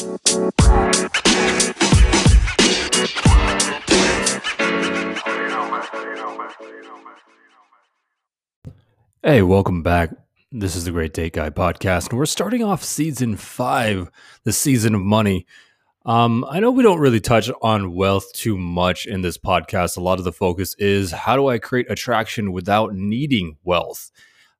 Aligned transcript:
Hey, 0.00 0.12
welcome 9.42 9.82
back. 9.82 10.08
This 10.50 10.74
is 10.74 10.86
the 10.86 10.90
Great 10.90 11.12
Date 11.12 11.34
Guy 11.34 11.50
podcast, 11.50 12.08
and 12.08 12.18
we're 12.18 12.24
starting 12.24 12.62
off 12.62 12.82
season 12.82 13.36
five, 13.36 14.10
the 14.44 14.54
season 14.54 14.94
of 14.94 15.02
money. 15.02 15.46
Um, 16.06 16.46
I 16.48 16.60
know 16.60 16.70
we 16.70 16.82
don't 16.82 17.00
really 17.00 17.20
touch 17.20 17.50
on 17.60 17.94
wealth 17.94 18.32
too 18.32 18.56
much 18.56 19.04
in 19.04 19.20
this 19.20 19.36
podcast. 19.36 19.98
A 19.98 20.00
lot 20.00 20.18
of 20.18 20.24
the 20.24 20.32
focus 20.32 20.74
is 20.78 21.10
how 21.10 21.36
do 21.36 21.48
I 21.48 21.58
create 21.58 21.90
attraction 21.90 22.52
without 22.52 22.94
needing 22.94 23.58
wealth? 23.64 24.10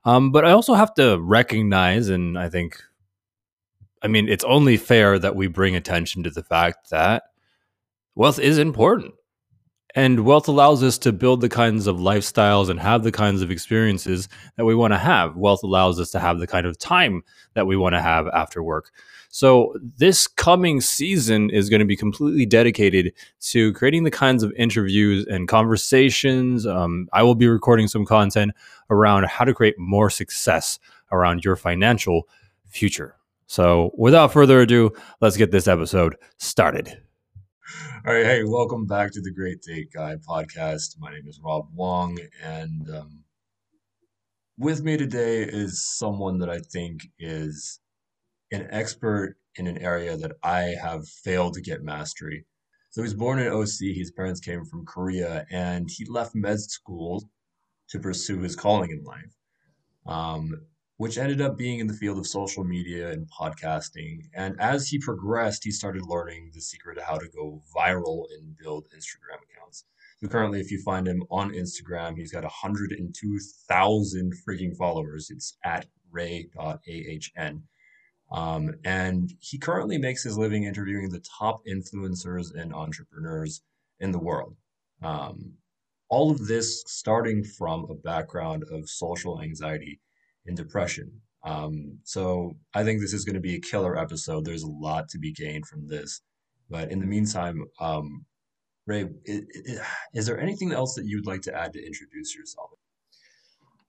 Um, 0.04 0.32
but 0.32 0.44
I 0.44 0.50
also 0.50 0.74
have 0.74 0.92
to 0.96 1.18
recognize, 1.18 2.10
and 2.10 2.38
I 2.38 2.50
think, 2.50 2.82
I 4.02 4.08
mean, 4.08 4.28
it's 4.28 4.44
only 4.44 4.76
fair 4.76 5.18
that 5.18 5.36
we 5.36 5.46
bring 5.46 5.76
attention 5.76 6.22
to 6.22 6.30
the 6.30 6.42
fact 6.42 6.90
that 6.90 7.24
wealth 8.14 8.38
is 8.38 8.58
important. 8.58 9.14
And 9.94 10.24
wealth 10.24 10.46
allows 10.46 10.82
us 10.82 10.98
to 10.98 11.12
build 11.12 11.40
the 11.40 11.48
kinds 11.48 11.86
of 11.86 11.96
lifestyles 11.96 12.68
and 12.68 12.78
have 12.78 13.02
the 13.02 13.10
kinds 13.10 13.42
of 13.42 13.50
experiences 13.50 14.28
that 14.56 14.64
we 14.64 14.74
want 14.74 14.92
to 14.92 14.98
have. 14.98 15.36
Wealth 15.36 15.64
allows 15.64 15.98
us 15.98 16.10
to 16.10 16.20
have 16.20 16.38
the 16.38 16.46
kind 16.46 16.64
of 16.64 16.78
time 16.78 17.22
that 17.54 17.66
we 17.66 17.76
want 17.76 17.94
to 17.94 18.00
have 18.00 18.28
after 18.28 18.62
work. 18.62 18.92
So, 19.32 19.74
this 19.96 20.26
coming 20.26 20.80
season 20.80 21.50
is 21.50 21.68
going 21.68 21.80
to 21.80 21.86
be 21.86 21.96
completely 21.96 22.46
dedicated 22.46 23.12
to 23.40 23.72
creating 23.74 24.02
the 24.02 24.10
kinds 24.10 24.42
of 24.42 24.52
interviews 24.56 25.24
and 25.26 25.46
conversations. 25.46 26.66
Um, 26.66 27.08
I 27.12 27.22
will 27.22 27.36
be 27.36 27.46
recording 27.46 27.86
some 27.86 28.04
content 28.04 28.52
around 28.90 29.26
how 29.26 29.44
to 29.44 29.54
create 29.54 29.78
more 29.78 30.10
success 30.10 30.80
around 31.12 31.44
your 31.44 31.54
financial 31.54 32.28
future. 32.66 33.19
So, 33.50 33.90
without 33.98 34.32
further 34.32 34.60
ado, 34.60 34.92
let's 35.20 35.36
get 35.36 35.50
this 35.50 35.66
episode 35.66 36.14
started. 36.38 37.02
All 38.06 38.14
right, 38.14 38.24
hey, 38.24 38.44
welcome 38.44 38.86
back 38.86 39.10
to 39.10 39.20
the 39.20 39.32
Great 39.32 39.60
Date 39.60 39.88
Guy 39.92 40.14
podcast. 40.24 41.00
My 41.00 41.10
name 41.10 41.26
is 41.26 41.40
Rob 41.42 41.66
Wong, 41.74 42.16
and 42.44 42.88
um, 42.90 43.24
with 44.56 44.84
me 44.84 44.96
today 44.96 45.42
is 45.42 45.82
someone 45.82 46.38
that 46.38 46.48
I 46.48 46.60
think 46.60 47.00
is 47.18 47.80
an 48.52 48.68
expert 48.70 49.34
in 49.56 49.66
an 49.66 49.78
area 49.78 50.16
that 50.16 50.36
I 50.44 50.76
have 50.80 51.08
failed 51.08 51.54
to 51.54 51.60
get 51.60 51.82
mastery. 51.82 52.46
So 52.90 53.02
he's 53.02 53.14
born 53.14 53.40
in 53.40 53.48
OC. 53.48 53.96
His 53.96 54.12
parents 54.12 54.38
came 54.38 54.64
from 54.64 54.86
Korea, 54.86 55.44
and 55.50 55.88
he 55.90 56.04
left 56.04 56.36
med 56.36 56.60
school 56.60 57.24
to 57.88 57.98
pursue 57.98 58.42
his 58.42 58.54
calling 58.54 58.92
in 58.92 59.02
life. 59.02 59.34
Um, 60.06 60.54
which 61.00 61.16
ended 61.16 61.40
up 61.40 61.56
being 61.56 61.78
in 61.78 61.86
the 61.86 61.94
field 61.94 62.18
of 62.18 62.26
social 62.26 62.62
media 62.62 63.10
and 63.10 63.26
podcasting. 63.30 64.18
And 64.34 64.54
as 64.60 64.86
he 64.86 64.98
progressed, 64.98 65.64
he 65.64 65.70
started 65.70 66.02
learning 66.04 66.50
the 66.52 66.60
secret 66.60 66.98
of 66.98 67.04
how 67.04 67.16
to 67.16 67.26
go 67.34 67.62
viral 67.74 68.26
and 68.36 68.54
build 68.58 68.84
Instagram 68.94 69.40
accounts. 69.50 69.86
So 70.20 70.28
currently, 70.28 70.60
if 70.60 70.70
you 70.70 70.78
find 70.82 71.08
him 71.08 71.24
on 71.30 71.52
Instagram, 71.52 72.18
he's 72.18 72.32
got 72.32 72.42
102,000 72.42 74.34
freaking 74.46 74.76
followers. 74.76 75.30
It's 75.30 75.56
at 75.64 75.86
ray.ahn. 76.10 77.62
Um, 78.30 78.74
and 78.84 79.32
he 79.40 79.56
currently 79.56 79.96
makes 79.96 80.22
his 80.22 80.36
living 80.36 80.64
interviewing 80.64 81.08
the 81.08 81.24
top 81.38 81.62
influencers 81.66 82.54
and 82.54 82.74
entrepreneurs 82.74 83.62
in 84.00 84.12
the 84.12 84.18
world. 84.18 84.54
Um, 85.02 85.54
all 86.10 86.30
of 86.30 86.46
this 86.46 86.84
starting 86.86 87.42
from 87.42 87.86
a 87.88 87.94
background 87.94 88.64
of 88.70 88.90
social 88.90 89.40
anxiety 89.40 89.98
and 90.46 90.56
depression. 90.56 91.10
Um, 91.44 91.98
so 92.04 92.56
I 92.74 92.84
think 92.84 93.00
this 93.00 93.14
is 93.14 93.24
going 93.24 93.34
to 93.34 93.40
be 93.40 93.54
a 93.54 93.60
killer 93.60 93.98
episode. 93.98 94.44
There's 94.44 94.62
a 94.62 94.70
lot 94.70 95.08
to 95.10 95.18
be 95.18 95.32
gained 95.32 95.66
from 95.66 95.88
this. 95.88 96.20
But 96.68 96.90
in 96.90 97.00
the 97.00 97.06
meantime, 97.06 97.64
um, 97.80 98.26
Ray, 98.86 99.08
is, 99.24 99.80
is 100.14 100.26
there 100.26 100.40
anything 100.40 100.72
else 100.72 100.94
that 100.94 101.06
you'd 101.06 101.26
like 101.26 101.42
to 101.42 101.54
add 101.54 101.72
to 101.72 101.84
introduce 101.84 102.36
yourself? 102.36 102.70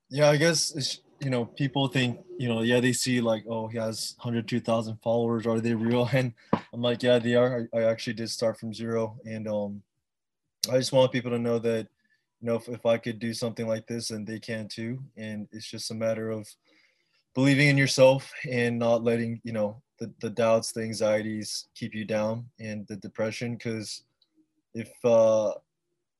Yeah, 0.09 0.29
I 0.29 0.37
guess 0.37 0.99
you 1.21 1.29
know 1.29 1.45
people 1.45 1.87
think 1.87 2.19
you 2.37 2.47
know 2.47 2.61
yeah 2.61 2.79
they 2.79 2.91
see 2.91 3.21
like 3.21 3.43
oh 3.47 3.67
he 3.67 3.77
has 3.77 4.15
102,000 4.17 4.97
followers 5.03 5.45
are 5.45 5.59
they 5.59 5.75
real 5.75 6.09
and 6.13 6.33
I'm 6.73 6.81
like 6.81 7.03
yeah 7.03 7.19
they 7.19 7.35
are 7.35 7.67
I, 7.73 7.79
I 7.79 7.83
actually 7.83 8.13
did 8.13 8.29
start 8.29 8.59
from 8.59 8.73
zero 8.73 9.17
and 9.23 9.47
um 9.47 9.83
I 10.69 10.77
just 10.77 10.91
want 10.91 11.11
people 11.11 11.31
to 11.31 11.39
know 11.39 11.59
that 11.59 11.87
you 12.41 12.47
know, 12.47 12.55
if, 12.55 12.67
if 12.67 12.85
I 12.85 12.97
could 12.97 13.19
do 13.19 13.33
something 13.33 13.67
like 13.67 13.85
this, 13.87 14.09
and 14.09 14.25
they 14.25 14.39
can 14.39 14.67
too. 14.67 14.99
And 15.15 15.47
it's 15.51 15.69
just 15.69 15.91
a 15.91 15.95
matter 15.95 16.31
of 16.31 16.47
believing 17.35 17.67
in 17.69 17.77
yourself 17.77 18.31
and 18.49 18.79
not 18.79 19.03
letting, 19.03 19.39
you 19.43 19.53
know, 19.53 19.81
the, 19.99 20.11
the 20.19 20.29
doubts, 20.29 20.71
the 20.71 20.81
anxieties 20.81 21.67
keep 21.75 21.93
you 21.93 22.03
down 22.03 22.45
and 22.59 22.87
the 22.87 22.95
depression. 22.97 23.57
Cause 23.57 24.03
if, 24.73 24.91
uh, 25.05 25.53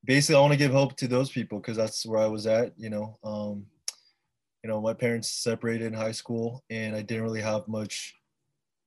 basically 0.06 0.36
I 0.36 0.42
want 0.42 0.54
to 0.54 0.58
give 0.58 0.72
hope 0.72 0.96
to 0.98 1.08
those 1.08 1.32
people 1.32 1.60
because 1.60 1.78
that's 1.78 2.06
where 2.06 2.20
I 2.20 2.28
was 2.28 2.46
at, 2.46 2.74
you 2.78 2.90
know, 2.90 3.18
um, 3.24 3.66
you 4.64 4.70
know, 4.70 4.80
my 4.80 4.94
parents 4.94 5.30
separated 5.32 5.88
in 5.88 5.94
high 5.94 6.12
school 6.12 6.64
and 6.70 6.96
I 6.96 7.02
didn't 7.02 7.24
really 7.24 7.42
have 7.42 7.68
much 7.68 8.16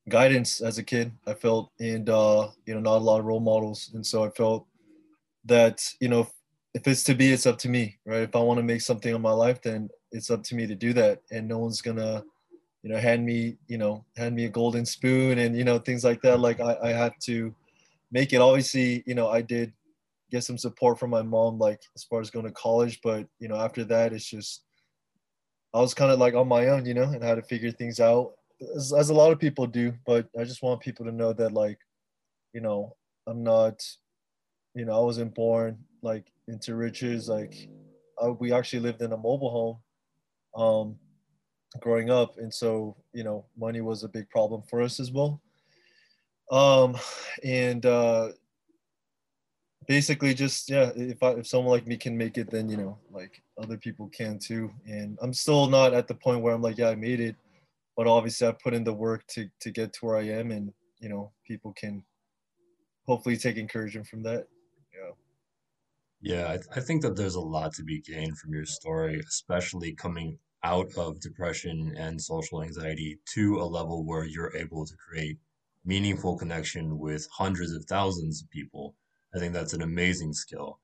guidance 0.09 0.61
as 0.61 0.79
a 0.79 0.83
kid. 0.85 1.11
I 1.27 1.35
felt, 1.35 1.73
and, 1.81 2.09
uh, 2.09 2.49
you 2.65 2.75
know, 2.75 2.81
not 2.81 2.99
a 2.99 3.05
lot 3.05 3.19
of 3.19 3.27
role 3.27 3.41
models. 3.41 3.91
And 3.93 4.07
so 4.07 4.25
I 4.25 4.31
felt 4.31 4.67
that, 5.47 5.85
you 6.01 6.09
know, 6.09 6.29
if 6.75 6.89
it's 6.89 7.05
to 7.05 7.15
be, 7.15 7.33
it's 7.33 7.47
up 7.47 7.59
to 7.59 7.69
me, 7.69 7.97
right? 8.05 8.23
If 8.23 8.35
I 8.35 8.41
want 8.41 8.59
to 8.59 8.65
make 8.65 8.81
something 8.81 9.15
of 9.15 9.21
my 9.21 9.33
life, 9.33 9.63
then 9.63 9.89
it's 10.11 10.31
up 10.31 10.43
to 10.45 10.55
me 10.57 10.67
to 10.67 10.75
do 10.75 10.93
that, 10.95 11.23
and 11.31 11.49
no 11.49 11.59
one's 11.59 11.81
gonna, 11.81 12.25
you 12.83 12.91
know, 12.91 12.99
hand 12.99 13.25
me, 13.25 13.57
you 13.69 13.79
know, 13.79 14.05
hand 14.17 14.35
me 14.35 14.45
a 14.47 14.49
golden 14.49 14.85
spoon 14.85 15.39
and 15.39 15.57
you 15.57 15.65
know 15.65 15.79
things 15.79 16.05
like 16.05 16.21
that. 16.23 16.41
Like 16.41 16.61
I, 16.61 16.77
I 16.83 16.89
had 16.91 17.13
to 17.23 17.55
make 18.11 18.33
it. 18.33 18.41
Obviously, 18.41 19.05
you 19.07 19.15
know, 19.15 19.29
I 19.29 19.41
did 19.41 19.73
get 20.31 20.43
some 20.45 20.59
support 20.59 20.99
from 20.99 21.11
my 21.11 21.23
mom, 21.23 21.59
like 21.59 21.81
as 21.95 22.03
far 22.05 22.21
as 22.21 22.31
going 22.31 22.47
to 22.47 22.53
college, 22.53 23.01
but 23.03 23.27
you 23.39 23.49
know, 23.49 23.57
after 23.57 23.85
that, 23.85 24.13
it's 24.13 24.29
just 24.29 24.65
I 25.73 25.81
was 25.81 25.95
kind 25.95 26.11
of 26.11 26.19
like 26.19 26.35
on 26.35 26.49
my 26.49 26.69
own, 26.69 26.87
you 26.87 26.95
know, 26.95 27.03
and 27.03 27.23
how 27.23 27.35
to 27.35 27.43
figure 27.43 27.73
things 27.73 28.01
out, 28.01 28.33
as, 28.77 28.93
as 28.93 29.11
a 29.11 29.15
lot 29.15 29.33
of 29.33 29.41
people 29.41 29.67
do. 29.67 29.93
But 30.07 30.29
I 30.39 30.45
just 30.45 30.63
want 30.63 30.81
people 30.81 31.05
to 31.07 31.13
know 31.13 31.33
that, 31.33 31.53
like, 31.53 31.79
you 32.53 32.61
know, 32.61 32.95
I'm 33.27 33.43
not, 33.43 33.85
you 34.75 34.85
know, 34.85 34.97
I 34.97 35.05
wasn't 35.05 35.35
born 35.35 35.79
like 36.03 36.31
into 36.49 36.75
riches. 36.75 37.29
Like 37.29 37.69
uh, 38.23 38.33
we 38.33 38.53
actually 38.53 38.81
lived 38.81 39.03
in 39.03 39.13
a 39.13 39.17
mobile 39.17 39.81
home 40.55 40.63
um, 40.63 40.97
growing 41.81 42.11
up, 42.11 42.39
and 42.39 42.53
so 42.53 42.97
you 43.13 43.25
know 43.25 43.47
money 43.57 43.81
was 43.81 44.05
a 44.05 44.09
big 44.09 44.29
problem 44.31 44.63
for 44.69 44.83
us 44.83 45.01
as 45.01 45.11
well. 45.11 45.41
Um, 46.51 46.97
and 47.43 47.85
uh, 47.87 48.29
basically 49.87 50.35
just 50.35 50.71
yeah, 50.71 50.91
if 50.95 51.23
I, 51.23 51.31
if 51.31 51.47
someone 51.47 51.73
like 51.73 51.87
me 51.87 51.97
can 51.97 52.17
make 52.17 52.39
it, 52.39 52.51
then 52.51 52.69
you 52.69 52.77
know 52.77 52.99
like 53.11 53.43
other 53.61 53.77
people 53.77 54.09
can 54.09 54.39
too. 54.39 54.71
And 54.87 55.19
I'm 55.23 55.33
still 55.33 55.69
not 55.69 55.95
at 55.95 56.09
the 56.09 56.15
point 56.15 56.43
where 56.43 56.55
I'm 56.55 56.63
like 56.63 56.79
yeah 56.79 56.91
I 56.91 56.95
made 56.95 57.21
it, 57.21 57.37
but 57.97 58.07
obviously 58.07 58.47
I 58.47 58.53
put 58.53 58.75
in 58.75 58.85
the 58.85 58.93
work 58.93 59.27
to 59.29 59.49
to 59.61 59.71
get 59.71 59.93
to 59.95 60.07
where 60.07 60.17
I 60.17 60.29
am, 60.29 60.51
and 60.51 60.73
you 61.01 61.09
know 61.09 61.33
people 61.47 61.73
can 61.73 62.05
hopefully 63.07 63.37
take 63.37 63.57
encouragement 63.57 64.07
from 64.07 64.23
that. 64.23 64.47
Yeah, 66.25 66.47
I, 66.47 66.79
I 66.79 66.81
think 66.81 67.03
that 67.03 67.17
there's 67.17 67.35
a 67.35 67.41
lot 67.41 67.75
to 67.75 67.83
be 67.85 68.01
gained 68.01 68.39
from 68.39 68.55
your 68.55 68.65
story, 68.65 69.21
especially 69.29 69.93
coming 69.93 70.39
out 70.63 70.91
of 70.97 71.21
depression 71.21 71.95
and 71.99 72.19
social 72.19 72.63
anxiety 72.63 73.19
to 73.35 73.61
a 73.61 73.67
level 73.67 74.07
where 74.07 74.25
you're 74.25 74.57
able 74.57 74.87
to 74.87 74.95
create 74.97 75.37
meaningful 75.85 76.39
connection 76.39 76.99
with 76.99 77.29
hundreds 77.31 77.73
of 77.73 77.85
thousands 77.85 78.43
of 78.43 78.49
people. 78.49 78.95
I 79.37 79.39
think 79.39 79.53
that's 79.53 79.75
an 79.75 79.83
amazing 79.83 80.33
skill. 80.33 80.81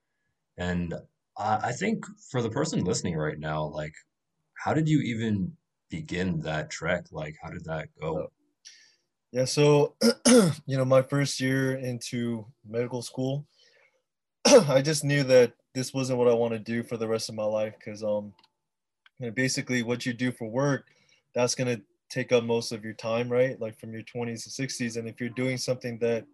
And 0.58 0.92
I, 1.38 1.60
I 1.62 1.72
think 1.72 2.04
for 2.30 2.42
the 2.42 2.50
person 2.50 2.84
listening 2.84 3.16
right 3.16 3.38
now, 3.38 3.64
like, 3.64 3.94
how 4.62 4.74
did 4.74 4.90
you 4.90 5.00
even 5.00 5.56
begin 5.88 6.40
that 6.40 6.68
trek? 6.68 7.06
Like, 7.12 7.36
how 7.42 7.48
did 7.48 7.64
that 7.64 7.88
go? 7.98 8.30
Yeah, 9.32 9.46
so, 9.46 9.94
you 10.66 10.76
know, 10.76 10.84
my 10.84 11.00
first 11.00 11.40
year 11.40 11.74
into 11.74 12.44
medical 12.68 13.00
school, 13.00 13.46
I 14.68 14.82
just 14.82 15.04
knew 15.04 15.22
that 15.24 15.52
this 15.74 15.92
wasn't 15.92 16.18
what 16.18 16.28
I 16.28 16.34
want 16.34 16.52
to 16.52 16.58
do 16.58 16.82
for 16.82 16.96
the 16.96 17.08
rest 17.08 17.28
of 17.28 17.34
my 17.34 17.44
life 17.44 17.74
because 17.78 18.02
um, 18.02 18.32
you 19.18 19.26
know, 19.26 19.32
basically 19.32 19.82
what 19.82 20.06
you 20.06 20.12
do 20.12 20.32
for 20.32 20.48
work, 20.48 20.86
that's 21.34 21.54
gonna 21.54 21.80
take 22.08 22.32
up 22.32 22.44
most 22.44 22.72
of 22.72 22.84
your 22.84 22.94
time, 22.94 23.28
right? 23.28 23.60
Like 23.60 23.78
from 23.78 23.92
your 23.92 24.02
20s 24.02 24.44
to 24.44 24.50
60s, 24.50 24.96
and 24.96 25.08
if 25.08 25.20
you're 25.20 25.30
doing 25.30 25.58
something 25.58 25.98
that 25.98 26.24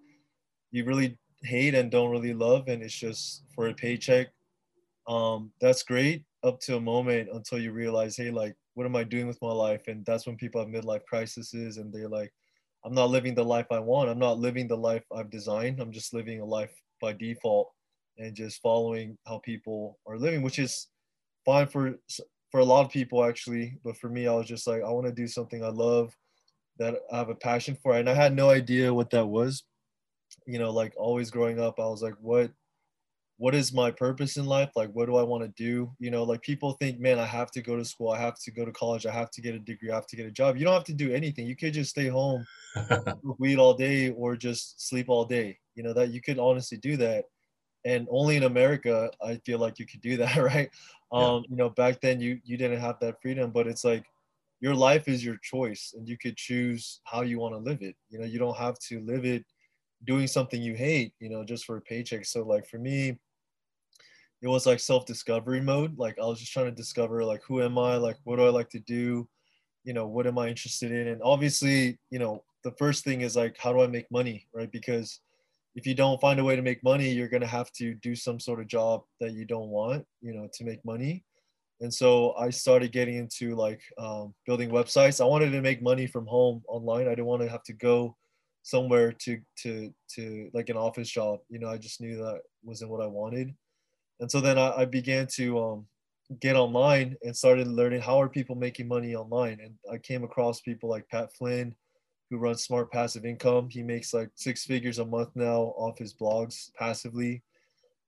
you 0.71 0.85
really 0.85 1.19
hate 1.43 1.75
and 1.75 1.91
don't 1.91 2.11
really 2.11 2.33
love, 2.35 2.69
and 2.69 2.83
it's 2.83 2.95
just 2.95 3.43
for 3.55 3.69
a 3.69 3.75
paycheck, 3.75 4.29
um, 5.09 5.53
that's 5.61 5.83
great 5.83 6.25
up 6.45 6.61
to 6.61 6.77
a 6.77 6.81
moment 6.81 7.29
until 7.33 7.59
you 7.59 7.73
realize, 7.73 8.17
hey, 8.17 8.31
like, 8.31 8.55
what 8.75 8.87
am 8.87 8.97
I 8.97 9.05
doing 9.05 9.27
with 9.27 9.41
my 9.43 9.53
life? 9.53 9.83
And 9.89 10.05
that's 10.07 10.27
when 10.27 10.37
people 10.37 10.61
have 10.61 10.71
midlife 10.71 11.05
crises, 11.09 11.53
and 11.77 11.93
they're 11.93 12.09
like, 12.09 12.33
I'm 12.85 12.95
not 12.95 13.11
living 13.11 13.35
the 13.35 13.45
life 13.45 13.67
I 13.73 13.81
want. 13.81 14.11
I'm 14.11 14.19
not 14.19 14.39
living 14.39 14.69
the 14.69 14.77
life 14.77 15.03
I've 15.15 15.31
designed. 15.31 15.81
I'm 15.81 15.91
just 15.91 16.15
living 16.15 16.41
a 16.41 16.45
life 16.45 16.71
by 17.01 17.13
default 17.13 17.69
and 18.19 18.35
just 18.35 18.61
following 18.63 19.19
how 19.27 19.39
people 19.39 19.99
are 20.07 20.19
living, 20.19 20.43
which 20.43 20.59
is 20.59 20.89
fine 21.45 21.67
for 21.67 21.99
for 22.51 22.61
a 22.61 22.65
lot 22.65 22.85
of 22.85 22.91
people 22.91 23.25
actually. 23.25 23.79
But 23.85 23.97
for 23.97 24.09
me, 24.09 24.27
I 24.27 24.35
was 24.35 24.47
just 24.47 24.67
like, 24.67 24.83
I 24.83 24.91
want 24.91 25.07
to 25.07 25.13
do 25.13 25.27
something 25.29 25.65
I 25.65 25.69
love. 25.69 26.17
that 26.79 26.97
I 27.13 27.19
have 27.19 27.31
a 27.31 27.35
passion 27.35 27.77
for, 27.83 27.97
and 27.97 28.09
I 28.09 28.15
had 28.15 28.35
no 28.35 28.51
idea 28.51 28.93
what 28.95 29.11
that 29.11 29.27
was. 29.27 29.65
You 30.47 30.59
know, 30.59 30.71
like 30.71 30.95
always 30.97 31.31
growing 31.31 31.61
up, 31.61 31.79
I 31.81 31.87
was 31.87 32.03
like, 32.03 32.15
what 32.21 32.51
what 33.39 33.55
is 33.55 33.73
my 33.73 33.91
purpose 33.91 34.39
in 34.39 34.47
life? 34.47 34.71
Like, 34.77 34.91
what 34.93 35.07
do 35.07 35.17
I 35.17 35.23
want 35.23 35.43
to 35.45 35.49
do? 35.63 35.93
You 35.99 36.11
know, 36.11 36.23
like 36.23 36.41
people 36.41 36.73
think, 36.73 36.99
man, 36.99 37.19
I 37.19 37.27
have 37.27 37.51
to 37.53 37.63
go 37.63 37.77
to 37.77 37.85
school, 37.85 38.11
I 38.11 38.19
have 38.19 38.39
to 38.41 38.51
go 38.51 38.65
to 38.65 38.73
college, 38.73 39.05
I 39.05 39.13
have 39.13 39.31
to 39.33 39.43
get 39.43 39.55
a 39.55 39.59
degree, 39.59 39.91
I 39.91 39.95
have 39.95 40.07
to 40.07 40.17
get 40.17 40.27
a 40.27 40.31
job. 40.31 40.57
You 40.57 40.65
don't 40.65 40.75
have 40.75 40.85
to 40.85 40.95
do 40.95 41.13
anything. 41.13 41.47
You 41.47 41.57
could 41.57 41.75
just 41.75 41.91
stay 41.91 42.09
home, 42.09 42.47
weed 43.39 43.59
all 43.59 43.75
day, 43.75 44.11
or 44.11 44.37
just 44.37 44.89
sleep 44.89 45.09
all 45.09 45.25
day. 45.27 45.59
You 45.75 45.83
know 45.83 45.93
that 45.93 46.11
you 46.11 46.23
could 46.23 46.39
honestly 46.39 46.79
do 46.79 46.97
that, 46.97 47.27
and 47.87 48.09
only 48.11 48.37
in 48.37 48.43
America, 48.43 49.09
I 49.25 49.37
feel 49.47 49.61
like 49.61 49.79
you 49.79 49.87
could 49.87 50.01
do 50.01 50.17
that, 50.17 50.37
right? 50.53 50.69
Yeah. 51.13 51.27
Um, 51.27 51.45
you 51.49 51.57
know, 51.57 51.71
back 51.71 52.01
then 52.01 52.21
you 52.21 52.41
you 52.45 52.57
didn't 52.57 52.81
have 52.81 52.99
that 53.01 53.23
freedom, 53.23 53.53
but 53.53 53.69
it's 53.69 53.85
like 53.85 54.05
your 54.61 54.75
life 54.75 55.09
is 55.09 55.25
your 55.25 55.37
choice, 55.37 55.95
and 55.97 56.09
you 56.09 56.19
could 56.19 56.37
choose 56.37 57.01
how 57.05 57.23
you 57.23 57.39
want 57.39 57.55
to 57.55 57.59
live 57.59 57.83
it. 57.83 57.95
You 58.11 58.19
know, 58.19 58.27
you 58.27 58.39
don't 58.39 58.57
have 58.57 58.79
to 58.89 59.01
live 59.01 59.25
it 59.25 59.45
doing 60.05 60.27
something 60.27 60.61
you 60.61 60.75
hate, 60.75 61.13
you 61.21 61.31
know, 61.31 61.45
just 61.45 61.65
for 61.65 61.77
a 61.77 61.81
paycheck. 61.81 62.27
So 62.27 62.43
like 62.43 62.67
for 62.67 62.79
me, 62.79 63.19
it 64.43 64.49
was 64.49 64.67
like 64.67 64.81
self-discovery 64.81 65.61
mode. 65.61 65.97
Like 65.99 66.19
I 66.21 66.27
was 66.27 66.41
just 66.41 66.53
trying 66.53 66.67
to 66.67 66.73
discover 66.73 67.25
like 67.25 67.43
who 67.43 67.63
am 67.63 67.79
I, 67.79 67.97
like 67.97 68.17
what 68.25 68.37
do 68.37 68.45
I 68.45 68.51
like 68.51 68.69
to 68.71 68.81
do, 68.81 69.29
you 69.85 69.93
know, 69.93 70.07
what 70.07 70.27
am 70.27 70.39
I 70.39 70.49
interested 70.49 70.91
in? 70.91 71.09
And 71.09 71.23
obviously, 71.23 71.99
you 72.11 72.19
know, 72.19 72.43
the 72.65 72.73
first 72.73 73.05
thing 73.05 73.21
is 73.21 73.37
like 73.37 73.57
how 73.59 73.73
do 73.73 73.81
I 73.81 73.87
make 73.87 74.11
money, 74.11 74.47
right? 74.53 74.71
Because 74.71 75.21
if 75.77 75.87
you 75.87 75.95
don't 75.95 76.21
find 76.21 76.41
a 76.41 76.45
way 76.45 76.57
to 76.57 76.63
make 76.63 76.83
money, 76.83 77.11
you're 77.11 77.29
gonna 77.29 77.47
have 77.47 77.71
to 77.73 77.95
do 77.95 78.17
some 78.17 78.41
sort 78.41 78.61
of 78.61 78.67
job 78.67 79.03
that 79.21 79.33
you 79.35 79.45
don't 79.45 79.69
want, 79.69 80.05
you 80.21 80.33
know, 80.35 80.49
to 80.55 80.65
make 80.65 80.85
money. 80.85 81.25
And 81.81 81.93
so 81.93 82.35
I 82.37 82.51
started 82.51 82.91
getting 82.91 83.17
into 83.17 83.55
like 83.55 83.83
um, 83.99 84.35
building 84.47 84.71
websites. 84.71 85.21
I 85.21 85.27
wanted 85.27 85.51
to 85.51 85.61
make 85.61 85.83
money 85.83 86.07
from 86.07 86.27
home 86.27 86.63
online. 86.67 87.07
I 87.07 87.11
didn't 87.11 87.27
want 87.27 87.43
to 87.43 87.49
have 87.49 87.63
to 87.65 87.75
go 87.75 88.17
somewhere 88.63 89.13
to 89.13 89.39
to 89.63 89.95
to 90.15 90.51
like 90.55 90.71
an 90.71 90.77
office 90.77 91.11
job. 91.11 91.41
You 91.49 91.61
know, 91.61 91.69
I 91.69 91.79
just 91.79 92.01
knew 92.01 92.17
that 92.17 92.41
wasn't 92.65 92.91
what 92.91 93.03
I 93.03 93.07
wanted 93.07 93.55
and 94.21 94.31
so 94.31 94.41
then 94.41 94.59
I, 94.59 94.73
I 94.79 94.85
began 94.85 95.27
to 95.35 95.59
um, 95.59 95.87
get 96.41 96.57
online 96.57 97.17
and 97.23 97.37
started 97.37 97.69
learning 97.69 98.01
how 98.01 98.21
are 98.21 98.29
people 98.29 98.57
making 98.57 98.89
money 98.89 99.15
online 99.15 99.59
and 99.63 99.75
i 99.93 99.97
came 99.97 100.25
across 100.25 100.61
people 100.61 100.91
like 100.91 101.09
pat 101.09 101.33
flynn 101.33 101.75
who 102.31 102.39
runs 102.39 102.65
smart 102.65 102.91
passive 102.91 103.25
income. 103.25 103.69
He 103.71 103.83
makes 103.83 104.13
like 104.13 104.31
six 104.35 104.65
figures 104.65 104.99
a 104.99 105.05
month 105.05 105.31
now 105.35 105.75
off 105.77 105.99
his 105.99 106.15
blogs 106.15 106.71
passively. 106.75 107.43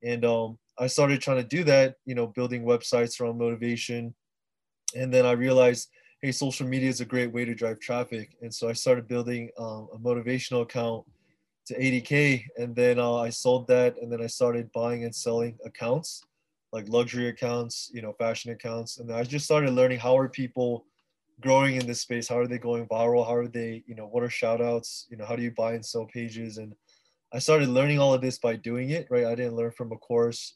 And 0.02 0.24
um, 0.24 0.58
i 0.78 0.86
started 0.86 1.20
trying 1.20 1.42
to 1.42 1.56
do 1.56 1.64
that 1.64 1.96
you 2.06 2.14
know 2.14 2.28
building 2.28 2.64
websites 2.64 3.20
around 3.20 3.38
motivation. 3.38 4.14
And 4.94 5.12
then 5.12 5.26
i 5.26 5.32
realized 5.32 5.88
hey 6.22 6.32
social 6.32 6.66
media 6.66 6.88
is 6.88 7.00
a 7.00 7.04
great 7.04 7.32
way 7.32 7.44
to 7.44 7.54
drive 7.54 7.80
traffic. 7.80 8.36
And 8.42 8.52
so 8.52 8.68
i 8.68 8.72
started 8.72 9.08
building 9.08 9.50
um, 9.58 9.88
a 9.94 9.98
motivational 9.98 10.62
account 10.62 11.04
to 11.66 11.74
80k 11.74 12.44
and 12.56 12.74
then 12.74 12.98
uh, 12.98 13.16
i 13.16 13.30
sold 13.30 13.68
that. 13.68 13.96
And 14.00 14.10
then 14.10 14.22
i 14.22 14.26
started 14.26 14.70
buying 14.72 15.04
and 15.04 15.14
selling 15.14 15.58
accounts 15.64 16.22
like 16.70 16.86
luxury 16.88 17.28
accounts 17.28 17.90
you 17.94 18.02
know 18.02 18.12
fashion 18.12 18.52
accounts. 18.52 18.98
And 18.98 19.12
i 19.12 19.22
just 19.22 19.44
started 19.44 19.70
learning 19.70 19.98
how 19.98 20.16
are 20.16 20.28
people 20.28 20.86
growing 21.40 21.76
in 21.76 21.86
this 21.86 22.00
space? 22.00 22.28
How 22.28 22.38
are 22.38 22.46
they 22.46 22.58
going 22.58 22.86
viral? 22.86 23.26
How 23.26 23.34
are 23.34 23.48
they 23.48 23.82
you 23.86 23.94
know 23.94 24.06
what 24.06 24.22
are 24.22 24.30
shout 24.30 24.60
outs 24.60 25.06
you 25.10 25.16
know 25.16 25.26
how 25.26 25.36
do 25.36 25.42
you 25.42 25.50
buy 25.50 25.74
and 25.74 25.84
sell 25.84 26.06
pages? 26.06 26.58
And 26.58 26.74
i 27.32 27.38
started 27.38 27.68
learning 27.68 27.98
all 27.98 28.14
of 28.14 28.20
this 28.20 28.38
by 28.38 28.56
doing 28.56 28.90
it 28.90 29.06
right? 29.10 29.26
I 29.26 29.34
didn't 29.34 29.56
learn 29.56 29.72
from 29.72 29.92
a 29.92 29.96
course. 29.96 30.54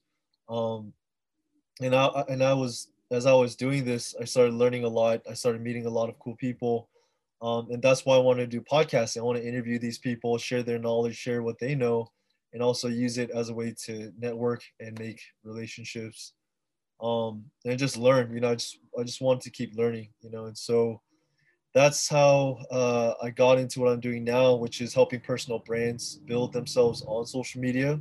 Um 0.49 0.93
and 1.81 1.95
i 1.95 2.07
and 2.29 2.43
i 2.43 2.53
was 2.53 2.89
as 3.11 3.27
i 3.27 3.33
was 3.33 3.57
doing 3.57 3.85
this 3.85 4.15
i 4.21 4.25
started 4.25 4.55
learning 4.55 4.85
a 4.85 4.89
lot. 4.89 5.23
I 5.29 5.35
started 5.35 5.63
meeting 5.63 5.87
a 5.87 5.91
lot 5.91 6.09
of 6.09 6.19
cool 6.19 6.37
people. 6.37 6.89
Um, 7.43 7.69
and 7.73 7.83
that's 7.83 8.07
why 8.07 8.15
I 8.15 8.21
want 8.21 8.39
to 8.39 8.47
do 8.47 8.61
podcasting. 8.61 9.19
I 9.19 9.25
want 9.25 9.37
to 9.37 9.47
interview 9.47 9.81
these 9.81 9.99
people, 9.99 10.39
share 10.39 10.63
their 10.63 10.79
knowledge, 10.79 11.17
share 11.17 11.43
what 11.43 11.59
they 11.59 11.75
know, 11.75 12.07
and 12.53 12.63
also 12.63 12.87
use 12.87 13.19
it 13.19 13.31
as 13.31 13.49
a 13.49 13.55
way 13.55 13.75
to 13.87 14.13
network 14.17 14.63
and 14.79 14.97
make 14.99 15.21
relationships. 15.43 16.35
Um, 17.03 17.45
and 17.65 17.79
just 17.79 17.97
learn. 17.97 18.33
You 18.33 18.41
know, 18.41 18.51
I 18.51 18.55
just 18.55 18.79
I 18.99 19.03
just 19.03 19.21
want 19.21 19.41
to 19.43 19.51
keep 19.51 19.77
learning. 19.77 20.09
You 20.21 20.31
know, 20.31 20.47
and 20.47 20.57
so 20.57 21.01
that's 21.75 22.09
how 22.09 22.59
uh, 22.71 23.15
I 23.23 23.31
got 23.31 23.59
into 23.59 23.81
what 23.81 23.93
I'm 23.93 24.01
doing 24.01 24.25
now, 24.25 24.55
which 24.55 24.81
is 24.81 24.95
helping 24.95 25.21
personal 25.21 25.59
brands 25.61 26.21
build 26.27 26.53
themselves 26.53 27.03
on 27.07 27.27
social 27.27 27.61
media. 27.61 28.01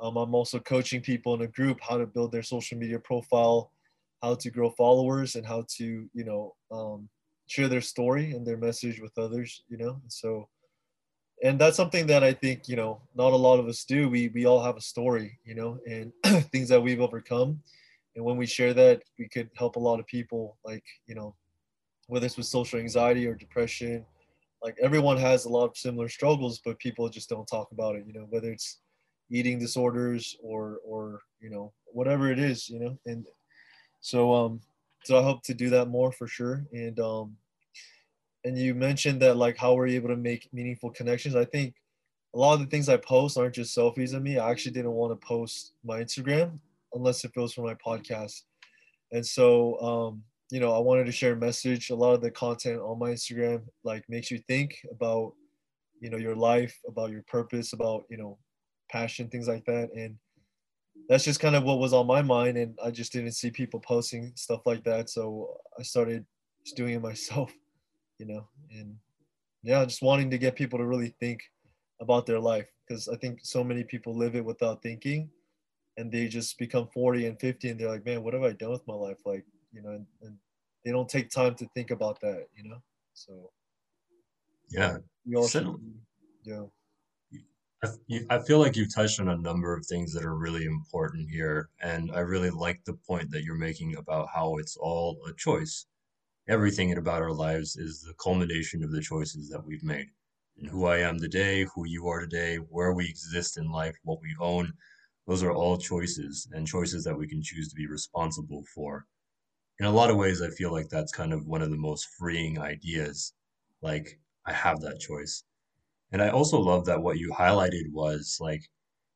Um, 0.00 0.16
I'm 0.16 0.34
also 0.34 0.58
coaching 0.58 1.02
people 1.02 1.34
in 1.34 1.42
a 1.42 1.48
group 1.48 1.78
how 1.80 1.98
to 1.98 2.06
build 2.06 2.32
their 2.32 2.42
social 2.42 2.78
media 2.78 2.98
profile, 2.98 3.72
how 4.22 4.34
to 4.36 4.50
grow 4.50 4.70
followers, 4.70 5.34
and 5.34 5.44
how 5.46 5.64
to 5.76 6.08
you 6.14 6.24
know 6.24 6.54
um, 6.70 7.08
share 7.50 7.66
their 7.66 7.80
story 7.80 8.30
and 8.30 8.46
their 8.46 8.56
message 8.56 9.00
with 9.00 9.18
others 9.18 9.64
you 9.68 9.76
know 9.76 9.98
and 10.00 10.12
so 10.12 10.48
and 11.42 11.58
that's 11.58 11.76
something 11.76 12.06
that 12.06 12.22
i 12.22 12.32
think 12.32 12.68
you 12.68 12.76
know 12.76 13.02
not 13.16 13.32
a 13.32 13.36
lot 13.36 13.58
of 13.58 13.66
us 13.66 13.84
do 13.84 14.08
we 14.08 14.28
we 14.28 14.46
all 14.46 14.62
have 14.62 14.76
a 14.76 14.80
story 14.80 15.36
you 15.44 15.56
know 15.56 15.76
and 15.84 16.12
things 16.52 16.68
that 16.68 16.80
we've 16.80 17.00
overcome 17.00 17.60
and 18.16 18.24
when 18.24 18.36
we 18.36 18.46
share 18.46 18.74
that 18.74 19.02
we 19.18 19.28
could 19.28 19.50
help 19.56 19.76
a 19.76 19.80
lot 19.80 20.00
of 20.00 20.06
people 20.06 20.56
like 20.64 20.84
you 21.06 21.14
know 21.14 21.34
whether 22.08 22.26
it's 22.26 22.36
with 22.36 22.46
social 22.46 22.78
anxiety 22.78 23.26
or 23.26 23.34
depression 23.34 24.04
like 24.62 24.76
everyone 24.82 25.16
has 25.16 25.44
a 25.44 25.48
lot 25.48 25.66
of 25.66 25.76
similar 25.76 26.08
struggles 26.08 26.60
but 26.64 26.78
people 26.78 27.08
just 27.08 27.28
don't 27.28 27.46
talk 27.46 27.68
about 27.72 27.96
it 27.96 28.04
you 28.06 28.12
know 28.12 28.26
whether 28.30 28.50
it's 28.50 28.80
eating 29.30 29.58
disorders 29.58 30.36
or 30.42 30.78
or 30.84 31.20
you 31.40 31.50
know 31.50 31.72
whatever 31.86 32.30
it 32.30 32.38
is 32.38 32.68
you 32.68 32.80
know 32.80 32.98
and 33.06 33.26
so 34.00 34.34
um 34.34 34.60
so 35.04 35.18
I 35.18 35.22
hope 35.22 35.42
to 35.44 35.54
do 35.54 35.70
that 35.70 35.88
more 35.88 36.12
for 36.12 36.26
sure. 36.26 36.64
And 36.72 36.98
um, 37.00 37.36
and 38.44 38.56
you 38.58 38.74
mentioned 38.74 39.20
that 39.22 39.36
like 39.36 39.56
how 39.56 39.74
were 39.74 39.86
able 39.86 40.08
to 40.08 40.16
make 40.16 40.48
meaningful 40.52 40.90
connections? 40.90 41.36
I 41.36 41.44
think 41.44 41.74
a 42.34 42.38
lot 42.38 42.54
of 42.54 42.60
the 42.60 42.66
things 42.66 42.88
I 42.88 42.96
post 42.96 43.36
aren't 43.36 43.54
just 43.54 43.76
selfies 43.76 44.14
of 44.14 44.22
me. 44.22 44.38
I 44.38 44.50
actually 44.50 44.72
didn't 44.72 44.92
want 44.92 45.18
to 45.18 45.26
post 45.26 45.72
my 45.84 46.00
Instagram 46.02 46.58
unless 46.92 47.24
it 47.24 47.32
was 47.36 47.54
for 47.54 47.62
my 47.62 47.74
podcast. 47.74 48.42
And 49.12 49.24
so 49.24 49.80
um, 49.80 50.22
you 50.50 50.60
know, 50.60 50.74
I 50.74 50.78
wanted 50.78 51.06
to 51.06 51.12
share 51.12 51.34
a 51.34 51.36
message. 51.36 51.90
A 51.90 51.94
lot 51.94 52.14
of 52.14 52.22
the 52.22 52.30
content 52.30 52.80
on 52.80 52.98
my 52.98 53.10
Instagram 53.10 53.62
like 53.84 54.04
makes 54.08 54.30
you 54.30 54.38
think 54.48 54.76
about, 54.90 55.34
you 56.00 56.10
know, 56.10 56.16
your 56.16 56.34
life, 56.34 56.76
about 56.88 57.10
your 57.10 57.22
purpose, 57.28 57.72
about, 57.72 58.04
you 58.10 58.16
know, 58.16 58.38
passion, 58.90 59.28
things 59.28 59.46
like 59.46 59.64
that. 59.66 59.90
And 59.94 60.16
that's 61.08 61.24
just 61.24 61.40
kind 61.40 61.56
of 61.56 61.64
what 61.64 61.78
was 61.78 61.92
on 61.92 62.06
my 62.06 62.22
mind 62.22 62.56
and 62.56 62.78
i 62.84 62.90
just 62.90 63.12
didn't 63.12 63.32
see 63.32 63.50
people 63.50 63.80
posting 63.80 64.32
stuff 64.36 64.60
like 64.64 64.84
that 64.84 65.10
so 65.10 65.56
i 65.78 65.82
started 65.82 66.24
just 66.64 66.76
doing 66.76 66.94
it 66.94 67.02
myself 67.10 67.52
you 68.18 68.26
know 68.26 68.46
and 68.70 68.94
yeah 69.62 69.84
just 69.84 70.02
wanting 70.02 70.30
to 70.30 70.38
get 70.38 70.54
people 70.54 70.78
to 70.78 70.86
really 70.86 71.14
think 71.20 71.42
about 72.00 72.26
their 72.26 72.38
life 72.38 72.68
because 72.86 73.08
i 73.08 73.16
think 73.16 73.40
so 73.42 73.64
many 73.64 73.82
people 73.82 74.16
live 74.16 74.36
it 74.36 74.44
without 74.44 74.82
thinking 74.82 75.28
and 76.00 76.10
they 76.10 76.26
just 76.28 76.58
become 76.58 76.88
40 76.92 77.26
and 77.26 77.38
50 77.38 77.68
and 77.68 77.78
they're 77.78 77.88
like 77.88 78.06
man 78.06 78.22
what 78.22 78.34
have 78.34 78.42
i 78.42 78.52
done 78.52 78.70
with 78.70 78.86
my 78.88 78.94
life 78.94 79.18
like 79.26 79.44
you 79.72 79.82
know 79.82 79.90
and, 79.90 80.06
and 80.22 80.36
they 80.84 80.90
don't 80.90 81.08
take 81.08 81.30
time 81.30 81.54
to 81.54 81.68
think 81.74 81.90
about 81.90 82.20
that 82.20 82.46
you 82.56 82.68
know 82.68 82.78
so 83.12 83.50
yeah 84.70 84.96
we 85.26 85.36
all 85.36 85.46
should, 85.46 85.68
yeah 86.44 86.64
I 88.28 88.38
feel 88.40 88.58
like 88.58 88.76
you've 88.76 88.94
touched 88.94 89.20
on 89.20 89.28
a 89.28 89.38
number 89.38 89.74
of 89.74 89.86
things 89.86 90.12
that 90.12 90.26
are 90.26 90.36
really 90.36 90.66
important 90.66 91.30
here. 91.30 91.70
And 91.82 92.10
I 92.14 92.20
really 92.20 92.50
like 92.50 92.84
the 92.84 92.98
point 93.08 93.30
that 93.30 93.42
you're 93.42 93.54
making 93.54 93.96
about 93.96 94.28
how 94.34 94.58
it's 94.58 94.76
all 94.76 95.16
a 95.26 95.32
choice. 95.32 95.86
Everything 96.46 96.98
about 96.98 97.22
our 97.22 97.32
lives 97.32 97.76
is 97.76 98.02
the 98.02 98.12
culmination 98.22 98.84
of 98.84 98.92
the 98.92 99.00
choices 99.00 99.48
that 99.48 99.64
we've 99.64 99.82
made. 99.82 100.08
And 100.58 100.68
who 100.68 100.84
I 100.84 100.98
am 100.98 101.18
today, 101.18 101.66
who 101.74 101.86
you 101.86 102.06
are 102.08 102.20
today, 102.20 102.56
where 102.56 102.92
we 102.92 103.08
exist 103.08 103.56
in 103.56 103.70
life, 103.70 103.96
what 104.04 104.20
we 104.20 104.36
own, 104.38 104.70
those 105.30 105.44
are 105.44 105.52
all 105.52 105.78
choices 105.78 106.48
and 106.52 106.66
choices 106.66 107.04
that 107.04 107.16
we 107.16 107.28
can 107.28 107.40
choose 107.40 107.68
to 107.68 107.76
be 107.76 107.86
responsible 107.86 108.64
for. 108.74 109.06
In 109.78 109.86
a 109.86 109.92
lot 109.92 110.10
of 110.10 110.16
ways, 110.16 110.42
I 110.42 110.48
feel 110.50 110.72
like 110.72 110.88
that's 110.88 111.12
kind 111.12 111.32
of 111.32 111.46
one 111.46 111.62
of 111.62 111.70
the 111.70 111.76
most 111.78 112.08
freeing 112.18 112.58
ideas. 112.58 113.32
Like, 113.80 114.18
I 114.44 114.52
have 114.52 114.80
that 114.80 114.98
choice 114.98 115.44
and 116.12 116.20
I 116.20 116.30
also 116.30 116.58
love 116.58 116.86
that 116.86 117.02
what 117.02 117.18
you 117.18 117.30
highlighted 117.30 117.92
was 117.92 118.38
like, 118.40 118.62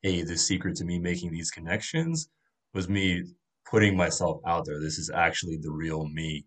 hey, 0.02 0.22
the 0.22 0.38
secret 0.38 0.76
to 0.76 0.84
me 0.84 1.00
making 1.00 1.32
these 1.32 1.50
connections 1.50 2.28
was 2.72 2.88
me 2.88 3.24
putting 3.68 3.96
myself 3.96 4.40
out 4.46 4.66
there. 4.66 4.80
This 4.80 4.98
is 4.98 5.10
actually 5.10 5.56
the 5.56 5.72
real 5.72 6.06
me. 6.06 6.46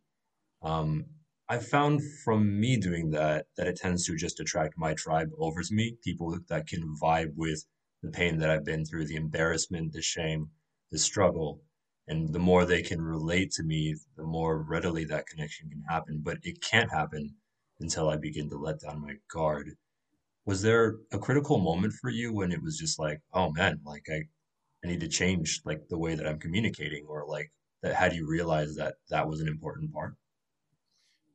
Um, 0.61 1.05
I 1.49 1.59
found 1.59 2.01
from 2.23 2.59
me 2.59 2.77
doing 2.77 3.11
that 3.11 3.47
that 3.57 3.67
it 3.67 3.77
tends 3.77 4.05
to 4.05 4.15
just 4.15 4.39
attract 4.39 4.75
my 4.77 4.93
tribe 4.93 5.29
over 5.37 5.61
to 5.61 5.73
me, 5.73 5.97
people 6.03 6.39
that 6.47 6.67
can 6.67 6.95
vibe 7.01 7.33
with 7.35 7.65
the 8.07 8.17
pain 8.17 8.37
that 8.39 8.49
I've 8.49 8.65
been 8.65 8.85
through, 8.85 9.05
the 9.05 9.15
embarrassment, 9.15 9.93
the 9.93 10.01
shame, 10.01 10.49
the 10.91 10.99
struggle. 10.99 11.61
And 12.07 12.33
the 12.33 12.39
more 12.39 12.65
they 12.65 12.81
can 12.81 13.01
relate 13.01 13.51
to 13.53 13.63
me, 13.63 13.95
the 14.15 14.23
more 14.23 14.63
readily 14.63 15.03
that 15.05 15.27
connection 15.27 15.69
can 15.69 15.83
happen. 15.89 16.21
But 16.23 16.37
it 16.43 16.61
can't 16.61 16.91
happen 16.91 17.35
until 17.79 18.09
I 18.09 18.15
begin 18.17 18.49
to 18.49 18.57
let 18.57 18.79
down 18.79 19.01
my 19.01 19.15
guard 19.31 19.71
was 20.47 20.61
there 20.61 20.95
a 21.11 21.19
critical 21.19 21.59
moment 21.59 21.93
for 21.93 22.09
you 22.09 22.33
when 22.33 22.53
it 22.53 22.63
was 22.63 22.77
just 22.77 22.97
like, 22.97 23.19
oh 23.33 23.51
man, 23.51 23.81
like 23.85 24.05
I, 24.09 24.21
I 24.83 24.87
need 24.87 25.01
to 25.01 25.09
change 25.09 25.61
like 25.65 25.81
the 25.89 25.97
way 25.97 26.15
that 26.15 26.25
I'm 26.25 26.39
communicating, 26.39 27.05
or 27.05 27.25
like 27.27 27.51
that? 27.83 27.93
How 27.93 28.07
do 28.07 28.15
you 28.15 28.27
realize 28.27 28.73
that 28.75 28.95
that 29.09 29.27
was 29.27 29.41
an 29.41 29.49
important 29.49 29.93
part? 29.93 30.15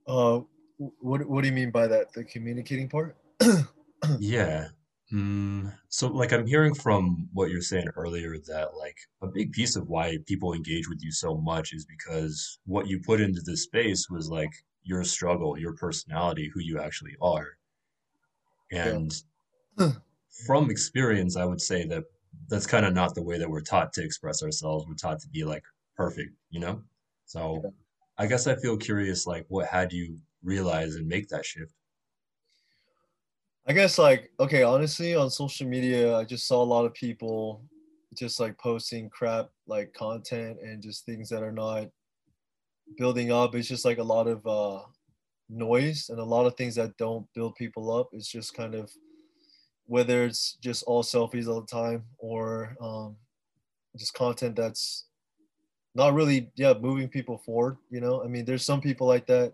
Uh, 0.06 0.40
what 0.78 1.28
what 1.28 1.42
do 1.42 1.46
you 1.46 1.52
mean 1.52 1.70
by 1.70 1.86
that? 1.86 2.14
The 2.14 2.24
communicating 2.24 2.88
part? 2.88 3.16
Yeah. 4.18 4.68
Mm, 5.12 5.78
so 5.88 6.08
like 6.08 6.32
I'm 6.32 6.46
hearing 6.46 6.74
from 6.74 7.28
what 7.34 7.50
you're 7.50 7.60
saying 7.60 7.88
earlier 7.96 8.38
that 8.46 8.76
like 8.76 8.96
a 9.20 9.26
big 9.26 9.52
piece 9.52 9.76
of 9.76 9.88
why 9.88 10.18
people 10.26 10.54
engage 10.54 10.88
with 10.88 11.02
you 11.02 11.12
so 11.12 11.36
much 11.36 11.74
is 11.74 11.84
because 11.84 12.58
what 12.64 12.86
you 12.86 12.98
put 13.00 13.20
into 13.20 13.42
this 13.42 13.64
space 13.64 14.08
was 14.08 14.30
like 14.30 14.50
your 14.84 15.04
struggle, 15.04 15.58
your 15.58 15.74
personality, 15.74 16.50
who 16.52 16.60
you 16.60 16.80
actually 16.80 17.14
are. 17.20 17.58
Yeah. 18.70 18.88
And 18.88 19.12
from 20.46 20.70
experience, 20.70 21.36
I 21.36 21.44
would 21.44 21.60
say 21.60 21.84
that 21.86 22.04
that's 22.48 22.66
kind 22.66 22.86
of 22.86 22.94
not 22.94 23.14
the 23.14 23.22
way 23.22 23.38
that 23.38 23.48
we're 23.50 23.60
taught 23.60 23.92
to 23.94 24.04
express 24.04 24.42
ourselves. 24.42 24.86
We're 24.86 24.94
taught 24.94 25.20
to 25.20 25.28
be 25.28 25.44
like 25.44 25.64
perfect, 25.96 26.32
you 26.50 26.60
know? 26.60 26.82
So 27.26 27.60
Yeah. 27.62 27.70
I 28.18 28.26
guess 28.26 28.46
I 28.46 28.56
feel 28.56 28.76
curious, 28.76 29.26
like 29.26 29.46
what 29.48 29.68
had 29.68 29.92
you 29.92 30.20
realize 30.42 30.96
and 30.96 31.06
make 31.06 31.28
that 31.28 31.44
shift? 31.46 31.74
I 33.66 33.72
guess 33.72 33.98
like 33.98 34.30
okay, 34.40 34.62
honestly, 34.62 35.14
on 35.14 35.30
social 35.30 35.68
media, 35.68 36.16
I 36.16 36.24
just 36.24 36.46
saw 36.46 36.62
a 36.62 36.64
lot 36.64 36.84
of 36.84 36.94
people 36.94 37.62
just 38.14 38.40
like 38.40 38.58
posting 38.58 39.08
crap 39.08 39.50
like 39.66 39.92
content 39.94 40.58
and 40.62 40.82
just 40.82 41.06
things 41.06 41.28
that 41.30 41.42
are 41.42 41.52
not 41.52 41.88
building 42.96 43.30
up. 43.32 43.54
It's 43.54 43.68
just 43.68 43.84
like 43.84 43.98
a 43.98 44.02
lot 44.02 44.26
of 44.26 44.46
uh 44.46 44.82
noise 45.48 46.08
and 46.08 46.18
a 46.18 46.24
lot 46.24 46.46
of 46.46 46.56
things 46.56 46.74
that 46.74 46.96
don't 46.96 47.26
build 47.34 47.54
people 47.54 47.92
up. 47.92 48.08
It's 48.12 48.28
just 48.28 48.54
kind 48.54 48.74
of 48.74 48.90
whether 49.86 50.24
it's 50.24 50.56
just 50.60 50.82
all 50.84 51.02
selfies 51.02 51.48
all 51.48 51.60
the 51.60 51.66
time 51.66 52.04
or 52.18 52.76
um 52.80 53.16
just 53.96 54.14
content 54.14 54.56
that's 54.56 55.06
not 55.94 56.14
really 56.14 56.50
yeah 56.54 56.72
moving 56.72 57.08
people 57.08 57.36
forward 57.44 57.76
you 57.90 58.00
know 58.00 58.22
i 58.24 58.26
mean 58.26 58.44
there's 58.44 58.64
some 58.64 58.80
people 58.80 59.06
like 59.06 59.26
that 59.26 59.52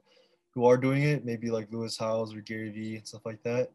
who 0.54 0.64
are 0.64 0.76
doing 0.76 1.02
it 1.02 1.24
maybe 1.24 1.50
like 1.50 1.66
lewis 1.72 1.98
howes 1.98 2.34
or 2.34 2.40
gary 2.42 2.70
vee 2.70 2.96
and 2.96 3.08
stuff 3.08 3.24
like 3.24 3.42
that 3.42 3.70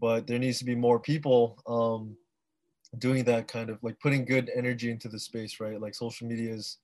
but 0.00 0.26
there 0.26 0.38
needs 0.38 0.58
to 0.58 0.64
be 0.64 0.74
more 0.74 0.98
people 0.98 1.58
um, 1.66 2.16
doing 2.98 3.24
that 3.24 3.48
kind 3.48 3.70
of 3.70 3.78
like 3.82 3.98
putting 4.00 4.24
good 4.24 4.50
energy 4.54 4.90
into 4.90 5.08
the 5.08 5.18
space 5.18 5.60
right? 5.60 5.80
Like 5.80 5.94
social 5.94 6.26
media 6.26 6.52
is 6.52 6.78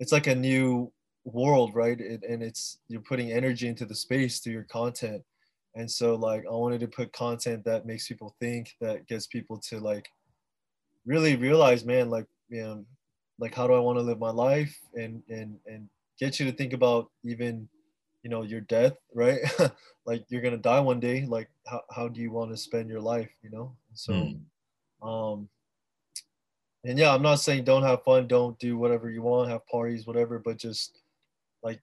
it's 0.00 0.12
like 0.12 0.26
a 0.26 0.34
new 0.34 0.92
world 1.24 1.74
right? 1.74 2.00
It, 2.00 2.22
and 2.28 2.42
it's 2.42 2.78
you're 2.88 3.00
putting 3.00 3.32
energy 3.32 3.68
into 3.68 3.84
the 3.84 3.94
space 3.94 4.38
through 4.38 4.54
your 4.54 4.64
content. 4.64 5.22
And 5.74 5.90
so 5.90 6.14
like 6.14 6.44
i 6.46 6.52
wanted 6.52 6.80
to 6.80 6.88
put 6.88 7.12
content 7.12 7.64
that 7.64 7.86
makes 7.86 8.08
people 8.08 8.34
think 8.40 8.74
that 8.80 9.06
gets 9.06 9.26
people 9.26 9.58
to 9.68 9.78
like 9.78 10.08
really 11.06 11.36
realize 11.36 11.84
man 11.84 12.10
like 12.10 12.26
you 12.48 12.62
know 12.62 12.84
like 13.38 13.54
how 13.54 13.66
do 13.66 13.74
i 13.74 13.78
want 13.78 13.98
to 13.98 14.02
live 14.02 14.18
my 14.18 14.30
life? 14.30 14.76
And 14.94 15.22
and 15.28 15.58
and 15.66 15.88
get 16.18 16.40
you 16.40 16.50
to 16.50 16.56
think 16.56 16.72
about 16.72 17.10
even 17.24 17.68
you 18.22 18.30
know 18.30 18.42
your 18.42 18.60
death 18.62 18.94
right? 19.14 19.40
Like 20.06 20.24
you're 20.30 20.40
gonna 20.40 20.56
die 20.56 20.80
one 20.80 21.00
day 21.00 21.26
like 21.26 21.50
how, 21.66 21.82
how 21.94 22.08
do 22.08 22.20
you 22.20 22.30
want 22.30 22.50
to 22.50 22.56
spend 22.56 22.88
your 22.88 23.00
life 23.00 23.28
you 23.42 23.50
know? 23.50 23.76
So 23.94 24.12
Hmm. 25.02 25.08
um 25.08 25.48
and 26.84 26.98
yeah 26.98 27.12
i'm 27.12 27.22
not 27.22 27.40
saying 27.40 27.64
don't 27.64 27.82
have 27.82 28.02
fun 28.04 28.26
don't 28.26 28.58
do 28.58 28.78
whatever 28.78 29.10
you 29.10 29.22
want 29.22 29.50
have 29.50 29.66
parties 29.66 30.06
whatever 30.06 30.38
but 30.38 30.56
just 30.56 30.98
like 31.62 31.80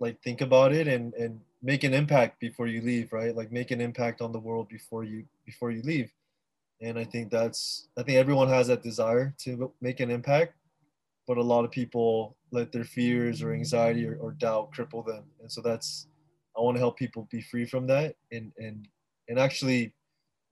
like 0.00 0.20
think 0.22 0.40
about 0.40 0.72
it 0.72 0.86
and 0.88 1.12
and 1.14 1.40
make 1.62 1.84
an 1.84 1.94
impact 1.94 2.38
before 2.38 2.66
you 2.66 2.80
leave 2.80 3.12
right? 3.12 3.34
Like 3.34 3.50
make 3.50 3.70
an 3.72 3.80
impact 3.80 4.20
on 4.20 4.30
the 4.32 4.38
world 4.38 4.68
before 4.68 5.04
you 5.04 5.24
before 5.44 5.70
you 5.70 5.82
leave. 5.82 6.12
And 6.80 6.98
i 6.98 7.04
think 7.04 7.30
that's 7.30 7.88
i 7.98 8.02
think 8.02 8.18
everyone 8.18 8.48
has 8.48 8.66
that 8.68 8.82
desire 8.82 9.34
to 9.38 9.72
make 9.80 10.00
an 10.00 10.10
impact 10.10 10.54
but 11.26 11.38
a 11.38 11.42
lot 11.42 11.64
of 11.64 11.70
people 11.70 12.36
let 12.50 12.72
their 12.72 12.84
fears 12.84 13.42
or 13.42 13.52
anxiety 13.52 14.06
or, 14.06 14.16
or 14.16 14.32
doubt 14.32 14.72
cripple 14.72 15.04
them 15.04 15.24
and 15.40 15.50
so 15.50 15.60
that's 15.60 16.08
i 16.56 16.60
want 16.60 16.76
to 16.76 16.80
help 16.80 16.96
people 16.96 17.28
be 17.30 17.40
free 17.40 17.66
from 17.66 17.86
that 17.86 18.16
and 18.32 18.52
and 18.58 18.88
and 19.28 19.38
actually 19.38 19.92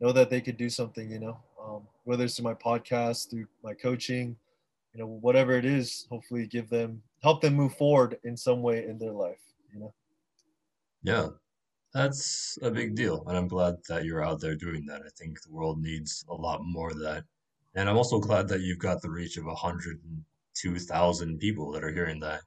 know 0.00 0.12
that 0.12 0.30
they 0.30 0.40
could 0.40 0.56
do 0.56 0.68
something 0.68 1.10
you 1.10 1.20
know 1.20 1.38
um, 1.62 1.82
whether 2.04 2.24
it's 2.24 2.36
through 2.36 2.44
my 2.44 2.54
podcast 2.54 3.30
through 3.30 3.46
my 3.62 3.72
coaching 3.74 4.36
you 4.92 5.00
know 5.00 5.06
whatever 5.06 5.52
it 5.52 5.64
is 5.64 6.06
hopefully 6.10 6.46
give 6.46 6.68
them 6.68 7.02
help 7.22 7.40
them 7.40 7.54
move 7.54 7.74
forward 7.76 8.18
in 8.24 8.36
some 8.36 8.62
way 8.62 8.84
in 8.84 8.98
their 8.98 9.12
life 9.12 9.40
you 9.72 9.80
know 9.80 9.92
Yeah, 11.04 11.28
that's 11.92 12.58
a 12.62 12.70
big 12.70 12.94
deal. 12.94 13.24
And 13.26 13.36
I'm 13.36 13.48
glad 13.48 13.76
that 13.88 14.04
you're 14.04 14.24
out 14.24 14.40
there 14.40 14.56
doing 14.56 14.86
that. 14.86 15.02
I 15.02 15.10
think 15.16 15.42
the 15.42 15.52
world 15.52 15.80
needs 15.80 16.24
a 16.28 16.34
lot 16.34 16.60
more 16.64 16.90
of 16.90 16.98
that. 17.00 17.24
And 17.74 17.88
I'm 17.88 17.96
also 17.96 18.18
glad 18.18 18.48
that 18.48 18.62
you've 18.62 18.78
got 18.78 19.02
the 19.02 19.10
reach 19.10 19.36
of 19.36 19.46
102,000 20.54 21.38
people 21.38 21.72
that 21.72 21.84
are 21.84 21.92
hearing 21.92 22.20
that. 22.20 22.42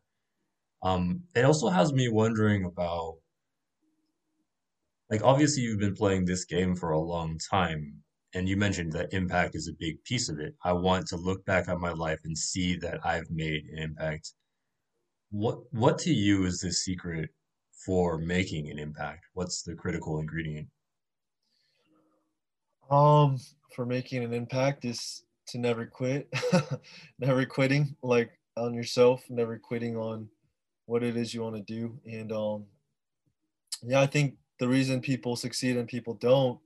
Um, 0.84 1.24
it 1.36 1.46
also 1.46 1.70
has 1.70 1.94
me 1.94 2.10
wondering 2.10 2.66
about, 2.66 3.20
like, 5.10 5.22
obviously 5.24 5.64
you've 5.64 5.80
been 5.80 5.96
playing 5.96 6.26
this 6.26 6.46
game 6.46 6.76
for 6.76 6.92
a 6.92 7.00
long 7.00 7.38
time, 7.50 8.04
and 8.34 8.48
you 8.50 8.58
mentioned 8.58 8.92
that 8.94 9.14
impact 9.14 9.56
is 9.56 9.68
a 9.68 9.74
big 9.78 10.04
piece 10.04 10.30
of 10.30 10.40
it. 10.40 10.56
I 10.64 10.74
want 10.74 11.08
to 11.08 11.18
look 11.18 11.46
back 11.46 11.68
at 11.70 11.80
my 11.80 11.92
life 11.92 12.20
and 12.24 12.38
see 12.38 12.76
that 12.78 13.06
I've 13.06 13.30
made 13.30 13.66
an 13.66 13.78
impact. 13.80 14.34
What 15.32 15.72
what 15.74 16.00
to 16.00 16.14
you 16.14 16.46
is 16.46 16.60
the 16.62 16.74
secret 16.74 17.32
for 17.86 18.18
making 18.18 18.70
an 18.70 18.78
impact? 18.80 19.26
What's 19.34 19.64
the 19.64 19.76
critical 19.76 20.20
ingredient? 20.20 20.70
um 22.90 23.38
for 23.76 23.86
making 23.86 24.24
an 24.24 24.34
impact 24.34 24.86
is 24.86 25.26
to 25.48 25.58
never 25.58 25.86
quit 25.86 26.32
never 27.20 27.46
quitting 27.46 27.96
like 28.02 28.32
on 28.56 28.74
yourself 28.74 29.24
never 29.30 29.58
quitting 29.58 29.96
on 29.98 30.28
what 30.86 31.04
it 31.04 31.18
is 31.18 31.34
you 31.34 31.42
want 31.42 31.56
to 31.56 31.62
do. 31.62 31.98
And 32.06 32.32
um 32.32 32.66
yeah 33.84 34.02
i 34.02 34.08
think 34.08 34.36
the 34.60 34.68
reason 34.68 35.00
people 35.00 35.36
succeed 35.36 35.78
and 35.78 35.88
people 35.88 36.16
don't 36.16 36.60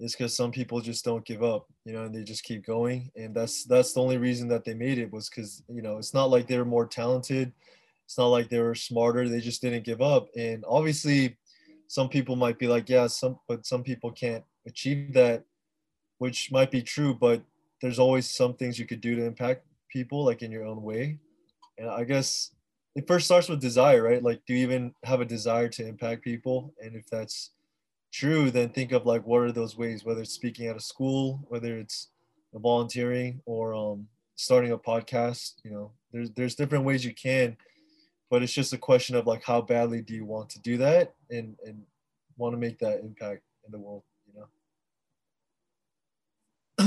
is 0.00 0.12
because 0.12 0.34
some 0.34 0.50
people 0.50 0.80
just 0.80 1.04
don't 1.04 1.24
give 1.26 1.42
up 1.42 1.66
you 1.86 1.92
know 1.92 2.04
and 2.04 2.14
they 2.14 2.24
just 2.24 2.42
keep 2.42 2.66
going. 2.66 3.10
And 3.16 3.34
that's 3.34 3.64
that's 3.64 3.92
the 3.92 4.02
only 4.02 4.18
reason 4.18 4.48
that 4.48 4.64
they 4.64 4.74
made 4.74 4.98
it 4.98 5.10
was 5.12 5.30
because 5.30 5.62
you 5.68 5.80
know 5.80 5.98
it's 5.98 6.12
not 6.12 6.30
like 6.30 6.48
they 6.48 6.58
were 6.58 6.64
more 6.64 6.86
talented. 6.86 7.52
It's 8.04 8.18
not 8.18 8.26
like 8.26 8.48
they 8.48 8.60
were 8.60 8.74
smarter. 8.74 9.28
They 9.28 9.40
just 9.40 9.62
didn't 9.62 9.84
give 9.84 10.02
up. 10.02 10.28
And 10.36 10.64
obviously 10.68 11.36
some 11.88 12.08
people 12.08 12.34
might 12.34 12.58
be 12.58 12.66
like 12.66 12.88
yeah 12.88 13.06
some 13.06 13.38
but 13.46 13.64
some 13.64 13.84
people 13.84 14.10
can't 14.10 14.44
achieve 14.66 15.12
that 15.14 15.44
which 16.18 16.50
might 16.50 16.70
be 16.70 16.82
true 16.82 17.14
but 17.14 17.40
there's 17.80 17.98
always 17.98 18.28
some 18.30 18.54
things 18.54 18.78
you 18.78 18.86
could 18.86 19.00
do 19.00 19.16
to 19.16 19.24
impact 19.24 19.64
people 19.88 20.24
like 20.24 20.42
in 20.42 20.50
your 20.50 20.64
own 20.64 20.82
way. 20.82 21.18
And 21.78 21.88
i 21.90 22.04
guess 22.04 22.52
it 22.94 23.06
first 23.06 23.26
starts 23.26 23.48
with 23.48 23.60
desire 23.60 24.02
right? 24.02 24.22
Like 24.22 24.42
do 24.46 24.54
you 24.54 24.60
even 24.60 24.94
have 25.04 25.20
a 25.20 25.26
desire 25.26 25.68
to 25.68 25.86
impact 25.86 26.22
people? 26.22 26.74
And 26.82 26.96
if 26.96 27.06
that's 27.10 27.50
true 28.12 28.50
then 28.50 28.70
think 28.70 28.92
of 28.92 29.04
like 29.04 29.26
what 29.26 29.42
are 29.42 29.52
those 29.52 29.76
ways 29.76 30.04
whether 30.04 30.22
it's 30.22 30.32
speaking 30.32 30.68
at 30.68 30.76
a 30.76 30.80
school 30.80 31.44
whether 31.48 31.78
it's 31.78 32.08
volunteering 32.54 33.42
or 33.44 33.74
um, 33.74 34.06
starting 34.36 34.72
a 34.72 34.78
podcast 34.78 35.54
you 35.64 35.70
know 35.70 35.92
there's 36.12 36.30
there's 36.30 36.54
different 36.54 36.84
ways 36.84 37.04
you 37.04 37.12
can 37.14 37.56
but 38.30 38.42
it's 38.42 38.52
just 38.52 38.72
a 38.72 38.78
question 38.78 39.16
of 39.16 39.26
like 39.26 39.42
how 39.44 39.60
badly 39.60 40.00
do 40.00 40.14
you 40.14 40.24
want 40.24 40.48
to 40.48 40.60
do 40.60 40.78
that 40.78 41.14
and 41.30 41.56
and 41.66 41.82
want 42.38 42.54
to 42.54 42.58
make 42.58 42.78
that 42.78 43.00
impact 43.00 43.42
in 43.66 43.72
the 43.72 43.78
world 43.78 44.02
you 44.26 44.40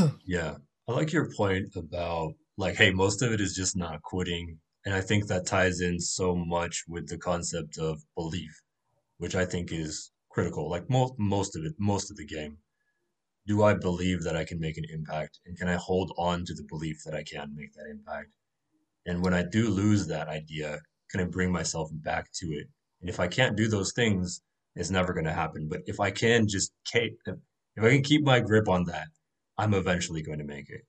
know? 0.01 0.11
Yeah, 0.25 0.55
I 0.89 0.91
like 0.93 1.13
your 1.13 1.29
point 1.37 1.75
about 1.75 2.33
like, 2.57 2.75
hey, 2.75 2.89
most 2.89 3.21
of 3.21 3.31
it 3.31 3.39
is 3.39 3.53
just 3.53 3.77
not 3.77 4.01
quitting. 4.01 4.57
And 4.85 4.95
I 4.95 5.01
think 5.01 5.27
that 5.27 5.45
ties 5.45 5.81
in 5.81 5.99
so 5.99 6.35
much 6.35 6.83
with 6.87 7.07
the 7.07 7.17
concept 7.19 7.77
of 7.77 8.01
belief, 8.15 8.49
which 9.19 9.35
I 9.35 9.45
think 9.45 9.71
is 9.71 10.11
critical. 10.31 10.67
Like 10.67 10.89
most 10.89 11.13
most 11.19 11.55
of 11.55 11.63
it, 11.63 11.73
most 11.77 12.09
of 12.09 12.17
the 12.17 12.25
game. 12.25 12.57
Do 13.45 13.61
I 13.61 13.75
believe 13.75 14.23
that 14.23 14.35
I 14.35 14.45
can 14.45 14.59
make 14.59 14.79
an 14.79 14.85
impact? 14.91 15.37
And 15.45 15.55
can 15.55 15.67
I 15.67 15.75
hold 15.75 16.11
on 16.17 16.43
to 16.45 16.55
the 16.55 16.65
belief 16.67 17.03
that 17.05 17.13
I 17.13 17.21
can 17.21 17.55
make 17.55 17.71
that 17.73 17.87
impact? 17.91 18.33
And 19.05 19.23
when 19.23 19.35
I 19.35 19.43
do 19.43 19.69
lose 19.69 20.07
that 20.07 20.27
idea, 20.27 20.79
can 21.11 21.21
I 21.21 21.25
bring 21.25 21.51
myself 21.51 21.91
back 21.93 22.31
to 22.39 22.47
it? 22.47 22.67
And 23.01 23.11
if 23.11 23.19
I 23.19 23.27
can't 23.27 23.55
do 23.55 23.67
those 23.67 23.93
things, 23.93 24.41
it's 24.75 24.89
never 24.89 25.13
going 25.13 25.25
to 25.25 25.33
happen. 25.33 25.67
But 25.69 25.81
if 25.85 25.99
I 25.99 26.09
can 26.09 26.47
just 26.47 26.71
keep, 26.85 27.15
if 27.75 27.83
I 27.83 27.89
can 27.91 28.01
keep 28.01 28.23
my 28.23 28.39
grip 28.39 28.67
on 28.67 28.85
that, 28.85 29.09
I'm 29.59 29.73
eventually 29.73 30.21
going 30.21 30.39
to 30.39 30.45
make 30.45 30.69
it. 30.69 30.85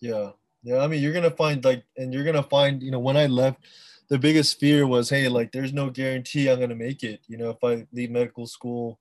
Yeah. 0.00 0.30
Yeah. 0.62 0.78
I 0.78 0.86
mean, 0.86 1.02
you're 1.02 1.12
going 1.12 1.28
to 1.28 1.36
find 1.36 1.64
like, 1.64 1.84
and 1.96 2.14
you're 2.14 2.22
going 2.24 2.36
to 2.36 2.42
find, 2.44 2.82
you 2.82 2.92
know, 2.92 3.00
when 3.00 3.16
I 3.16 3.26
left, 3.26 3.64
the 4.08 4.18
biggest 4.18 4.60
fear 4.60 4.86
was, 4.86 5.10
hey, 5.10 5.28
like, 5.28 5.50
there's 5.50 5.72
no 5.72 5.90
guarantee 5.90 6.48
I'm 6.48 6.58
going 6.58 6.68
to 6.68 6.76
make 6.76 7.02
it. 7.02 7.20
You 7.26 7.36
know, 7.36 7.50
if 7.50 7.64
I 7.64 7.86
leave 7.92 8.10
medical 8.10 8.46
school 8.46 9.00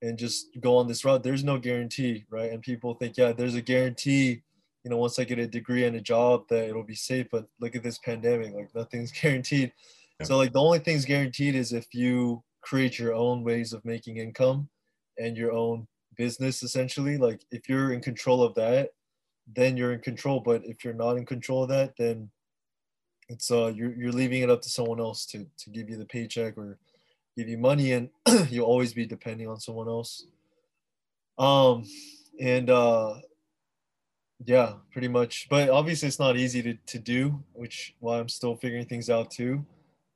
and 0.00 0.18
just 0.18 0.46
go 0.60 0.78
on 0.78 0.88
this 0.88 1.04
route, 1.04 1.22
there's 1.22 1.44
no 1.44 1.58
guarantee, 1.58 2.24
right? 2.30 2.50
And 2.52 2.62
people 2.62 2.94
think, 2.94 3.18
yeah, 3.18 3.32
there's 3.32 3.54
a 3.54 3.60
guarantee, 3.60 4.42
you 4.82 4.90
know, 4.90 4.96
once 4.96 5.18
I 5.18 5.24
get 5.24 5.38
a 5.38 5.46
degree 5.46 5.84
and 5.84 5.96
a 5.96 6.00
job 6.00 6.48
that 6.48 6.68
it'll 6.68 6.84
be 6.84 6.94
safe. 6.94 7.26
But 7.30 7.46
look 7.60 7.76
at 7.76 7.82
this 7.82 7.98
pandemic, 7.98 8.54
like, 8.54 8.74
nothing's 8.74 9.12
guaranteed. 9.20 9.72
Yeah. 10.20 10.26
So, 10.26 10.38
like, 10.38 10.52
the 10.52 10.62
only 10.62 10.78
thing's 10.78 11.04
guaranteed 11.04 11.54
is 11.54 11.72
if 11.72 11.92
you 11.92 12.42
create 12.62 12.98
your 12.98 13.12
own 13.12 13.44
ways 13.44 13.74
of 13.74 13.84
making 13.84 14.16
income 14.16 14.70
and 15.18 15.36
your 15.36 15.52
own 15.52 15.86
business, 16.16 16.62
essentially. 16.62 17.16
Like, 17.16 17.44
if 17.50 17.68
you're 17.68 17.92
in 17.92 18.00
control 18.00 18.42
of 18.42 18.54
that, 18.54 18.90
then 19.54 19.76
you're 19.76 19.92
in 19.92 20.00
control. 20.00 20.40
But 20.40 20.64
if 20.64 20.84
you're 20.84 20.94
not 20.94 21.16
in 21.16 21.26
control 21.26 21.62
of 21.64 21.68
that, 21.70 21.96
then 21.96 22.30
it's 23.28 23.50
uh 23.50 23.72
you're 23.74 23.94
you're 23.94 24.12
leaving 24.12 24.42
it 24.42 24.50
up 24.50 24.60
to 24.60 24.68
someone 24.68 25.00
else 25.00 25.24
to 25.26 25.46
to 25.56 25.70
give 25.70 25.88
you 25.88 25.96
the 25.96 26.04
paycheck 26.04 26.58
or 26.58 26.78
give 27.36 27.48
you 27.48 27.58
money 27.58 27.92
and 27.92 28.10
you'll 28.50 28.66
always 28.66 28.92
be 28.92 29.06
depending 29.06 29.48
on 29.48 29.58
someone 29.58 29.88
else 29.88 30.26
um 31.38 31.84
and 32.38 32.68
uh 32.68 33.14
yeah 34.44 34.74
pretty 34.92 35.08
much 35.08 35.46
but 35.48 35.70
obviously 35.70 36.06
it's 36.06 36.18
not 36.18 36.36
easy 36.36 36.62
to, 36.62 36.74
to 36.86 36.98
do 36.98 37.42
which 37.54 37.94
why 38.00 38.18
i'm 38.18 38.28
still 38.28 38.56
figuring 38.56 38.84
things 38.84 39.08
out 39.08 39.30
too 39.30 39.64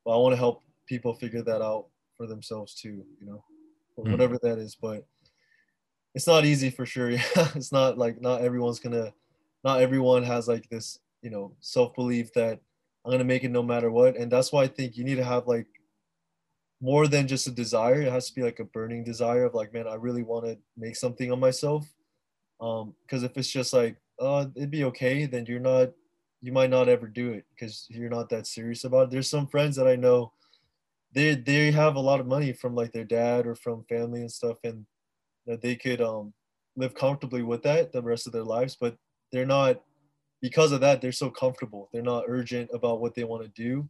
but 0.04 0.12
i 0.12 0.16
want 0.16 0.32
to 0.32 0.36
help 0.36 0.62
people 0.86 1.14
figure 1.14 1.42
that 1.42 1.62
out 1.62 1.86
for 2.16 2.26
themselves 2.26 2.74
too 2.74 3.04
you 3.20 3.26
know 3.26 3.42
Mm. 3.98 4.12
whatever 4.12 4.38
that 4.42 4.58
is 4.58 4.76
but 4.76 5.04
it's 6.18 6.26
not 6.26 6.44
easy 6.44 6.68
for 6.68 6.84
sure. 6.84 7.10
Yeah 7.36 7.48
it's 7.54 7.70
not 7.70 7.96
like 7.96 8.20
not 8.20 8.40
everyone's 8.40 8.80
gonna 8.80 9.12
not 9.62 9.80
everyone 9.80 10.24
has 10.24 10.48
like 10.48 10.68
this 10.68 10.98
you 11.22 11.30
know 11.30 11.52
self-belief 11.60 12.32
that 12.32 12.58
i'm 13.04 13.12
gonna 13.12 13.22
make 13.22 13.44
it 13.44 13.52
no 13.52 13.62
matter 13.62 13.88
what. 13.92 14.16
And 14.16 14.28
that's 14.30 14.52
why 14.52 14.64
i 14.64 14.66
think 14.66 14.96
you 14.96 15.04
need 15.04 15.14
to 15.22 15.30
have 15.34 15.46
like 15.46 15.68
more 16.80 17.06
than 17.06 17.28
just 17.28 17.46
a 17.46 17.52
desire. 17.52 18.02
It 18.02 18.12
has 18.12 18.28
to 18.28 18.34
be 18.34 18.42
like 18.42 18.58
a 18.58 18.64
burning 18.64 19.04
desire 19.04 19.44
of 19.44 19.54
like 19.54 19.72
man 19.72 19.86
i 19.86 19.94
really 19.94 20.24
want 20.24 20.44
to 20.46 20.58
make 20.76 20.96
something 20.96 21.30
of 21.30 21.38
myself. 21.38 21.86
Um 22.60 22.94
because 23.02 23.22
if 23.22 23.38
it's 23.38 23.52
just 23.58 23.72
like 23.72 23.94
uh 24.18 24.46
it'd 24.56 24.72
be 24.72 24.84
okay 24.90 25.26
then 25.26 25.46
you're 25.46 25.68
not 25.72 25.90
you 26.40 26.50
might 26.50 26.70
not 26.70 26.88
ever 26.88 27.06
do 27.06 27.30
it 27.30 27.44
because 27.50 27.86
you're 27.90 28.16
not 28.18 28.28
that 28.30 28.48
serious 28.48 28.82
about 28.82 29.04
it. 29.04 29.10
There's 29.10 29.30
some 29.30 29.46
friends 29.46 29.76
that 29.76 29.86
i 29.86 29.94
know 29.94 30.32
they 31.12 31.36
they 31.36 31.70
have 31.70 31.94
a 31.94 32.06
lot 32.10 32.18
of 32.18 32.26
money 32.26 32.52
from 32.52 32.74
like 32.74 32.90
their 32.90 33.10
dad 33.20 33.46
or 33.46 33.54
from 33.54 33.84
family 33.84 34.20
and 34.22 34.32
stuff 34.32 34.58
and 34.64 34.84
that 35.48 35.60
they 35.60 35.74
could 35.74 36.00
um 36.00 36.32
live 36.76 36.94
comfortably 36.94 37.42
with 37.42 37.62
that 37.64 37.90
the 37.90 38.00
rest 38.00 38.28
of 38.28 38.32
their 38.32 38.44
lives 38.44 38.76
but 38.80 38.96
they're 39.32 39.44
not 39.44 39.80
because 40.40 40.70
of 40.70 40.80
that 40.80 41.00
they're 41.00 41.10
so 41.10 41.30
comfortable. 41.30 41.88
They're 41.92 42.02
not 42.02 42.24
urgent 42.28 42.70
about 42.72 43.00
what 43.00 43.14
they 43.14 43.24
want 43.24 43.42
to 43.42 43.62
do 43.62 43.88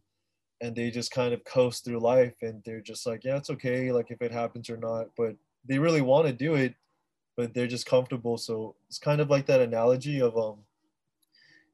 and 0.61 0.75
they 0.75 0.89
just 0.89 1.11
kind 1.11 1.33
of 1.33 1.43
coast 1.43 1.85
through 1.85 1.99
life 1.99 2.33
and 2.41 2.61
they're 2.65 2.81
just 2.81 3.05
like 3.05 3.23
yeah 3.23 3.37
it's 3.37 3.49
okay 3.51 3.91
like 3.91 4.11
if 4.11 4.21
it 4.21 4.31
happens 4.31 4.69
or 4.69 4.77
not 4.77 5.07
but 5.15 5.35
they 5.67 5.79
really 5.79 6.01
want 6.01 6.27
to 6.27 6.33
do 6.33 6.55
it 6.55 6.73
but 7.37 7.53
they're 7.53 7.67
just 7.67 7.85
comfortable. 7.85 8.37
So 8.37 8.75
it's 8.89 8.99
kind 8.99 9.21
of 9.21 9.29
like 9.29 9.45
that 9.45 9.61
analogy 9.61 10.21
of 10.21 10.37
um 10.37 10.57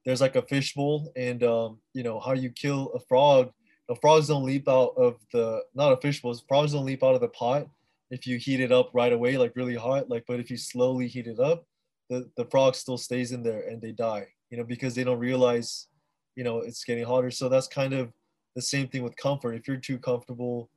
there's 0.05 0.21
like 0.21 0.35
a 0.35 0.43
fishbowl 0.43 1.11
and 1.15 1.43
um 1.43 1.79
you 1.93 2.03
know 2.03 2.19
how 2.19 2.33
you 2.33 2.49
kill 2.49 2.91
a 2.93 2.99
frog 2.99 3.51
the 3.87 3.95
frogs 3.95 4.27
don't 4.27 4.45
leap 4.45 4.67
out 4.67 4.93
of 4.97 5.17
the 5.31 5.61
not 5.73 5.91
a 5.91 5.97
fishbowl 5.97 6.35
frogs 6.47 6.73
don't 6.73 6.85
leap 6.85 7.03
out 7.03 7.15
of 7.15 7.21
the 7.21 7.29
pot 7.29 7.67
if 8.15 8.25
you 8.25 8.38
heat 8.38 8.60
it 8.60 8.72
up 8.72 8.89
right 8.93 9.13
away 9.13 9.38
like 9.38 9.55
really 9.55 9.75
hot 9.75 10.10
like 10.10 10.24
but 10.27 10.39
if 10.39 10.50
you 10.50 10.57
slowly 10.57 11.07
heat 11.07 11.27
it 11.27 11.39
up 11.39 11.65
the 12.10 12.29
the 12.38 12.45
frog 12.45 12.74
still 12.75 12.98
stays 12.98 13.31
in 13.31 13.43
there 13.43 13.63
and 13.67 13.81
they 13.81 13.91
die 13.91 14.25
you 14.50 14.57
know 14.57 14.63
because 14.63 14.95
they 14.95 15.03
don't 15.03 15.19
realize 15.19 15.88
you 16.36 16.43
know 16.43 16.60
it's 16.60 16.84
getting 16.84 17.05
hotter. 17.05 17.31
So 17.31 17.50
that's 17.50 17.67
kind 17.67 17.93
of 17.93 18.12
the 18.55 18.62
same 18.62 18.88
thing 18.88 19.03
with 19.03 19.17
comfort. 19.17 19.53
If 19.53 19.67
you're 19.67 19.77
too 19.77 19.98
comfortable 19.98 20.69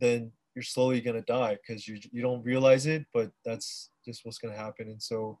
then 0.00 0.30
you're 0.54 0.62
slowly 0.62 1.00
going 1.00 1.16
to 1.16 1.32
die 1.32 1.56
because 1.56 1.88
you 1.88 1.98
you 2.12 2.22
don't 2.22 2.44
realize 2.44 2.86
it 2.86 3.04
but 3.12 3.30
that's 3.44 3.90
just 4.04 4.24
what's 4.24 4.38
going 4.38 4.54
to 4.54 4.60
happen. 4.60 4.88
And 4.88 5.02
so 5.02 5.38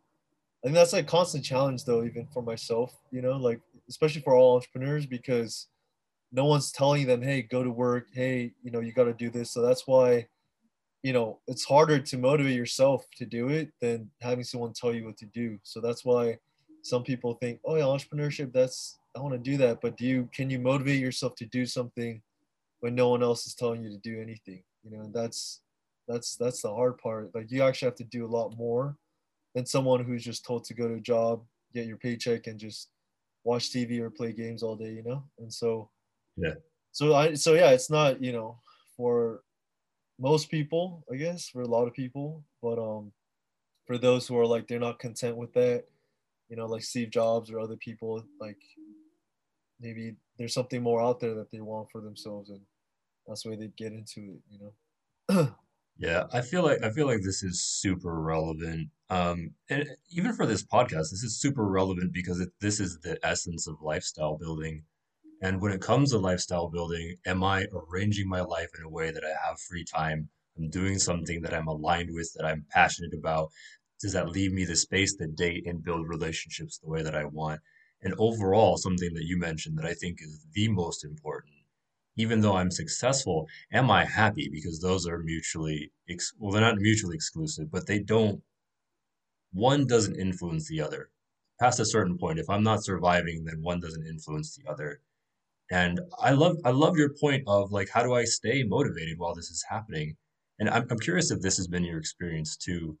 i 0.62 0.66
think 0.66 0.74
that's 0.74 0.92
like 0.92 1.06
constant 1.06 1.44
challenge 1.44 1.84
though 1.84 2.02
even 2.02 2.26
for 2.34 2.42
myself 2.42 2.92
you 3.12 3.22
know 3.22 3.36
like 3.36 3.60
especially 3.88 4.20
for 4.20 4.34
all 4.34 4.56
entrepreneurs 4.56 5.06
because 5.06 5.68
no 6.32 6.46
one's 6.46 6.72
telling 6.72 7.06
them 7.06 7.22
hey 7.22 7.42
go 7.42 7.62
to 7.62 7.70
work. 7.70 8.06
Hey 8.12 8.52
you 8.62 8.70
know 8.70 8.80
you 8.80 8.92
got 8.92 9.04
to 9.04 9.14
do 9.14 9.30
this. 9.30 9.50
So 9.52 9.62
that's 9.62 9.86
why 9.86 10.26
you 11.02 11.12
know 11.12 11.38
it's 11.46 11.64
harder 11.64 11.98
to 11.98 12.18
motivate 12.18 12.56
yourself 12.56 13.06
to 13.16 13.24
do 13.24 13.48
it 13.48 13.70
than 13.80 14.10
having 14.20 14.44
someone 14.44 14.72
tell 14.72 14.92
you 14.92 15.04
what 15.04 15.16
to 15.18 15.26
do. 15.26 15.58
So 15.62 15.80
that's 15.80 16.04
why 16.04 16.38
some 16.82 17.02
people 17.02 17.34
think 17.34 17.60
oh 17.64 17.76
yeah 17.76 17.82
entrepreneurship 17.82 18.52
that's 18.52 18.98
i 19.16 19.20
want 19.20 19.34
to 19.34 19.38
do 19.38 19.56
that. 19.58 19.80
But 19.80 19.96
do 19.96 20.06
you 20.06 20.28
can 20.32 20.50
you 20.50 20.58
motivate 20.58 21.00
yourself 21.00 21.34
to 21.36 21.46
do 21.46 21.66
something 21.66 22.22
when 22.80 22.94
no 22.94 23.08
one 23.08 23.22
else 23.22 23.46
is 23.46 23.54
telling 23.54 23.82
you 23.82 23.90
to 23.90 23.98
do 23.98 24.20
anything? 24.20 24.62
You 24.84 24.90
know 24.96 25.04
and 25.04 25.14
that's 25.14 25.60
that's 26.06 26.36
that's 26.36 26.62
the 26.62 26.74
hard 26.74 26.98
part. 26.98 27.34
Like 27.34 27.50
you 27.50 27.62
actually 27.62 27.86
have 27.86 27.96
to 27.96 28.04
do 28.04 28.24
a 28.24 28.34
lot 28.38 28.56
more 28.56 28.96
than 29.54 29.66
someone 29.66 30.04
who's 30.04 30.24
just 30.24 30.44
told 30.44 30.64
to 30.64 30.74
go 30.74 30.88
to 30.88 30.94
a 30.94 31.00
job 31.00 31.42
get 31.74 31.86
your 31.86 31.96
paycheck 31.98 32.46
and 32.46 32.58
just 32.58 32.88
watch 33.44 33.70
tv 33.70 34.00
or 34.00 34.10
play 34.10 34.32
games 34.32 34.62
all 34.62 34.76
day 34.76 34.90
you 34.90 35.02
know? 35.02 35.22
And 35.38 35.52
so 35.52 35.90
Yeah. 36.36 36.54
so 36.92 37.14
i 37.14 37.34
so 37.34 37.54
yeah 37.54 37.70
it's 37.70 37.90
not 37.90 38.22
you 38.22 38.32
know 38.32 38.58
for 38.96 39.42
most 40.18 40.50
people 40.50 41.04
i 41.12 41.16
guess 41.16 41.48
for 41.48 41.62
a 41.62 41.68
lot 41.68 41.86
of 41.86 41.94
people 41.94 42.44
but 42.62 42.78
um 42.78 43.12
for 43.86 43.98
those 43.98 44.26
who 44.26 44.38
are 44.38 44.46
like 44.46 44.66
they're 44.66 44.78
not 44.78 44.98
content 44.98 45.36
with 45.36 45.52
that 45.54 45.84
you 46.48 46.56
know 46.56 46.66
like 46.66 46.82
steve 46.82 47.10
jobs 47.10 47.50
or 47.50 47.60
other 47.60 47.76
people 47.76 48.22
like 48.40 48.58
maybe 49.80 50.16
there's 50.38 50.54
something 50.54 50.82
more 50.82 51.00
out 51.00 51.20
there 51.20 51.34
that 51.34 51.50
they 51.50 51.60
want 51.60 51.90
for 51.90 52.00
themselves 52.00 52.50
and 52.50 52.60
that's 53.26 53.44
way 53.46 53.56
they 53.56 53.70
get 53.76 53.92
into 53.92 54.20
it 54.20 54.40
you 54.50 54.58
know 55.28 55.54
Yeah, 55.98 56.24
I 56.32 56.42
feel 56.42 56.62
like 56.62 56.82
I 56.82 56.90
feel 56.90 57.06
like 57.06 57.22
this 57.22 57.42
is 57.42 57.60
super 57.60 58.20
relevant. 58.20 58.88
Um, 59.10 59.50
and 59.68 59.84
even 60.10 60.32
for 60.32 60.46
this 60.46 60.64
podcast, 60.64 61.10
this 61.10 61.24
is 61.24 61.40
super 61.40 61.64
relevant 61.64 62.12
because 62.12 62.40
it, 62.40 62.50
this 62.60 62.78
is 62.78 63.00
the 63.00 63.18
essence 63.26 63.66
of 63.66 63.82
lifestyle 63.82 64.38
building. 64.38 64.84
And 65.40 65.60
when 65.60 65.72
it 65.72 65.80
comes 65.80 66.10
to 66.10 66.18
lifestyle 66.18 66.68
building, 66.68 67.16
am 67.26 67.44
I 67.44 67.66
arranging 67.72 68.28
my 68.28 68.40
life 68.40 68.70
in 68.76 68.84
a 68.84 68.90
way 68.90 69.10
that 69.10 69.24
I 69.24 69.48
have 69.48 69.60
free 69.60 69.84
time? 69.84 70.28
I'm 70.56 70.68
doing 70.68 70.98
something 70.98 71.42
that 71.42 71.54
I'm 71.54 71.68
aligned 71.68 72.12
with, 72.12 72.32
that 72.34 72.44
I'm 72.44 72.66
passionate 72.70 73.14
about. 73.14 73.50
Does 74.00 74.12
that 74.14 74.30
leave 74.30 74.52
me 74.52 74.64
the 74.64 74.74
space 74.74 75.14
to 75.16 75.28
date 75.28 75.66
and 75.66 75.84
build 75.84 76.08
relationships 76.08 76.78
the 76.78 76.88
way 76.88 77.02
that 77.02 77.14
I 77.14 77.24
want? 77.24 77.60
And 78.02 78.14
overall, 78.18 78.76
something 78.76 79.14
that 79.14 79.26
you 79.26 79.38
mentioned 79.38 79.78
that 79.78 79.86
I 79.86 79.94
think 79.94 80.18
is 80.20 80.44
the 80.52 80.68
most 80.68 81.04
important, 81.04 81.54
even 82.16 82.40
though 82.40 82.56
I'm 82.56 82.70
successful, 82.70 83.46
am 83.72 83.90
I 83.90 84.04
happy? 84.04 84.48
Because 84.52 84.80
those 84.80 85.06
are 85.06 85.18
mutually, 85.18 85.92
ex- 86.08 86.32
well, 86.38 86.52
they're 86.52 86.60
not 86.60 86.78
mutually 86.78 87.14
exclusive, 87.14 87.70
but 87.70 87.86
they 87.86 88.00
don't, 88.00 88.42
one 89.52 89.86
doesn't 89.86 90.16
influence 90.16 90.68
the 90.68 90.80
other. 90.80 91.10
Past 91.60 91.80
a 91.80 91.84
certain 91.84 92.18
point, 92.18 92.38
if 92.38 92.50
I'm 92.50 92.62
not 92.64 92.84
surviving, 92.84 93.44
then 93.44 93.62
one 93.62 93.80
doesn't 93.80 94.06
influence 94.06 94.56
the 94.56 94.68
other. 94.70 95.00
And 95.70 96.00
I 96.18 96.32
love, 96.32 96.56
I 96.64 96.70
love 96.70 96.96
your 96.96 97.14
point 97.20 97.44
of 97.46 97.72
like, 97.72 97.90
how 97.92 98.02
do 98.02 98.14
I 98.14 98.24
stay 98.24 98.62
motivated 98.62 99.18
while 99.18 99.34
this 99.34 99.50
is 99.50 99.64
happening? 99.68 100.16
And 100.58 100.68
I'm, 100.68 100.86
I'm 100.90 100.98
curious 100.98 101.30
if 101.30 101.40
this 101.40 101.56
has 101.58 101.68
been 101.68 101.84
your 101.84 101.98
experience 101.98 102.56
too. 102.56 102.98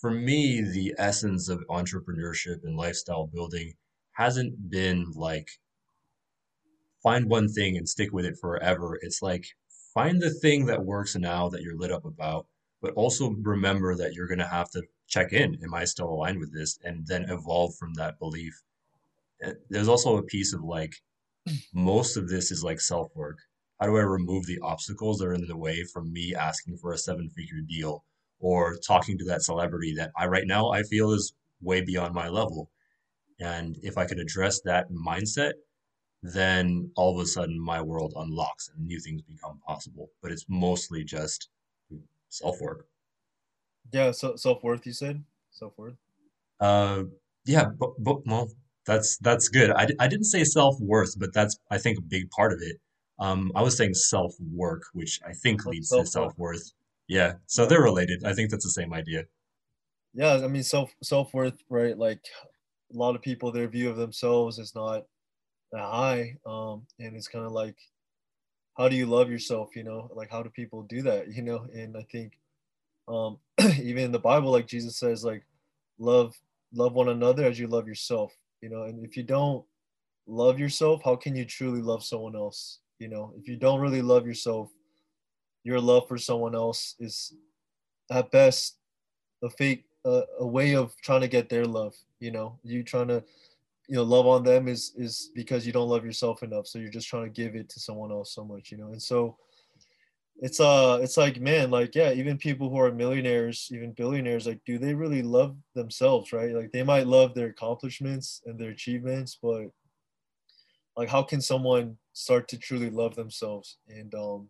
For 0.00 0.10
me, 0.10 0.62
the 0.62 0.94
essence 0.98 1.48
of 1.48 1.62
entrepreneurship 1.68 2.64
and 2.64 2.76
lifestyle 2.76 3.26
building 3.26 3.74
hasn't 4.12 4.70
been 4.70 5.10
like 5.14 5.48
find 7.02 7.28
one 7.28 7.48
thing 7.48 7.76
and 7.76 7.88
stick 7.88 8.12
with 8.12 8.24
it 8.24 8.38
forever. 8.40 8.98
It's 9.02 9.20
like 9.20 9.44
find 9.92 10.20
the 10.22 10.30
thing 10.30 10.66
that 10.66 10.84
works 10.84 11.16
now 11.16 11.48
that 11.48 11.62
you're 11.62 11.76
lit 11.76 11.92
up 11.92 12.04
about, 12.04 12.46
but 12.80 12.94
also 12.94 13.34
remember 13.42 13.96
that 13.96 14.14
you're 14.14 14.28
going 14.28 14.38
to 14.38 14.46
have 14.46 14.70
to 14.70 14.82
check 15.08 15.32
in. 15.32 15.58
Am 15.62 15.74
I 15.74 15.84
still 15.84 16.08
aligned 16.08 16.38
with 16.38 16.54
this? 16.54 16.78
And 16.84 17.06
then 17.06 17.28
evolve 17.28 17.74
from 17.76 17.94
that 17.94 18.18
belief. 18.18 18.54
Uh, 19.44 19.52
There's 19.68 19.88
also 19.88 20.16
a 20.16 20.22
piece 20.22 20.54
of 20.54 20.62
like, 20.62 20.94
most 21.74 22.16
of 22.16 22.28
this 22.28 22.50
is 22.50 22.64
like 22.64 22.80
self 22.80 23.10
work. 23.14 23.38
How 23.80 23.86
do 23.86 23.96
I 23.96 24.02
remove 24.02 24.46
the 24.46 24.58
obstacles 24.60 25.18
that 25.18 25.26
are 25.28 25.34
in 25.34 25.46
the 25.46 25.56
way 25.56 25.84
from 25.92 26.12
me 26.12 26.34
asking 26.34 26.78
for 26.78 26.92
a 26.92 26.98
seven 26.98 27.30
figure 27.30 27.62
deal 27.66 28.04
or 28.38 28.76
talking 28.86 29.18
to 29.18 29.24
that 29.26 29.42
celebrity 29.42 29.94
that 29.96 30.12
I 30.16 30.26
right 30.26 30.46
now 30.46 30.70
I 30.70 30.82
feel 30.82 31.12
is 31.12 31.34
way 31.60 31.82
beyond 31.82 32.14
my 32.14 32.28
level? 32.28 32.70
And 33.40 33.78
if 33.82 33.98
I 33.98 34.06
could 34.06 34.20
address 34.20 34.60
that 34.62 34.88
mindset, 34.90 35.54
then 36.22 36.92
all 36.96 37.14
of 37.18 37.22
a 37.22 37.26
sudden 37.28 37.60
my 37.60 37.82
world 37.82 38.14
unlocks 38.16 38.68
and 38.70 38.86
new 38.86 39.00
things 39.00 39.22
become 39.22 39.60
possible. 39.66 40.08
But 40.22 40.32
it's 40.32 40.46
mostly 40.48 41.04
just 41.04 41.50
self 42.30 42.60
work. 42.60 42.86
yeah 43.92 44.10
so 44.10 44.36
self-worth 44.36 44.86
you 44.86 44.92
said 44.92 45.24
self-worth 45.50 45.96
Uh, 46.58 47.04
yeah, 47.44 47.64
but, 47.78 47.90
but 47.98 48.26
well, 48.26 48.48
that's 48.90 49.18
that's 49.18 49.48
good. 49.48 49.70
I, 49.72 49.88
I 50.00 50.08
didn't 50.08 50.26
say 50.26 50.44
self 50.44 50.76
worth, 50.80 51.18
but 51.18 51.32
that's 51.34 51.56
I 51.70 51.78
think 51.78 51.98
a 51.98 52.02
big 52.02 52.30
part 52.30 52.52
of 52.52 52.60
it. 52.62 52.76
Um, 53.20 53.52
I 53.54 53.62
was 53.62 53.76
saying 53.76 53.94
self 53.94 54.34
work, 54.52 54.82
which 54.94 55.20
I 55.26 55.32
think 55.32 55.66
leads 55.66 55.92
to 55.96 56.06
self-worth 56.06 56.08
self 56.08 56.38
worth. 56.38 56.72
Yeah, 57.08 57.34
so 57.46 57.66
they're 57.66 57.82
related. 57.82 58.24
I 58.24 58.34
think 58.34 58.50
that's 58.50 58.64
the 58.64 58.70
same 58.70 58.92
idea. 58.94 59.24
yeah 60.14 60.34
i 60.44 60.48
mean 60.48 60.62
self 60.62 60.94
self-worth 61.02 61.58
right 61.68 61.96
like 61.98 62.20
a 62.92 62.96
lot 62.96 63.14
of 63.14 63.22
people 63.22 63.52
their 63.52 63.68
view 63.68 63.88
of 63.90 63.96
themselves 63.96 64.58
is 64.58 64.74
not 64.74 65.04
that 65.72 65.82
high 65.82 66.36
um 66.46 66.86
and 66.98 67.16
it's 67.16 67.28
kind 67.28 67.46
of 67.46 67.52
like 67.52 67.76
how 68.76 68.88
do 68.88 68.96
you 68.96 69.06
love 69.06 69.30
yourself 69.30 69.76
you 69.76 69.84
know 69.84 70.10
like 70.14 70.30
how 70.30 70.42
do 70.42 70.50
people 70.50 70.82
do 70.82 71.02
that 71.02 71.32
you 71.32 71.42
know 71.42 71.66
and 71.74 71.96
i 71.96 72.02
think 72.10 72.38
um 73.08 73.38
even 73.82 74.04
in 74.04 74.12
the 74.12 74.18
bible 74.18 74.50
like 74.50 74.66
jesus 74.66 74.96
says 74.98 75.24
like 75.24 75.44
love 75.98 76.34
love 76.72 76.94
one 76.94 77.08
another 77.08 77.44
as 77.44 77.58
you 77.58 77.66
love 77.68 77.86
yourself 77.88 78.32
you 78.60 78.68
know 78.68 78.84
and 78.84 79.04
if 79.04 79.16
you 79.16 79.22
don't 79.22 79.64
love 80.26 80.58
yourself 80.58 81.02
how 81.04 81.16
can 81.16 81.34
you 81.34 81.44
truly 81.44 81.80
love 81.80 82.04
someone 82.04 82.36
else? 82.36 82.80
You 82.98 83.08
know 83.08 83.32
if 83.38 83.48
you 83.48 83.56
don't 83.56 83.80
really 83.80 84.02
love 84.02 84.26
yourself 84.26 84.70
your 85.64 85.80
love 85.80 86.08
for 86.08 86.18
someone 86.18 86.54
else 86.54 86.94
is 86.98 87.34
at 88.10 88.30
best 88.30 88.76
a 89.42 89.50
fake 89.50 89.84
uh, 90.04 90.22
a 90.38 90.46
way 90.46 90.74
of 90.74 90.94
trying 91.02 91.20
to 91.20 91.28
get 91.28 91.48
their 91.48 91.64
love 91.64 91.94
you 92.18 92.30
know? 92.30 92.58
You 92.62 92.82
trying 92.82 93.08
to 93.08 93.24
you 93.88 93.96
know 93.96 94.02
love 94.02 94.26
on 94.26 94.44
them 94.44 94.68
is 94.68 94.92
is 94.96 95.30
because 95.34 95.66
you 95.66 95.72
don't 95.72 95.88
love 95.88 96.04
yourself 96.04 96.42
enough 96.42 96.66
so 96.66 96.78
you're 96.78 96.90
just 96.90 97.08
trying 97.08 97.24
to 97.24 97.30
give 97.30 97.54
it 97.54 97.68
to 97.70 97.80
someone 97.80 98.10
else 98.10 98.34
so 98.34 98.44
much 98.44 98.70
you 98.70 98.78
know? 98.78 98.88
And 98.88 99.02
so 99.02 99.36
it's 100.42 100.58
uh 100.58 100.98
it's 101.02 101.18
like 101.18 101.38
man 101.38 101.70
like 101.70 101.94
yeah 101.94 102.12
even 102.12 102.38
people 102.38 102.70
who 102.70 102.78
are 102.78 102.90
millionaires 102.90 103.68
even 103.72 103.92
billionaires 103.92 104.46
like 104.46 104.60
do 104.64 104.78
they 104.78 104.94
really 104.94 105.22
love 105.22 105.54
themselves 105.74 106.32
right? 106.32 106.54
Like 106.54 106.72
they 106.72 106.82
might 106.82 107.06
love 107.06 107.34
their 107.34 107.48
accomplishments 107.48 108.42
and 108.46 108.58
their 108.58 108.70
achievements 108.70 109.38
but 109.40 109.66
like 110.96 111.10
how 111.10 111.22
can 111.22 111.40
someone 111.40 111.98
start 112.14 112.48
to 112.48 112.58
truly 112.58 112.90
love 112.90 113.14
themselves 113.16 113.76
and 113.88 114.14
um 114.14 114.48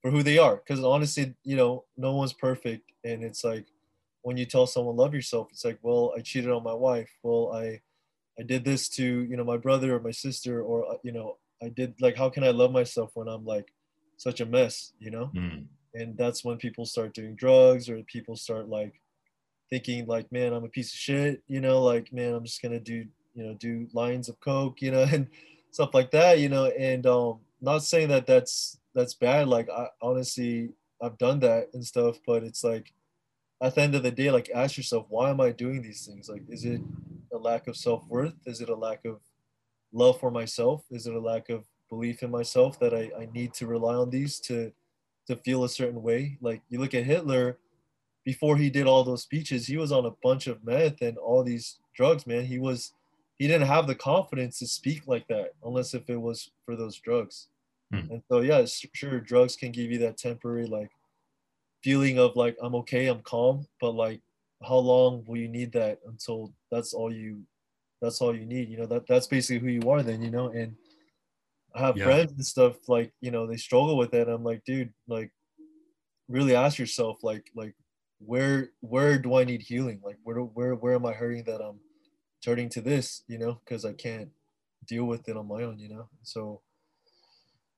for 0.00 0.10
who 0.10 0.22
they 0.22 0.38
are? 0.38 0.56
Because 0.56 0.82
honestly 0.82 1.34
you 1.44 1.56
know 1.56 1.84
no 1.96 2.14
one's 2.14 2.32
perfect 2.32 2.92
and 3.04 3.22
it's 3.22 3.44
like 3.44 3.66
when 4.22 4.36
you 4.38 4.46
tell 4.46 4.66
someone 4.66 4.96
love 4.96 5.14
yourself 5.14 5.48
it's 5.50 5.64
like 5.64 5.78
well 5.82 6.12
i 6.16 6.20
cheated 6.20 6.50
on 6.50 6.62
my 6.62 6.74
wife 6.74 7.10
well 7.22 7.52
i 7.54 7.80
i 8.38 8.42
did 8.42 8.64
this 8.64 8.88
to 8.88 9.22
you 9.22 9.36
know 9.36 9.44
my 9.44 9.56
brother 9.56 9.94
or 9.94 10.00
my 10.00 10.10
sister 10.10 10.60
or 10.60 10.90
uh, 10.90 10.96
you 11.02 11.12
know 11.12 11.38
i 11.62 11.68
did 11.68 11.94
like 12.00 12.16
how 12.16 12.28
can 12.28 12.44
i 12.44 12.50
love 12.50 12.72
myself 12.72 13.10
when 13.14 13.28
i'm 13.28 13.44
like 13.44 13.72
such 14.18 14.40
a 14.40 14.46
mess, 14.46 14.92
you 14.98 15.10
know? 15.10 15.30
Mm. 15.34 15.64
And 15.94 16.16
that's 16.18 16.44
when 16.44 16.58
people 16.58 16.84
start 16.84 17.14
doing 17.14 17.34
drugs 17.34 17.88
or 17.88 18.02
people 18.02 18.36
start 18.36 18.68
like 18.68 19.00
thinking 19.70 20.06
like, 20.06 20.30
man, 20.30 20.52
I'm 20.52 20.64
a 20.64 20.68
piece 20.68 20.92
of 20.92 20.98
shit, 20.98 21.42
you 21.46 21.60
know, 21.60 21.82
like, 21.82 22.12
man, 22.12 22.34
I'm 22.34 22.44
just 22.44 22.60
gonna 22.60 22.80
do, 22.80 23.06
you 23.34 23.44
know, 23.44 23.54
do 23.54 23.88
lines 23.94 24.28
of 24.28 24.38
coke, 24.40 24.82
you 24.82 24.90
know, 24.90 25.02
and 25.12 25.28
stuff 25.70 25.94
like 25.94 26.10
that, 26.10 26.40
you 26.40 26.50
know, 26.50 26.66
and 26.66 27.06
um 27.06 27.38
not 27.60 27.82
saying 27.82 28.08
that 28.08 28.26
that's 28.26 28.78
that's 28.94 29.14
bad. 29.14 29.48
Like 29.48 29.70
I 29.70 29.88
honestly 30.02 30.70
I've 31.02 31.18
done 31.18 31.40
that 31.40 31.68
and 31.72 31.84
stuff, 31.84 32.18
but 32.26 32.42
it's 32.42 32.64
like 32.64 32.92
at 33.62 33.74
the 33.74 33.82
end 33.82 33.94
of 33.94 34.02
the 34.02 34.10
day, 34.10 34.30
like 34.30 34.50
ask 34.54 34.76
yourself, 34.76 35.06
why 35.08 35.30
am 35.30 35.40
I 35.40 35.50
doing 35.50 35.82
these 35.82 36.06
things? 36.06 36.28
Like, 36.28 36.42
is 36.48 36.64
it 36.64 36.80
a 37.32 37.38
lack 37.38 37.66
of 37.66 37.76
self-worth? 37.76 38.34
Is 38.46 38.60
it 38.60 38.68
a 38.68 38.74
lack 38.74 39.04
of 39.04 39.20
love 39.92 40.20
for 40.20 40.30
myself? 40.30 40.84
Is 40.90 41.06
it 41.06 41.14
a 41.14 41.20
lack 41.20 41.48
of 41.48 41.64
belief 41.88 42.22
in 42.22 42.30
myself 42.30 42.78
that 42.80 42.94
I, 42.94 43.10
I 43.18 43.28
need 43.32 43.54
to 43.54 43.66
rely 43.66 43.94
on 43.94 44.10
these 44.10 44.38
to 44.40 44.72
to 45.26 45.36
feel 45.36 45.64
a 45.64 45.68
certain 45.68 46.02
way. 46.02 46.38
Like 46.40 46.62
you 46.68 46.80
look 46.80 46.94
at 46.94 47.04
Hitler, 47.04 47.58
before 48.24 48.56
he 48.56 48.70
did 48.70 48.86
all 48.86 49.04
those 49.04 49.22
speeches, 49.22 49.66
he 49.66 49.76
was 49.76 49.92
on 49.92 50.06
a 50.06 50.14
bunch 50.22 50.46
of 50.46 50.64
meth 50.64 51.02
and 51.02 51.18
all 51.18 51.42
these 51.42 51.78
drugs, 51.94 52.26
man. 52.26 52.44
He 52.44 52.58
was 52.58 52.92
he 53.38 53.46
didn't 53.46 53.68
have 53.68 53.86
the 53.86 53.94
confidence 53.94 54.58
to 54.58 54.66
speak 54.66 55.06
like 55.06 55.26
that 55.28 55.52
unless 55.64 55.94
if 55.94 56.08
it 56.10 56.20
was 56.20 56.50
for 56.64 56.76
those 56.76 56.96
drugs. 56.96 57.48
Hmm. 57.92 58.10
And 58.10 58.22
so 58.28 58.40
yeah, 58.40 58.64
sure 58.66 59.20
drugs 59.20 59.56
can 59.56 59.70
give 59.70 59.90
you 59.90 59.98
that 59.98 60.18
temporary 60.18 60.66
like 60.66 60.90
feeling 61.82 62.18
of 62.18 62.36
like 62.36 62.56
I'm 62.60 62.74
okay, 62.76 63.06
I'm 63.06 63.20
calm, 63.20 63.66
but 63.80 63.92
like 63.92 64.20
how 64.66 64.76
long 64.76 65.24
will 65.26 65.36
you 65.36 65.48
need 65.48 65.72
that 65.72 66.00
until 66.06 66.52
that's 66.70 66.92
all 66.92 67.12
you 67.12 67.42
that's 68.00 68.20
all 68.20 68.34
you 68.34 68.46
need, 68.46 68.68
you 68.68 68.76
know, 68.76 68.86
that 68.86 69.06
that's 69.06 69.26
basically 69.26 69.58
who 69.58 69.72
you 69.80 69.90
are 69.90 70.02
then, 70.02 70.22
you 70.22 70.30
know, 70.30 70.48
and 70.48 70.74
I 71.74 71.80
have 71.80 71.96
yeah. 71.96 72.04
friends 72.04 72.32
and 72.32 72.44
stuff 72.44 72.88
like 72.88 73.12
you 73.20 73.30
know 73.30 73.46
they 73.46 73.56
struggle 73.56 73.96
with 73.96 74.14
it. 74.14 74.28
I'm 74.28 74.44
like, 74.44 74.64
dude, 74.64 74.92
like, 75.06 75.30
really 76.28 76.54
ask 76.54 76.78
yourself, 76.78 77.18
like, 77.22 77.50
like, 77.54 77.74
where 78.18 78.70
where 78.80 79.18
do 79.18 79.36
I 79.36 79.44
need 79.44 79.62
healing? 79.62 80.00
Like, 80.02 80.16
where 80.22 80.38
where 80.38 80.74
where 80.74 80.94
am 80.94 81.06
I 81.06 81.12
hurting 81.12 81.44
that 81.44 81.60
I'm 81.60 81.80
turning 82.44 82.68
to 82.70 82.80
this? 82.80 83.22
You 83.28 83.38
know, 83.38 83.60
because 83.64 83.84
I 83.84 83.92
can't 83.92 84.30
deal 84.86 85.04
with 85.04 85.28
it 85.28 85.36
on 85.36 85.48
my 85.48 85.62
own. 85.62 85.78
You 85.78 85.90
know, 85.90 86.08
so 86.22 86.62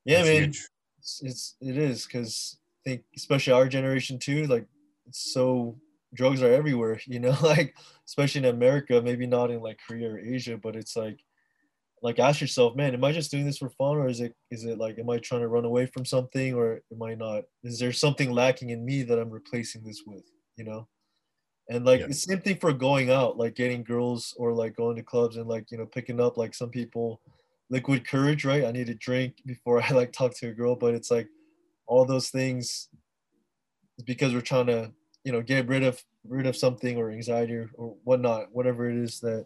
yeah, 0.05 0.23
That's 0.23 0.29
man, 0.29 0.55
it's, 0.99 1.23
it's 1.23 1.57
it 1.61 1.77
is 1.77 2.07
because 2.07 2.59
I 2.87 2.91
think 2.91 3.03
especially 3.17 3.53
our 3.53 3.69
generation 3.69 4.19
too, 4.19 4.47
like, 4.47 4.67
it's 5.07 5.33
so 5.33 5.77
drugs 6.15 6.43
are 6.43 6.53
everywhere. 6.53 7.01
You 7.07 7.21
know, 7.21 7.37
like 7.43 7.75
especially 8.07 8.41
in 8.41 8.55
America, 8.55 9.03
maybe 9.03 9.27
not 9.27 9.51
in 9.51 9.61
like 9.61 9.79
Korea 9.87 10.11
or 10.11 10.19
Asia, 10.19 10.57
but 10.57 10.77
it's 10.77 10.97
like 10.97 11.19
like 12.03 12.19
ask 12.19 12.41
yourself, 12.41 12.77
man, 12.77 12.95
am 12.95 13.05
I 13.05 13.13
just 13.13 13.31
doing 13.31 13.45
this 13.45 13.59
for 13.59 13.69
fun 13.71 13.97
or 13.97 14.09
is 14.09 14.21
it 14.21 14.35
is 14.51 14.65
it 14.65 14.79
like 14.79 14.99
am 14.99 15.11
I 15.11 15.19
trying 15.19 15.43
to 15.43 15.49
run 15.49 15.65
away 15.65 15.87
from 15.87 16.05
something 16.05 16.55
or 16.55 16.81
am 16.93 17.03
I 17.03 17.15
not? 17.15 17.45
Is 17.63 17.79
there 17.79 17.93
something 17.93 18.33
lacking 18.33 18.71
in 18.71 18.85
me 18.85 19.03
that 19.03 19.19
I'm 19.19 19.31
replacing 19.31 19.85
this 19.85 20.03
with, 20.07 20.25
you 20.57 20.65
know? 20.65 20.89
And 21.69 21.85
like 21.85 22.01
yeah. 22.01 22.07
the 22.09 22.15
same 22.15 22.41
thing 22.41 22.57
for 22.57 22.73
going 22.73 23.11
out, 23.11 23.37
like 23.37 23.55
getting 23.55 23.85
girls 23.85 24.35
or 24.39 24.53
like 24.53 24.77
going 24.77 24.97
to 24.97 25.03
clubs 25.03 25.37
and 25.37 25.47
like, 25.47 25.71
you 25.71 25.79
know, 25.79 25.87
picking 25.87 26.21
up 26.21 26.37
like 26.37 26.55
some 26.55 26.71
people 26.71 27.21
liquid 27.69 28.07
courage, 28.07 28.45
right? 28.45 28.65
I 28.65 28.73
need 28.73 28.89
to 28.89 28.95
drink 28.95 29.37
before 29.47 29.83
I 29.83 29.91
like 29.93 30.13
talk 30.13 30.35
to 30.39 30.49
a 30.49 30.53
girl, 30.53 30.75
but 30.77 30.95
it's 30.95 31.11
like 31.11 31.29
all 31.87 32.05
those 32.05 32.31
things 32.31 32.89
because 34.05 34.33
we're 34.33 34.41
trying 34.41 34.67
to, 34.67 34.91
you 35.25 35.33
know, 35.33 35.43
get 35.43 35.69
rid 35.69 35.85
of 35.85 36.03
rid 36.27 36.47
of 36.47 36.57
something 36.57 36.97
or 36.97 37.11
anxiety 37.11 37.55
or, 37.55 37.71
or 37.75 37.95
whatnot, 38.05 38.47
whatever 38.53 38.91
it 38.91 38.97
is 38.97 39.21
that 39.21 39.45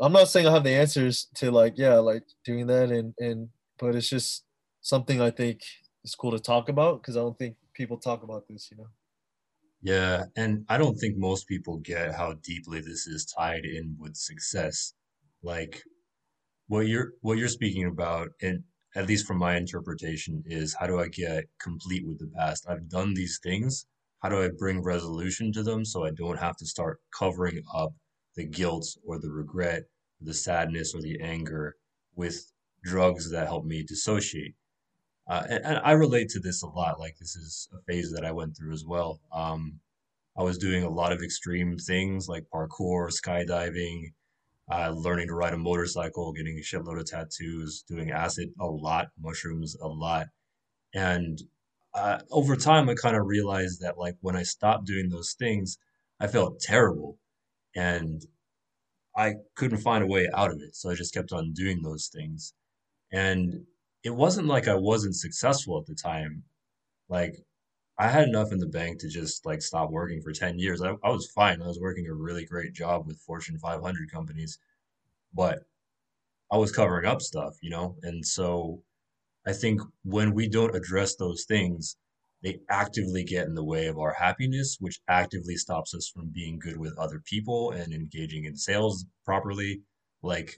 I'm 0.00 0.12
not 0.12 0.28
saying 0.28 0.46
I 0.46 0.52
have 0.52 0.64
the 0.64 0.70
answers 0.70 1.28
to 1.36 1.50
like 1.50 1.74
yeah 1.76 1.94
like 1.94 2.24
doing 2.44 2.66
that 2.68 2.90
and 2.90 3.14
and 3.18 3.48
but 3.78 3.94
it's 3.94 4.08
just 4.08 4.44
something 4.80 5.20
I 5.20 5.30
think 5.30 5.62
is 6.04 6.14
cool 6.14 6.32
to 6.32 6.38
talk 6.38 6.68
about 6.68 7.00
because 7.02 7.16
I 7.16 7.20
don't 7.20 7.38
think 7.38 7.56
people 7.74 7.98
talk 7.98 8.22
about 8.22 8.46
this 8.48 8.68
you 8.70 8.78
know. 8.78 8.88
Yeah, 9.82 10.26
and 10.36 10.64
I 10.68 10.78
don't 10.78 10.94
think 10.94 11.16
most 11.18 11.48
people 11.48 11.78
get 11.78 12.14
how 12.14 12.34
deeply 12.34 12.80
this 12.80 13.06
is 13.06 13.26
tied 13.26 13.64
in 13.64 13.96
with 13.98 14.16
success. 14.16 14.94
Like 15.42 15.82
what 16.68 16.86
you're 16.86 17.12
what 17.20 17.38
you're 17.38 17.48
speaking 17.48 17.86
about, 17.86 18.30
and 18.40 18.62
at 18.94 19.06
least 19.08 19.26
from 19.26 19.38
my 19.38 19.56
interpretation, 19.56 20.42
is 20.46 20.74
how 20.78 20.86
do 20.86 21.00
I 21.00 21.08
get 21.08 21.44
complete 21.60 22.06
with 22.06 22.18
the 22.18 22.30
past? 22.36 22.66
I've 22.68 22.88
done 22.88 23.14
these 23.14 23.40
things. 23.42 23.86
How 24.22 24.28
do 24.28 24.42
I 24.42 24.50
bring 24.56 24.82
resolution 24.82 25.52
to 25.52 25.62
them 25.64 25.84
so 25.84 26.04
I 26.04 26.10
don't 26.12 26.38
have 26.38 26.56
to 26.58 26.66
start 26.66 27.00
covering 27.18 27.62
up 27.74 27.92
the 28.36 28.44
guilt 28.44 28.96
or 29.04 29.18
the 29.18 29.30
regret, 29.30 29.84
the 30.20 30.34
sadness 30.34 30.94
or 30.94 31.00
the 31.00 31.20
anger 31.20 31.76
with 32.14 32.52
drugs 32.82 33.30
that 33.30 33.46
help 33.46 33.64
me 33.64 33.82
dissociate. 33.82 34.54
Uh, 35.28 35.44
and, 35.48 35.64
and, 35.64 35.78
I 35.84 35.92
relate 35.92 36.28
to 36.30 36.40
this 36.40 36.62
a 36.62 36.66
lot. 36.66 36.98
Like 36.98 37.16
this 37.18 37.36
is 37.36 37.68
a 37.72 37.80
phase 37.90 38.12
that 38.12 38.24
I 38.24 38.32
went 38.32 38.56
through 38.56 38.72
as 38.72 38.84
well. 38.84 39.20
Um, 39.32 39.78
I 40.36 40.42
was 40.42 40.58
doing 40.58 40.82
a 40.82 40.90
lot 40.90 41.12
of 41.12 41.22
extreme 41.22 41.78
things 41.78 42.28
like 42.28 42.46
parkour, 42.52 43.10
skydiving, 43.10 44.12
uh, 44.70 44.90
learning 44.90 45.28
to 45.28 45.34
ride 45.34 45.52
a 45.52 45.58
motorcycle, 45.58 46.32
getting 46.32 46.58
a 46.58 46.62
shitload 46.62 46.98
of 46.98 47.06
tattoos, 47.06 47.84
doing 47.86 48.10
acid 48.10 48.50
a 48.58 48.66
lot, 48.66 49.08
mushrooms 49.20 49.76
a 49.80 49.86
lot. 49.86 50.26
And 50.94 51.40
uh, 51.94 52.20
over 52.30 52.56
time, 52.56 52.88
I 52.88 52.94
kind 52.94 53.16
of 53.16 53.26
realized 53.26 53.80
that 53.82 53.98
like 53.98 54.16
when 54.20 54.36
I 54.36 54.42
stopped 54.42 54.86
doing 54.86 55.08
those 55.08 55.34
things, 55.34 55.78
I 56.18 56.26
felt 56.26 56.60
terrible 56.60 57.18
and 57.74 58.24
I 59.16 59.34
couldn't 59.56 59.78
find 59.78 60.02
a 60.02 60.06
way 60.06 60.28
out 60.34 60.50
of 60.50 60.60
it. 60.62 60.74
So 60.76 60.90
I 60.90 60.94
just 60.94 61.14
kept 61.14 61.32
on 61.32 61.52
doing 61.52 61.82
those 61.82 62.08
things. 62.08 62.54
And 63.12 63.66
it 64.02 64.10
wasn't 64.10 64.48
like 64.48 64.68
I 64.68 64.74
wasn't 64.74 65.16
successful 65.16 65.78
at 65.78 65.86
the 65.86 65.94
time. 65.94 66.44
Like 67.08 67.36
I 67.98 68.08
had 68.08 68.28
enough 68.28 68.52
in 68.52 68.58
the 68.58 68.66
bank 68.66 69.00
to 69.00 69.08
just 69.08 69.44
like 69.46 69.62
stop 69.62 69.90
working 69.90 70.22
for 70.22 70.32
10 70.32 70.58
years. 70.58 70.82
I, 70.82 70.94
I 71.04 71.10
was 71.10 71.30
fine. 71.30 71.62
I 71.62 71.66
was 71.66 71.80
working 71.80 72.06
a 72.08 72.14
really 72.14 72.44
great 72.44 72.72
job 72.72 73.06
with 73.06 73.18
Fortune 73.20 73.58
500 73.58 74.10
companies, 74.10 74.58
but 75.34 75.60
I 76.50 76.56
was 76.56 76.72
covering 76.72 77.06
up 77.06 77.22
stuff, 77.22 77.56
you 77.62 77.70
know? 77.70 77.96
And 78.02 78.26
so 78.26 78.82
I 79.46 79.52
think 79.52 79.80
when 80.04 80.34
we 80.34 80.48
don't 80.48 80.76
address 80.76 81.16
those 81.16 81.44
things, 81.44 81.96
they 82.42 82.60
actively 82.68 83.24
get 83.24 83.46
in 83.46 83.54
the 83.54 83.64
way 83.64 83.86
of 83.86 83.98
our 83.98 84.12
happiness, 84.12 84.76
which 84.80 85.00
actively 85.08 85.56
stops 85.56 85.94
us 85.94 86.08
from 86.08 86.30
being 86.32 86.58
good 86.58 86.76
with 86.76 86.98
other 86.98 87.22
people 87.24 87.70
and 87.70 87.92
engaging 87.92 88.44
in 88.44 88.56
sales 88.56 89.04
properly. 89.24 89.80
Like 90.22 90.56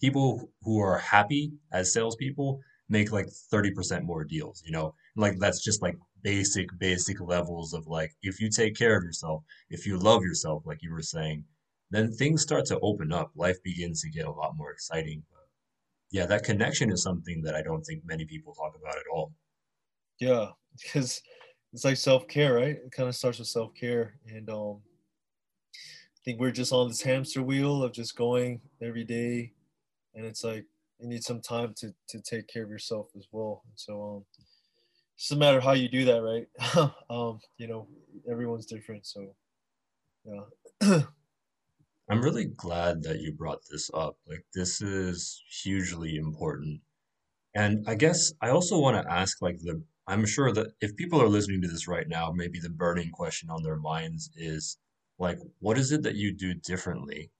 people 0.00 0.50
who 0.62 0.80
are 0.80 0.98
happy 0.98 1.52
as 1.72 1.92
salespeople 1.92 2.60
make 2.88 3.12
like 3.12 3.28
30% 3.52 4.02
more 4.02 4.24
deals, 4.24 4.62
you 4.66 4.72
know? 4.72 4.94
Like 5.16 5.38
that's 5.38 5.62
just 5.62 5.82
like 5.82 5.96
basic, 6.22 6.66
basic 6.78 7.20
levels 7.20 7.72
of 7.74 7.86
like, 7.86 8.12
if 8.22 8.40
you 8.40 8.50
take 8.50 8.76
care 8.76 8.96
of 8.96 9.04
yourself, 9.04 9.44
if 9.68 9.86
you 9.86 9.98
love 9.98 10.22
yourself, 10.22 10.64
like 10.66 10.82
you 10.82 10.92
were 10.92 11.02
saying, 11.02 11.44
then 11.90 12.12
things 12.12 12.42
start 12.42 12.66
to 12.66 12.80
open 12.80 13.12
up. 13.12 13.30
Life 13.36 13.62
begins 13.62 14.00
to 14.02 14.10
get 14.10 14.26
a 14.26 14.32
lot 14.32 14.56
more 14.56 14.72
exciting. 14.72 15.22
But 15.30 15.46
yeah, 16.10 16.26
that 16.26 16.44
connection 16.44 16.90
is 16.90 17.02
something 17.02 17.42
that 17.42 17.54
I 17.54 17.62
don't 17.62 17.82
think 17.82 18.02
many 18.04 18.24
people 18.24 18.54
talk 18.54 18.74
about 18.80 18.96
at 18.96 19.04
all. 19.12 19.32
Yeah, 20.18 20.50
because 20.72 21.22
it's 21.72 21.84
like 21.84 21.96
self 21.96 22.26
care, 22.28 22.54
right? 22.54 22.76
It 22.76 22.92
kind 22.92 23.08
of 23.08 23.14
starts 23.14 23.38
with 23.38 23.48
self 23.48 23.74
care, 23.74 24.14
and 24.26 24.48
um, 24.50 24.80
I 25.74 26.20
think 26.24 26.40
we're 26.40 26.50
just 26.50 26.72
on 26.72 26.88
this 26.88 27.02
hamster 27.02 27.42
wheel 27.42 27.82
of 27.82 27.92
just 27.92 28.16
going 28.16 28.60
every 28.82 29.04
day, 29.04 29.52
and 30.14 30.24
it's 30.24 30.44
like 30.44 30.64
you 30.98 31.08
need 31.08 31.24
some 31.24 31.40
time 31.40 31.74
to 31.78 31.94
to 32.08 32.20
take 32.20 32.48
care 32.48 32.64
of 32.64 32.70
yourself 32.70 33.08
as 33.16 33.26
well. 33.32 33.62
so 33.74 34.02
um, 34.02 34.24
it's 35.14 35.28
just 35.28 35.32
a 35.32 35.36
matter 35.36 35.58
of 35.58 35.64
how 35.64 35.72
you 35.72 35.88
do 35.88 36.04
that, 36.06 36.22
right? 36.22 36.90
um, 37.10 37.40
you 37.58 37.66
know, 37.66 37.86
everyone's 38.30 38.66
different, 38.66 39.06
so 39.06 39.34
yeah. 40.24 41.02
I'm 42.10 42.22
really 42.22 42.46
glad 42.46 43.04
that 43.04 43.20
you 43.20 43.32
brought 43.32 43.60
this 43.70 43.88
up. 43.94 44.16
Like, 44.26 44.44
this 44.52 44.82
is 44.82 45.40
hugely 45.62 46.16
important. 46.16 46.80
And 47.54 47.84
I 47.88 47.94
guess 47.94 48.32
I 48.42 48.50
also 48.50 48.80
want 48.80 49.00
to 49.00 49.12
ask, 49.12 49.40
like, 49.40 49.58
the 49.58 49.80
I'm 50.10 50.26
sure 50.26 50.52
that 50.52 50.72
if 50.80 50.96
people 50.96 51.22
are 51.22 51.28
listening 51.28 51.62
to 51.62 51.68
this 51.68 51.88
right 51.88 52.08
now, 52.08 52.32
maybe 52.32 52.58
the 52.58 52.70
burning 52.70 53.10
question 53.10 53.50
on 53.50 53.62
their 53.62 53.76
minds 53.76 54.30
is 54.36 54.76
like, 55.18 55.38
what 55.60 55.78
is 55.78 55.92
it 55.92 56.02
that 56.02 56.16
you 56.16 56.32
do 56.32 56.54
differently 56.54 57.30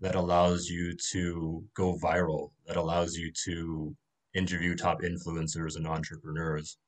that 0.00 0.14
allows 0.14 0.68
you 0.68 0.94
to 1.12 1.64
go 1.74 1.96
viral, 2.02 2.50
that 2.66 2.76
allows 2.76 3.16
you 3.16 3.32
to 3.44 3.94
interview 4.34 4.74
top 4.74 5.02
influencers 5.02 5.76
and 5.76 5.86
entrepreneurs? 5.86 6.78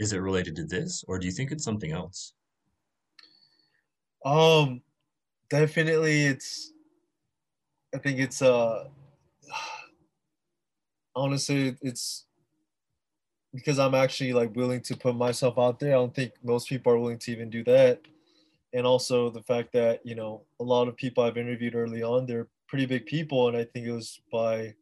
is 0.00 0.14
it 0.14 0.18
related 0.18 0.56
to 0.56 0.64
this, 0.64 1.04
or 1.06 1.18
do 1.18 1.26
you 1.26 1.32
think 1.32 1.52
it's 1.52 1.62
something 1.62 1.92
else? 1.92 2.32
Um, 4.24 4.80
definitely, 5.50 6.24
it's. 6.24 6.72
I 7.94 7.98
think 7.98 8.18
it's 8.18 8.40
uh. 8.42 8.88
Honestly, 11.14 11.76
it's 11.82 12.24
because 13.54 13.78
I'm 13.78 13.94
actually 13.94 14.32
like 14.32 14.54
willing 14.54 14.80
to 14.82 14.96
put 14.96 15.16
myself 15.16 15.58
out 15.58 15.78
there. 15.78 15.90
I 15.90 15.94
don't 15.98 16.14
think 16.14 16.32
most 16.42 16.68
people 16.68 16.92
are 16.92 16.98
willing 16.98 17.18
to 17.18 17.32
even 17.32 17.50
do 17.50 17.64
that. 17.64 18.00
And 18.72 18.86
also 18.86 19.30
the 19.30 19.42
fact 19.42 19.72
that, 19.72 20.04
you 20.06 20.14
know, 20.14 20.42
a 20.60 20.64
lot 20.64 20.86
of 20.86 20.96
people 20.96 21.24
I've 21.24 21.36
interviewed 21.36 21.74
early 21.74 22.02
on, 22.02 22.26
they're 22.26 22.46
pretty 22.68 22.86
big 22.86 23.06
people. 23.06 23.48
And 23.48 23.56
I 23.56 23.64
think 23.64 23.86
it 23.86 23.92
was 23.92 24.20
by, 24.30 24.74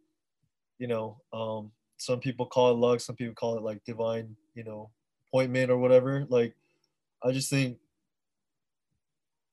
you 0.79 0.87
know, 0.87 1.21
um, 1.33 1.73
some 1.97 2.21
people 2.21 2.47
call 2.47 2.71
it 2.71 2.75
luck, 2.75 3.01
some 3.01 3.17
people 3.17 3.35
call 3.35 3.57
it 3.57 3.63
like 3.63 3.83
divine, 3.85 4.37
you 4.55 4.65
know, 4.65 4.91
appointment 5.29 5.71
or 5.71 5.79
whatever. 5.79 6.27
Like, 6.29 6.55
I 7.25 7.33
just 7.33 7.51
think 7.51 7.79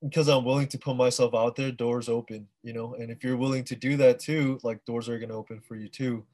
because 0.02 0.28
I'm 0.28 0.44
willing 0.44 0.68
to 0.68 0.78
put 0.78 0.96
myself 0.96 1.34
out 1.34 1.56
there, 1.56 1.72
doors 1.72 2.08
open, 2.08 2.46
you 2.62 2.74
know, 2.74 2.94
and 2.94 3.10
if 3.10 3.24
you're 3.24 3.36
willing 3.36 3.64
to 3.64 3.74
do 3.74 3.96
that 3.96 4.20
too, 4.20 4.58
like 4.62 4.84
doors 4.84 5.08
are 5.08 5.18
going 5.18 5.30
to 5.30 5.34
open 5.34 5.60
for 5.60 5.74
you 5.74 5.88
too. 5.88 6.24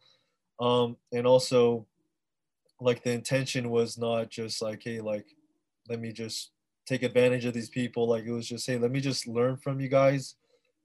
Um, 0.60 0.96
and 1.12 1.26
also, 1.26 1.86
like 2.82 3.02
the 3.02 3.12
intention 3.12 3.70
was 3.70 3.98
not 3.98 4.30
just 4.30 4.60
like 4.62 4.82
hey 4.82 5.00
like 5.00 5.26
let 5.88 6.00
me 6.00 6.12
just 6.12 6.52
take 6.86 7.02
advantage 7.02 7.44
of 7.44 7.54
these 7.54 7.68
people. 7.68 8.08
Like 8.08 8.24
it 8.24 8.32
was 8.32 8.48
just 8.48 8.66
hey 8.66 8.78
let 8.78 8.90
me 8.90 9.00
just 9.00 9.26
learn 9.26 9.56
from 9.56 9.80
you 9.80 9.88
guys 9.88 10.36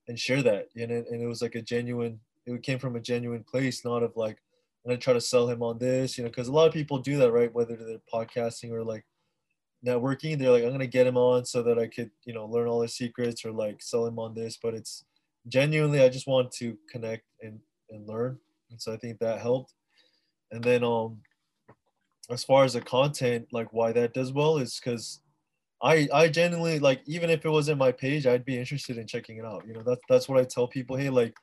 and 0.07 0.19
share 0.19 0.41
that 0.43 0.67
and 0.75 0.91
it, 0.91 1.05
and 1.09 1.21
it 1.21 1.27
was 1.27 1.41
like 1.41 1.55
a 1.55 1.61
genuine 1.61 2.19
it 2.45 2.63
came 2.63 2.79
from 2.79 2.95
a 2.95 2.99
genuine 2.99 3.43
place 3.43 3.83
not 3.83 4.03
of 4.03 4.15
like 4.15 4.37
i'm 4.85 4.91
gonna 4.91 4.97
try 4.97 5.13
to 5.13 5.19
sell 5.19 5.49
him 5.49 5.61
on 5.61 5.77
this 5.77 6.17
you 6.17 6.23
know? 6.23 6.29
Because 6.29 6.47
a 6.47 6.51
lot 6.51 6.67
of 6.67 6.73
people 6.73 6.97
do 6.99 7.17
that 7.17 7.31
right? 7.31 7.53
Whether 7.53 7.75
they're 7.75 7.97
podcasting 8.13 8.71
or 8.71 8.83
like 8.83 9.05
networking 9.85 10.39
they're 10.39 10.51
like 10.51 10.63
i'm 10.63 10.71
gonna 10.71 10.87
get 10.87 11.05
him 11.05 11.17
on 11.17 11.45
so 11.45 11.61
that 11.61 11.77
i 11.77 11.85
could 11.85 12.09
you 12.25 12.33
know 12.33 12.45
learn 12.45 12.67
all 12.67 12.81
his 12.81 12.95
secrets 12.95 13.45
or 13.45 13.51
like 13.51 13.81
sell 13.81 14.05
him 14.05 14.17
on 14.19 14.33
this. 14.33 14.57
But 14.61 14.73
it's 14.73 15.03
genuinely 15.47 16.01
i 16.01 16.09
just 16.09 16.27
want 16.27 16.51
to 16.53 16.77
connect 16.89 17.23
and 17.41 17.59
and 17.89 18.07
learn. 18.07 18.37
And 18.71 18.81
so 18.81 18.93
i 18.93 18.97
think 18.97 19.19
that 19.19 19.41
helped. 19.41 19.73
And 20.51 20.63
then 20.63 20.83
um 20.83 21.17
as 22.29 22.43
far 22.43 22.63
as 22.63 22.73
the 22.73 22.81
content, 22.81 23.47
like 23.51 23.71
why 23.71 23.91
that 23.93 24.13
does 24.13 24.33
well 24.33 24.57
is 24.57 24.79
because 24.79 25.21
I 25.81 26.07
I 26.13 26.27
genuinely 26.27 26.79
like 26.79 27.01
even 27.05 27.29
if 27.29 27.45
it 27.45 27.49
wasn't 27.49 27.77
my 27.77 27.91
page, 27.91 28.25
I'd 28.25 28.45
be 28.45 28.57
interested 28.57 28.97
in 28.97 29.07
checking 29.07 29.37
it 29.37 29.45
out. 29.45 29.65
You 29.67 29.73
know, 29.73 29.83
that's 29.83 30.01
that's 30.09 30.29
what 30.29 30.39
I 30.39 30.43
tell 30.43 30.67
people. 30.67 30.97
Hey, 30.97 31.09
like 31.09 31.35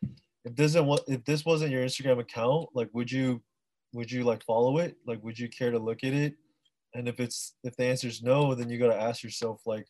if 0.44 0.55
this 0.57 0.73
isn't 0.73 0.87
what 0.87 1.05
if 1.09 1.25
this 1.25 1.44
wasn't 1.44 1.70
your 1.70 1.85
Instagram 1.85 2.20
account, 2.20 2.68
like 2.75 2.90
would 2.92 3.11
you 3.11 3.40
would 3.92 4.11
you 4.11 4.25
like 4.25 4.44
follow 4.44 4.79
it? 4.79 4.97
Like 5.07 5.23
would 5.23 5.38
you 5.38 5.49
care 5.49 5.70
to 5.70 5.79
look 5.79 6.05
at 6.05 6.12
it? 6.12 6.35
And 6.94 7.09
if 7.09 7.20
it's 7.20 7.55
if 7.64 7.77
the 7.77 7.85
answer 7.85 8.09
is 8.09 8.23
no, 8.23 8.55
then 8.55 8.68
you 8.68 8.79
gotta 8.79 9.01
ask 9.01 9.23
yourself 9.23 9.62
like 9.66 9.87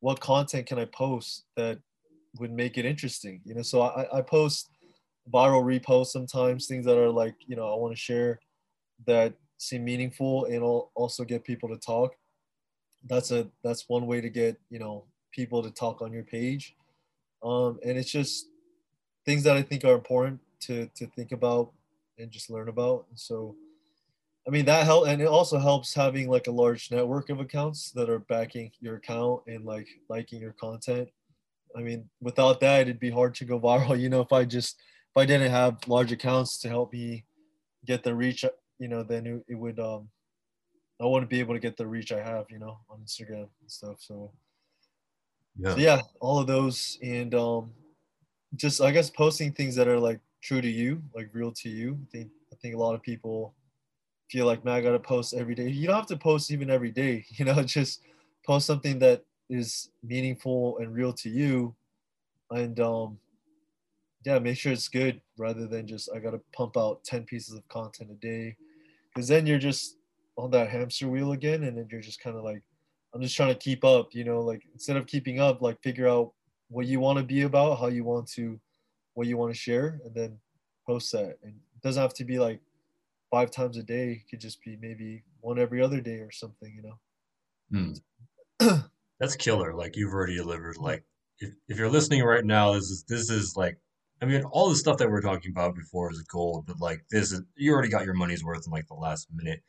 what 0.00 0.20
content 0.20 0.66
can 0.66 0.78
I 0.78 0.84
post 0.84 1.44
that 1.56 1.78
would 2.38 2.52
make 2.52 2.78
it 2.78 2.84
interesting? 2.84 3.40
You 3.44 3.54
know, 3.54 3.62
so 3.62 3.82
I, 3.82 4.18
I 4.18 4.20
post 4.20 4.70
viral 5.32 5.64
reposts 5.64 6.08
sometimes, 6.08 6.66
things 6.66 6.84
that 6.86 6.98
are 6.98 7.10
like, 7.10 7.34
you 7.46 7.56
know, 7.56 7.72
I 7.72 7.76
want 7.76 7.94
to 7.94 8.00
share 8.00 8.38
that 9.06 9.34
seem 9.58 9.84
meaningful 9.84 10.46
and 10.46 10.62
also 10.62 11.24
get 11.24 11.44
people 11.44 11.68
to 11.68 11.76
talk. 11.76 12.14
That's 13.04 13.30
a 13.30 13.48
that's 13.62 13.88
one 13.88 14.06
way 14.06 14.20
to 14.20 14.28
get 14.28 14.58
you 14.70 14.78
know 14.78 15.04
people 15.32 15.62
to 15.62 15.70
talk 15.70 16.02
on 16.02 16.12
your 16.12 16.24
page. 16.24 16.74
Um, 17.42 17.78
and 17.84 17.98
it's 17.98 18.10
just 18.10 18.46
things 19.26 19.42
that 19.42 19.56
i 19.56 19.62
think 19.62 19.84
are 19.84 19.94
important 19.94 20.40
to 20.60 20.86
to 20.94 21.06
think 21.08 21.32
about 21.32 21.72
and 22.18 22.30
just 22.30 22.50
learn 22.50 22.68
about. 22.68 23.06
And 23.10 23.18
so 23.18 23.56
i 24.46 24.50
mean 24.50 24.64
that 24.64 24.84
help 24.84 25.06
and 25.06 25.20
it 25.20 25.28
also 25.28 25.58
helps 25.58 25.94
having 25.94 26.28
like 26.28 26.46
a 26.46 26.52
large 26.62 26.90
network 26.90 27.30
of 27.30 27.40
accounts 27.40 27.90
that 27.90 28.08
are 28.08 28.20
backing 28.20 28.70
your 28.80 28.96
account 28.96 29.42
and 29.46 29.64
like 29.64 29.88
liking 30.08 30.40
your 30.40 30.52
content. 30.52 31.08
I 31.76 31.82
mean 31.82 32.08
without 32.20 32.60
that 32.60 32.82
it'd 32.82 33.00
be 33.00 33.10
hard 33.10 33.34
to 33.36 33.44
go 33.44 33.60
viral 33.68 34.00
you 34.00 34.08
know 34.08 34.22
if 34.22 34.32
i 34.32 34.44
just 34.44 34.80
if 35.10 35.16
i 35.16 35.26
didn't 35.26 35.50
have 35.50 35.86
large 35.86 36.12
accounts 36.12 36.58
to 36.58 36.68
help 36.68 36.92
me 36.92 37.24
get 37.84 38.02
the 38.02 38.14
reach 38.14 38.44
you 38.78 38.88
know, 38.88 39.02
then 39.02 39.26
it, 39.26 39.44
it 39.48 39.54
would 39.54 39.78
um 39.78 40.08
I 41.00 41.04
want 41.04 41.22
to 41.22 41.26
be 41.26 41.40
able 41.40 41.54
to 41.54 41.60
get 41.60 41.76
the 41.76 41.86
reach 41.86 42.12
I 42.12 42.22
have, 42.22 42.46
you 42.50 42.58
know, 42.58 42.78
on 42.88 43.00
Instagram 43.00 43.48
and 43.60 43.70
stuff. 43.70 43.96
So 44.00 44.32
yeah, 45.58 45.70
so 45.70 45.76
yeah 45.78 46.00
all 46.20 46.38
of 46.38 46.46
those 46.46 46.98
and 47.02 47.34
um 47.34 47.70
just 48.54 48.80
I 48.80 48.90
guess 48.90 49.10
posting 49.10 49.52
things 49.52 49.74
that 49.76 49.88
are 49.88 49.98
like 49.98 50.20
true 50.42 50.60
to 50.60 50.68
you, 50.68 51.02
like 51.14 51.30
real 51.32 51.52
to 51.52 51.68
you. 51.68 51.98
I 52.02 52.06
think 52.10 52.30
I 52.52 52.56
think 52.56 52.74
a 52.74 52.78
lot 52.78 52.94
of 52.94 53.02
people 53.02 53.54
feel 54.30 54.46
like 54.46 54.64
man, 54.64 54.74
I 54.74 54.80
gotta 54.80 54.98
post 54.98 55.34
every 55.34 55.54
day. 55.54 55.68
You 55.68 55.86
don't 55.86 55.96
have 55.96 56.06
to 56.06 56.16
post 56.16 56.50
even 56.50 56.70
every 56.70 56.90
day, 56.90 57.24
you 57.30 57.44
know, 57.44 57.62
just 57.62 58.02
post 58.46 58.66
something 58.66 58.98
that 59.00 59.24
is 59.48 59.90
meaningful 60.02 60.78
and 60.78 60.94
real 60.94 61.12
to 61.12 61.28
you. 61.28 61.74
And 62.50 62.78
um 62.80 63.18
yeah, 64.24 64.38
make 64.40 64.58
sure 64.58 64.72
it's 64.72 64.88
good 64.88 65.20
rather 65.36 65.66
than 65.66 65.86
just 65.86 66.08
I 66.14 66.18
gotta 66.18 66.40
pump 66.52 66.76
out 66.76 67.04
10 67.04 67.24
pieces 67.24 67.54
of 67.54 67.68
content 67.68 68.10
a 68.10 68.14
day 68.14 68.56
because 69.16 69.28
then 69.28 69.46
you're 69.46 69.58
just 69.58 69.96
on 70.36 70.50
that 70.50 70.68
hamster 70.68 71.08
wheel 71.08 71.32
again 71.32 71.64
and 71.64 71.78
then 71.78 71.88
you're 71.90 72.02
just 72.02 72.20
kind 72.20 72.36
of 72.36 72.44
like 72.44 72.62
i'm 73.14 73.22
just 73.22 73.34
trying 73.34 73.48
to 73.48 73.58
keep 73.58 73.82
up 73.82 74.08
you 74.12 74.22
know 74.22 74.42
like 74.42 74.62
instead 74.74 74.96
of 74.96 75.06
keeping 75.06 75.40
up 75.40 75.62
like 75.62 75.82
figure 75.82 76.06
out 76.06 76.32
what 76.68 76.86
you 76.86 77.00
want 77.00 77.18
to 77.18 77.24
be 77.24 77.42
about 77.42 77.78
how 77.78 77.86
you 77.86 78.04
want 78.04 78.28
to 78.28 78.60
what 79.14 79.26
you 79.26 79.36
want 79.36 79.52
to 79.52 79.58
share 79.58 80.00
and 80.04 80.14
then 80.14 80.38
post 80.86 81.12
that. 81.12 81.38
And 81.42 81.54
it 81.54 81.82
doesn't 81.82 82.00
have 82.00 82.14
to 82.14 82.24
be 82.24 82.38
like 82.38 82.60
five 83.30 83.50
times 83.50 83.76
a 83.76 83.82
day. 83.82 84.12
It 84.12 84.30
could 84.30 84.40
just 84.40 84.62
be 84.62 84.76
maybe 84.80 85.24
one 85.40 85.58
every 85.58 85.82
other 85.82 86.00
day 86.00 86.18
or 86.18 86.30
something 86.30 86.72
you 86.74 86.82
know? 86.82 87.98
Hmm. 88.60 88.78
that's 89.20 89.36
killer. 89.36 89.74
Like 89.74 89.96
you've 89.96 90.12
already 90.12 90.36
delivered 90.36 90.76
like 90.76 91.04
if, 91.38 91.54
if 91.68 91.78
you're 91.78 91.90
listening 91.90 92.22
right 92.22 92.44
now 92.44 92.72
this 92.72 92.84
is 92.84 93.04
this 93.08 93.30
is 93.30 93.56
like 93.56 93.78
I 94.22 94.24
mean, 94.24 94.44
all 94.44 94.70
the 94.70 94.76
stuff 94.76 94.96
that 94.98 95.10
we're 95.10 95.20
talking 95.20 95.50
about 95.50 95.74
before 95.74 96.10
is 96.10 96.22
gold, 96.22 96.66
but 96.66 96.80
like 96.80 97.04
this 97.10 97.32
is 97.32 97.42
you 97.56 97.72
already 97.72 97.90
got 97.90 98.04
your 98.06 98.14
money's 98.14 98.42
worth 98.44 98.66
in 98.66 98.72
like 98.72 98.86
the 98.88 98.94
last 98.94 99.28
minute. 99.32 99.62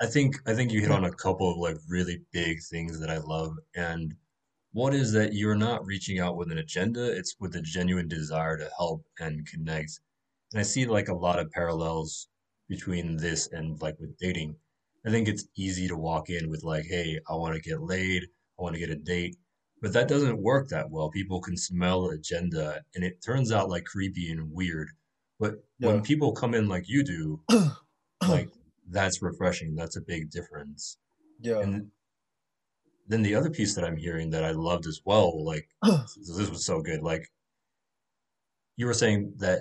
I 0.00 0.06
think 0.06 0.36
I 0.46 0.54
think 0.54 0.72
you 0.72 0.80
hit 0.80 0.90
on 0.90 1.04
a 1.04 1.12
couple 1.12 1.50
of 1.52 1.58
like 1.58 1.76
really 1.88 2.22
big 2.32 2.58
things 2.70 3.00
that 3.00 3.10
I 3.10 3.18
love, 3.18 3.56
and 3.76 4.14
one 4.72 4.94
is 4.94 5.12
that 5.12 5.34
you're 5.34 5.56
not 5.56 5.86
reaching 5.86 6.18
out 6.20 6.36
with 6.36 6.52
an 6.52 6.58
agenda; 6.58 7.12
it's 7.16 7.36
with 7.40 7.56
a 7.56 7.62
genuine 7.62 8.08
desire 8.08 8.56
to 8.58 8.70
help 8.78 9.04
and 9.20 9.46
connect. 9.46 10.00
And 10.52 10.60
I 10.60 10.64
see 10.64 10.86
like 10.86 11.08
a 11.08 11.14
lot 11.14 11.38
of 11.38 11.50
parallels 11.52 12.28
between 12.68 13.16
this 13.16 13.48
and 13.52 13.80
like 13.82 13.98
with 14.00 14.16
dating. 14.18 14.56
I 15.06 15.10
think 15.10 15.28
it's 15.28 15.46
easy 15.56 15.88
to 15.88 15.96
walk 15.96 16.30
in 16.30 16.50
with 16.50 16.62
like, 16.64 16.86
"Hey, 16.86 17.20
I 17.28 17.34
want 17.36 17.54
to 17.56 17.60
get 17.62 17.82
laid, 17.82 18.24
I 18.58 18.62
want 18.62 18.74
to 18.74 18.80
get 18.80 18.90
a 18.90 18.96
date," 18.96 19.36
But 19.80 19.92
that 19.92 20.08
doesn't 20.08 20.42
work 20.42 20.68
that 20.68 20.90
well. 20.90 21.10
People 21.10 21.40
can 21.40 21.56
smell 21.56 22.10
agenda 22.10 22.82
and 22.94 23.04
it 23.04 23.22
turns 23.24 23.52
out 23.52 23.70
like 23.70 23.84
creepy 23.84 24.30
and 24.30 24.52
weird. 24.52 24.88
But 25.38 25.62
yeah. 25.78 25.88
when 25.88 26.02
people 26.02 26.32
come 26.32 26.54
in 26.54 26.68
like 26.68 26.88
you 26.88 27.04
do, 27.04 27.40
like 28.28 28.48
that's 28.90 29.22
refreshing. 29.22 29.76
That's 29.76 29.96
a 29.96 30.00
big 30.00 30.30
difference. 30.30 30.98
Yeah. 31.40 31.60
And 31.60 31.90
then 33.06 33.22
the 33.22 33.34
other 33.34 33.50
piece 33.50 33.74
that 33.74 33.84
I'm 33.84 33.96
hearing 33.96 34.30
that 34.30 34.44
I 34.44 34.50
loved 34.50 34.86
as 34.86 35.00
well, 35.04 35.44
like 35.44 35.68
this 35.82 36.50
was 36.50 36.64
so 36.64 36.80
good. 36.80 37.02
Like 37.02 37.30
you 38.76 38.86
were 38.86 38.94
saying 38.94 39.34
that 39.38 39.60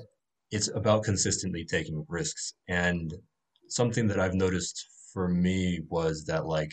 it's 0.51 0.69
about 0.69 1.03
consistently 1.03 1.65
taking 1.65 2.05
risks. 2.07 2.53
And 2.67 3.13
something 3.67 4.07
that 4.07 4.19
I've 4.19 4.33
noticed 4.33 4.87
for 5.13 5.27
me 5.27 5.81
was 5.89 6.25
that 6.25 6.45
like 6.45 6.71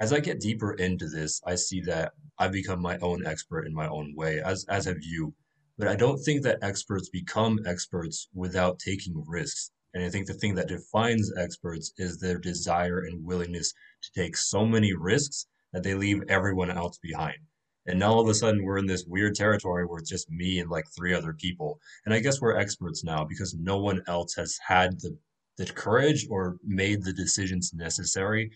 as 0.00 0.12
I 0.12 0.20
get 0.20 0.40
deeper 0.40 0.72
into 0.74 1.08
this, 1.08 1.40
I 1.46 1.54
see 1.54 1.80
that 1.82 2.12
I've 2.38 2.52
become 2.52 2.82
my 2.82 2.98
own 2.98 3.24
expert 3.26 3.66
in 3.66 3.74
my 3.74 3.88
own 3.88 4.14
way, 4.16 4.40
as 4.40 4.64
as 4.68 4.86
have 4.86 5.02
you. 5.02 5.34
But 5.78 5.88
I 5.88 5.96
don't 5.96 6.18
think 6.18 6.42
that 6.42 6.62
experts 6.62 7.08
become 7.08 7.60
experts 7.66 8.28
without 8.34 8.78
taking 8.78 9.24
risks. 9.26 9.70
And 9.92 10.04
I 10.04 10.08
think 10.08 10.26
the 10.26 10.34
thing 10.34 10.56
that 10.56 10.68
defines 10.68 11.30
experts 11.36 11.92
is 11.96 12.18
their 12.18 12.38
desire 12.38 13.00
and 13.00 13.24
willingness 13.24 13.72
to 14.02 14.20
take 14.20 14.36
so 14.36 14.66
many 14.66 14.92
risks 14.92 15.46
that 15.72 15.82
they 15.82 15.94
leave 15.94 16.22
everyone 16.28 16.70
else 16.70 16.98
behind. 16.98 17.38
And 17.86 17.98
now 17.98 18.12
all 18.12 18.20
of 18.20 18.28
a 18.28 18.34
sudden 18.34 18.64
we're 18.64 18.78
in 18.78 18.86
this 18.86 19.04
weird 19.06 19.34
territory 19.34 19.84
where 19.84 19.98
it's 19.98 20.10
just 20.10 20.30
me 20.30 20.58
and 20.58 20.70
like 20.70 20.86
three 20.96 21.14
other 21.14 21.34
people. 21.34 21.78
And 22.04 22.14
I 22.14 22.20
guess 22.20 22.40
we're 22.40 22.56
experts 22.56 23.04
now 23.04 23.24
because 23.24 23.54
no 23.54 23.78
one 23.78 24.02
else 24.08 24.34
has 24.34 24.58
had 24.66 25.00
the 25.00 25.16
the 25.56 25.66
courage 25.66 26.26
or 26.30 26.56
made 26.64 27.04
the 27.04 27.12
decisions 27.12 27.72
necessary 27.72 28.50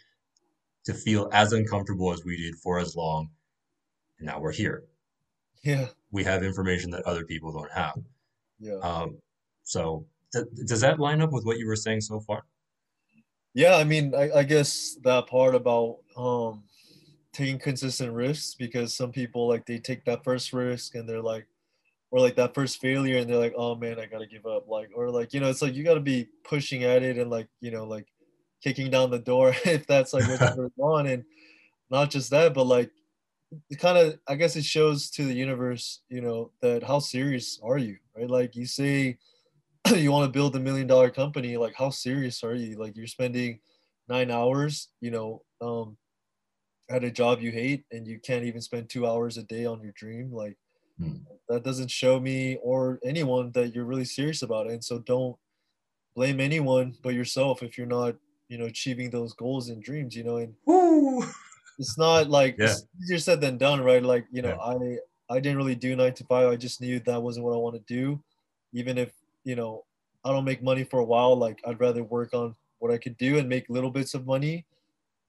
to 0.89 0.95
feel 0.95 1.29
as 1.35 1.53
uncomfortable 1.53 2.11
as 2.15 2.25
we 2.25 2.35
did 2.39 2.57
for 2.57 2.79
as 2.79 2.97
long. 2.97 3.29
And 4.19 4.27
now 4.27 4.41
we're 4.41 4.53
here. 4.53 4.85
Yeah. 5.63 5.89
We 6.13 6.25
have 6.25 6.43
information 6.43 6.91
that 6.93 7.03
other 7.03 7.27
people 7.27 7.53
don't 7.53 7.71
have. 7.71 7.99
Yeah. 8.59 8.79
Um, 8.79 9.19
so 9.65 10.07
th- 10.33 10.47
does 10.65 10.81
that 10.81 10.99
line 10.99 11.21
up 11.21 11.31
with 11.31 11.45
what 11.45 11.59
you 11.59 11.67
were 11.67 11.77
saying 11.77 12.01
so 12.01 12.21
far? 12.21 12.45
Yeah, 13.53 13.77
I 13.77 13.85
mean, 13.85 14.15
I, 14.15 14.31
I 14.39 14.43
guess 14.45 14.97
that 15.05 15.27
part 15.27 15.55
about 15.55 15.99
um, 16.17 16.63
taking 17.35 17.59
consistent 17.59 18.15
risks 18.15 18.55
because 18.55 18.97
some 18.97 19.13
people 19.13 19.47
like 19.47 19.67
they 19.67 19.79
take 19.79 20.07
that 20.07 20.25
first 20.25 20.55
risk 20.55 20.95
and 20.95 21.07
they're 21.07 21.21
like, 21.21 21.47
or 22.11 22.21
like 22.21 22.37
that 22.37 22.55
first 22.55 22.81
failure 22.81 23.19
and 23.19 23.29
they're 23.29 23.37
like, 23.37 23.55
oh 23.59 23.75
man, 23.75 24.01
I 24.01 24.07
gotta 24.07 24.27
give 24.27 24.47
up. 24.47 24.69
Like, 24.69 24.89
or 24.95 25.11
like, 25.11 25.35
you 25.35 25.41
know, 25.41 25.51
it's 25.51 25.61
like 25.61 25.75
you 25.75 25.85
gotta 25.85 26.01
be 26.01 26.29
pushing 26.45 26.85
at 26.85 27.03
it 27.03 27.19
and 27.19 27.31
like, 27.31 27.49
you 27.61 27.71
know, 27.71 27.85
like 27.85 28.07
kicking 28.63 28.91
down 28.91 29.11
the 29.11 29.19
door 29.19 29.55
if 29.65 29.87
that's 29.87 30.13
like 30.13 30.29
what 30.29 30.57
you 30.57 30.73
want. 30.77 31.09
And 31.09 31.25
not 31.91 32.11
just 32.11 32.31
that, 32.31 32.55
but 32.55 32.65
like 32.65 32.91
it 33.71 33.79
kind 33.79 33.97
of 33.97 34.19
I 34.29 34.35
guess 34.35 34.57
it 34.57 34.65
shows 34.65 35.11
to 35.11 35.25
the 35.25 35.35
universe, 35.35 36.03
you 36.09 36.21
know, 36.21 36.53
that 36.61 36.83
how 36.83 36.99
serious 36.99 37.59
are 37.63 37.79
you, 37.79 37.97
right? 38.17 38.29
Like 38.29 38.55
you 38.57 38.67
say 38.67 39.19
you 39.95 40.13
want 40.13 40.27
to 40.27 40.37
build 40.37 40.57
a 40.57 40.61
million 40.61 40.87
dollar 40.87 41.11
company, 41.11 41.57
like 41.57 41.75
how 41.75 41.91
serious 41.91 42.43
are 42.45 42.55
you? 42.55 42.77
Like 42.77 42.97
you're 42.97 43.07
spending 43.07 43.61
nine 44.09 44.31
hours, 44.31 44.89
you 45.01 45.11
know, 45.11 45.43
um, 45.61 45.97
at 46.91 47.05
a 47.05 47.11
job 47.11 47.41
you 47.41 47.51
hate 47.51 47.85
and 47.93 48.07
you 48.07 48.19
can't 48.19 48.45
even 48.45 48.61
spend 48.61 48.89
two 48.89 49.07
hours 49.07 49.37
a 49.37 49.43
day 49.43 49.67
on 49.67 49.83
your 49.83 49.93
dream. 49.93 50.33
Like 50.33 50.57
hmm. 50.99 51.17
that 51.49 51.65
doesn't 51.65 51.91
show 51.91 52.19
me 52.19 52.59
or 52.63 52.99
anyone 53.05 53.53
that 53.53 53.75
you're 53.75 53.85
really 53.85 54.05
serious 54.05 54.43
about 54.43 54.67
it. 54.67 54.73
And 54.73 54.85
so 54.85 54.99
don't 54.99 55.37
blame 56.17 56.41
anyone 56.41 56.95
but 57.03 57.15
yourself 57.15 57.63
if 57.63 57.77
you're 57.79 57.87
not, 57.87 58.17
you 58.49 58.59
know, 58.59 58.65
achieving 58.67 59.11
those 59.11 59.33
goals 59.35 59.69
and 59.69 59.83
dreams, 59.83 60.17
you 60.17 60.25
know, 60.25 60.37
and 60.37 60.55
Woo! 60.67 61.23
it's 61.79 61.99
not 61.99 62.31
like 62.31 62.57
yeah. 62.59 62.67
it's 62.67 62.87
easier 63.03 63.19
said 63.19 63.41
than 63.41 63.59
done, 63.59 63.81
right? 63.81 64.03
Like, 64.03 64.27
you 64.31 64.43
know, 64.43 64.59
yeah. 64.59 64.95
I 65.33 65.37
I 65.37 65.41
didn't 65.41 65.59
really 65.59 65.75
do 65.75 65.95
nine 65.95 66.15
to 66.15 66.25
five. 66.25 66.49
I 66.49 66.57
just 66.57 66.81
knew 66.81 67.01
that 67.01 67.23
wasn't 67.23 67.45
what 67.45 67.55
I 67.55 67.59
want 67.59 67.77
to 67.77 67.95
do. 67.95 68.23
Even 68.73 68.97
if, 68.99 69.13
you 69.45 69.57
know, 69.57 69.85
I 70.25 70.33
don't 70.33 70.45
make 70.45 70.63
money 70.63 70.85
for 70.85 71.01
a 71.01 71.05
while, 71.05 71.37
like 71.37 71.61
I'd 71.67 71.81
rather 71.81 72.03
work 72.03 72.35
on 72.35 72.55
what 72.79 72.91
I 72.91 72.99
could 72.99 73.17
do 73.19 73.39
and 73.39 73.49
make 73.49 73.69
little 73.69 73.91
bits 73.91 74.15
of 74.15 74.27
money 74.27 74.65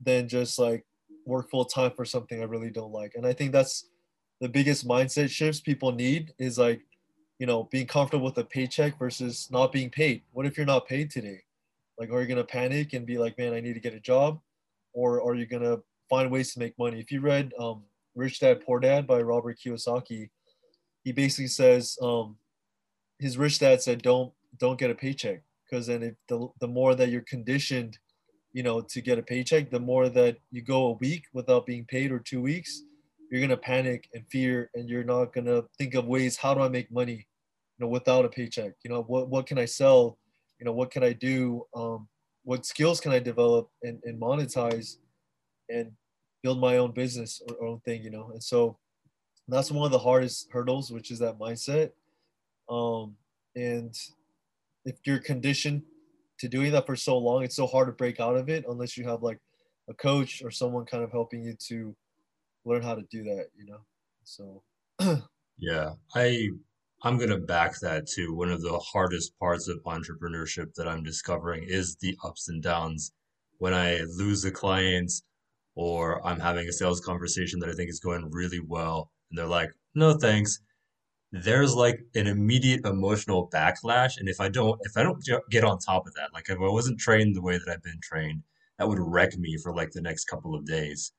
than 0.02 0.28
just 0.28 0.58
like 0.58 0.86
work 1.26 1.50
full 1.50 1.66
time 1.66 1.92
for 1.96 2.06
something 2.06 2.42
I 2.42 2.46
really 2.46 2.70
don't 2.70 2.92
like. 2.92 3.16
And 3.16 3.26
I 3.26 3.34
think 3.34 3.52
that's 3.52 3.90
the 4.40 4.50
biggest 4.50 4.88
mindset 4.88 5.30
shifts 5.30 5.60
people 5.60 5.92
need 5.92 6.34
is 6.40 6.58
like, 6.58 6.82
you 7.40 7.46
know, 7.46 7.64
being 7.72 7.88
comfortable 7.88 8.26
with 8.26 8.38
a 8.38 8.44
paycheck 8.44 8.98
versus 8.98 9.50
not 9.52 9.72
being 9.72 9.90
paid. 9.90 10.24
What 10.32 10.46
if 10.46 10.58
you're 10.58 10.66
not 10.66 10.88
paid 10.88 11.12
today? 11.12 11.42
Like, 12.00 12.12
are 12.12 12.22
you 12.22 12.28
gonna 12.28 12.44
panic 12.44 12.94
and 12.94 13.06
be 13.06 13.18
like, 13.18 13.38
man, 13.38 13.54
I 13.54 13.60
need 13.60 13.74
to 13.74 13.80
get 13.80 13.94
a 13.94 14.00
job, 14.00 14.40
or 14.94 15.22
are 15.22 15.36
you 15.36 15.46
gonna 15.46 15.78
find 16.10 16.32
ways 16.32 16.54
to 16.54 16.60
make 16.60 16.80
money? 16.80 17.00
If 17.00 17.12
you 17.12 17.22
read 17.22 17.52
um, 17.60 17.84
Rich 18.16 18.40
Dad 18.40 18.62
Poor 18.66 18.80
Dad 18.80 19.06
by 19.06 19.22
Robert 19.22 19.58
Kiyosaki, 19.60 20.30
he 21.04 21.12
basically 21.12 21.48
says 21.48 21.98
um, 22.02 22.38
his 23.20 23.38
rich 23.38 23.60
dad 23.60 23.82
said, 23.82 24.02
don't 24.02 24.34
don't 24.58 24.80
get 24.80 24.90
a 24.90 24.96
paycheck 24.96 25.44
because 25.70 25.88
then 25.88 26.02
if 26.02 26.16
the, 26.28 26.48
the 26.60 26.68
more 26.68 26.96
that 26.96 27.10
you're 27.10 27.22
conditioned 27.22 27.98
you 28.52 28.64
know 28.64 28.82
to 28.82 29.02
get 29.02 29.20
a 29.20 29.24
paycheck 29.24 29.70
the 29.70 29.80
more 29.80 30.10
that 30.10 30.38
you 30.52 30.62
go 30.62 30.88
a 30.88 30.94
week 30.94 31.26
without 31.34 31.66
being 31.66 31.86
paid 31.86 32.12
or 32.12 32.20
two 32.20 32.42
weeks 32.42 32.84
you're 33.30 33.42
gonna 33.42 33.56
panic 33.56 34.10
and 34.14 34.24
fear 34.32 34.72
and 34.74 34.90
you're 34.90 35.04
not 35.04 35.32
gonna 35.34 35.62
think 35.78 35.94
of 35.94 36.08
ways 36.08 36.36
how 36.36 36.54
do 36.54 36.62
i 36.62 36.68
make 36.68 36.92
money 36.92 37.28
you 37.78 37.86
know 37.86 37.88
without 37.88 38.26
a 38.26 38.30
paycheck 38.30 38.74
you 38.84 38.90
know 38.90 39.04
what, 39.04 39.30
what 39.30 39.46
can 39.46 39.60
i 39.60 39.66
sell 39.66 40.18
you 40.60 40.66
know 40.66 40.74
what 40.74 40.92
can 40.92 41.04
i 41.04 41.14
do 41.14 41.64
um, 41.76 42.08
what 42.44 42.66
skills 42.66 43.00
can 43.00 43.12
i 43.12 43.20
develop 43.20 43.70
and, 43.84 44.00
and 44.04 44.22
monetize 44.22 44.98
and 45.70 45.92
build 46.44 46.60
my 46.60 46.78
own 46.78 46.92
business 46.92 47.42
or 47.48 47.68
own 47.68 47.80
thing 47.82 48.04
you 48.04 48.10
know 48.10 48.30
and 48.32 48.44
so 48.44 48.78
that's 49.48 49.72
one 49.72 49.86
of 49.86 49.92
the 49.92 50.00
hardest 50.00 50.48
hurdles 50.52 50.92
which 50.92 51.12
is 51.12 51.20
that 51.20 51.40
mindset 51.40 51.92
um, 52.70 53.16
and 53.56 53.96
if 54.86 54.96
you're 55.06 55.20
conditioned 55.20 55.84
to 56.40 56.48
doing 56.48 56.72
that 56.72 56.86
for 56.86 56.96
so 56.96 57.18
long, 57.18 57.44
it's 57.44 57.56
so 57.56 57.68
hard 57.68 57.88
to 57.88 57.92
break 57.92 58.20
out 58.20 58.36
of 58.36 58.50
it 58.50 58.66
unless 58.68 58.98
you 58.98 59.08
have 59.08 59.22
like 59.22 59.40
a 59.90 59.94
coach 59.94 60.42
or 60.44 60.52
someone 60.52 60.86
kind 60.86 61.04
of 61.04 61.12
helping 61.12 61.44
you 61.44 61.54
to 61.68 61.96
learn 62.66 62.82
how 62.82 62.96
to 62.96 63.04
do 63.12 63.24
that, 63.24 63.48
you 63.58 63.66
know? 63.66 63.80
So 64.24 64.64
yeah, 65.58 65.94
I 66.16 66.50
I'm 67.02 67.18
going 67.18 67.30
to 67.30 67.38
back 67.38 67.80
that 67.80 68.08
too. 68.08 68.34
One 68.34 68.52
of 68.52 68.62
the 68.62 68.78
hardest 68.80 69.38
parts 69.40 69.68
of 69.68 69.82
entrepreneurship 69.84 70.74
that 70.76 70.88
I'm 70.88 71.04
discovering 71.04 71.64
is 71.68 71.96
the 71.96 72.18
ups 72.24 72.50
and 72.50 72.62
downs. 72.62 73.14
When 73.58 73.74
I 73.74 74.02
lose 74.18 74.44
a 74.46 74.52
client 74.52 75.12
or 75.76 76.26
I'm 76.28 76.40
having 76.40 76.68
a 76.68 76.74
sales 76.74 77.00
conversation 77.00 77.60
that 77.60 77.70
I 77.70 77.74
think 77.74 77.90
is 77.90 78.00
going 78.00 78.30
really 78.32 78.60
well 78.60 79.12
and 79.30 79.38
they're 79.38 79.46
like, 79.46 79.72
"No, 79.96 80.14
thanks." 80.18 80.60
there's 81.32 81.76
like 81.76 82.00
an 82.16 82.28
immediate 82.28 82.86
emotional 82.86 83.50
backlash 83.54 84.18
and 84.18 84.28
if 84.28 84.40
i 84.42 84.50
don't 84.50 84.80
if 84.84 84.98
i 84.98 85.04
don't 85.04 85.24
get 85.52 85.64
on 85.64 85.78
top 85.78 86.08
of 86.08 86.14
that 86.16 86.34
like 86.34 86.50
if 86.50 86.58
i 86.58 86.68
wasn't 86.68 87.00
trained 87.00 87.36
the 87.36 87.42
way 87.42 87.58
that 87.58 87.70
i've 87.70 87.84
been 87.84 88.00
trained 88.02 88.42
that 88.78 88.88
would 88.88 89.00
wreck 89.00 89.38
me 89.38 89.58
for 89.58 89.74
like 89.74 89.92
the 89.92 90.02
next 90.02 90.26
couple 90.26 90.56
of 90.56 90.66
days 90.66 91.12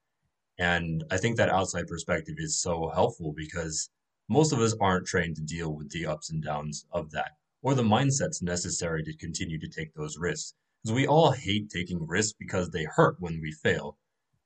and 0.58 1.04
i 1.10 1.16
think 1.16 1.36
that 1.36 1.48
outside 1.48 1.86
perspective 1.86 2.34
is 2.38 2.60
so 2.60 2.90
helpful 2.92 3.32
because 3.36 3.88
most 4.30 4.52
of 4.52 4.60
us 4.60 4.74
aren't 4.80 5.06
trained 5.06 5.36
to 5.36 5.42
deal 5.42 5.74
with 5.74 5.90
the 5.90 6.06
ups 6.06 6.30
and 6.30 6.42
downs 6.42 6.86
of 6.92 7.10
that 7.10 7.32
or 7.62 7.74
the 7.74 7.82
mindsets 7.82 8.42
necessary 8.42 9.02
to 9.02 9.16
continue 9.18 9.58
to 9.58 9.68
take 9.68 9.92
those 9.94 10.16
risks 10.16 10.54
because 10.82 10.94
we 10.94 11.06
all 11.06 11.30
hate 11.30 11.68
taking 11.68 12.06
risks 12.06 12.34
because 12.38 12.70
they 12.70 12.84
hurt 12.84 13.16
when 13.18 13.38
we 13.42 13.52
fail 13.52 13.98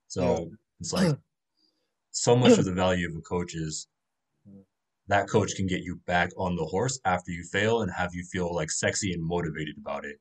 so 0.09 0.39
yeah. 0.39 0.57
it's 0.81 0.93
like 0.93 1.17
so 2.11 2.35
much 2.35 2.59
of 2.59 2.65
the 2.65 2.73
value 2.73 3.09
of 3.09 3.15
a 3.17 3.21
coach 3.21 3.55
is 3.55 3.87
that 5.09 5.29
coach 5.29 5.55
can 5.55 5.67
get 5.67 5.83
you 5.83 6.01
back 6.07 6.31
on 6.37 6.57
the 6.57 6.65
horse 6.65 6.99
after 7.05 7.31
you 7.31 7.45
fail 7.45 7.83
and 7.83 7.93
have 7.93 8.15
you 8.15 8.25
feel 8.25 8.55
like 8.55 8.71
sexy 8.71 9.13
and 9.13 9.23
motivated 9.23 9.77
about 9.79 10.05
it. 10.05 10.17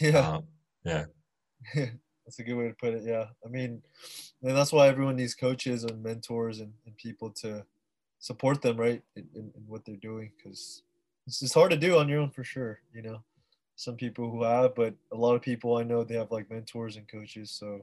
Yeah. 0.00 0.18
Um, 0.18 0.44
yeah. 0.84 1.04
that's 1.74 2.38
a 2.38 2.42
good 2.42 2.54
way 2.54 2.68
to 2.68 2.74
put 2.74 2.94
it. 2.94 3.02
Yeah. 3.04 3.26
I 3.44 3.48
mean, 3.48 3.82
and 4.42 4.56
that's 4.56 4.72
why 4.72 4.88
everyone 4.88 5.16
needs 5.16 5.34
coaches 5.34 5.84
and 5.84 6.02
mentors 6.02 6.60
and, 6.60 6.72
and 6.86 6.96
people 6.96 7.30
to 7.40 7.64
support 8.20 8.62
them, 8.62 8.76
right, 8.76 9.02
in, 9.16 9.26
in, 9.34 9.50
in 9.56 9.62
what 9.66 9.84
they're 9.84 9.96
doing. 9.96 10.30
Because 10.36 10.82
it's, 11.26 11.42
it's 11.42 11.54
hard 11.54 11.70
to 11.70 11.76
do 11.76 11.98
on 11.98 12.08
your 12.08 12.20
own 12.20 12.30
for 12.30 12.44
sure, 12.44 12.78
you 12.94 13.02
know. 13.02 13.22
Some 13.76 13.96
people 13.96 14.30
who 14.30 14.44
have, 14.44 14.74
but 14.74 14.94
a 15.12 15.16
lot 15.16 15.34
of 15.34 15.42
people 15.42 15.76
I 15.76 15.82
know 15.82 16.04
they 16.04 16.14
have 16.14 16.30
like 16.30 16.50
mentors 16.50 16.96
and 16.96 17.08
coaches. 17.08 17.50
So 17.50 17.80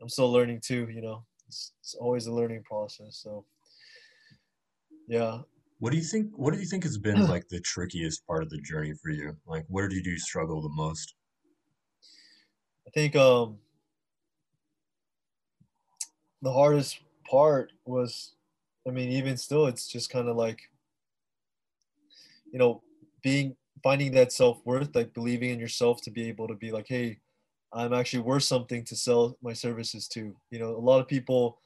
I'm 0.00 0.08
still 0.08 0.32
learning 0.32 0.60
too, 0.64 0.88
you 0.92 1.02
know. 1.02 1.24
It's, 1.46 1.72
it's 1.80 1.94
always 1.94 2.26
a 2.26 2.32
learning 2.32 2.62
process. 2.64 3.20
So 3.22 3.44
yeah. 5.10 5.40
What 5.80 5.90
do 5.90 5.98
you 5.98 6.04
think? 6.04 6.30
What 6.36 6.54
do 6.54 6.60
you 6.60 6.66
think 6.66 6.84
has 6.84 6.96
been 6.96 7.26
like 7.28 7.48
the 7.48 7.60
trickiest 7.60 8.26
part 8.26 8.42
of 8.42 8.50
the 8.50 8.60
journey 8.60 8.94
for 9.02 9.10
you? 9.10 9.36
Like, 9.46 9.64
where 9.68 9.88
did 9.88 10.06
you 10.06 10.18
struggle 10.18 10.62
the 10.62 10.68
most? 10.68 11.14
I 12.86 12.90
think 12.90 13.16
um, 13.16 13.58
the 16.42 16.52
hardest 16.52 17.00
part 17.28 17.72
was, 17.84 18.34
I 18.86 18.90
mean, 18.90 19.10
even 19.10 19.36
still, 19.36 19.66
it's 19.66 19.86
just 19.86 20.10
kind 20.10 20.28
of 20.28 20.36
like, 20.36 20.60
you 22.52 22.58
know, 22.58 22.82
being 23.22 23.56
finding 23.82 24.12
that 24.12 24.32
self 24.32 24.60
worth, 24.64 24.94
like 24.94 25.14
believing 25.14 25.50
in 25.50 25.60
yourself 25.60 26.02
to 26.02 26.10
be 26.10 26.28
able 26.28 26.48
to 26.48 26.54
be 26.54 26.72
like, 26.72 26.86
hey, 26.88 27.20
I'm 27.72 27.92
actually 27.92 28.20
worth 28.20 28.44
something 28.44 28.84
to 28.86 28.96
sell 28.96 29.36
my 29.42 29.52
services 29.52 30.08
to. 30.08 30.34
You 30.50 30.58
know, 30.58 30.70
a 30.70 30.78
lot 30.78 31.00
of 31.00 31.08
people 31.08 31.60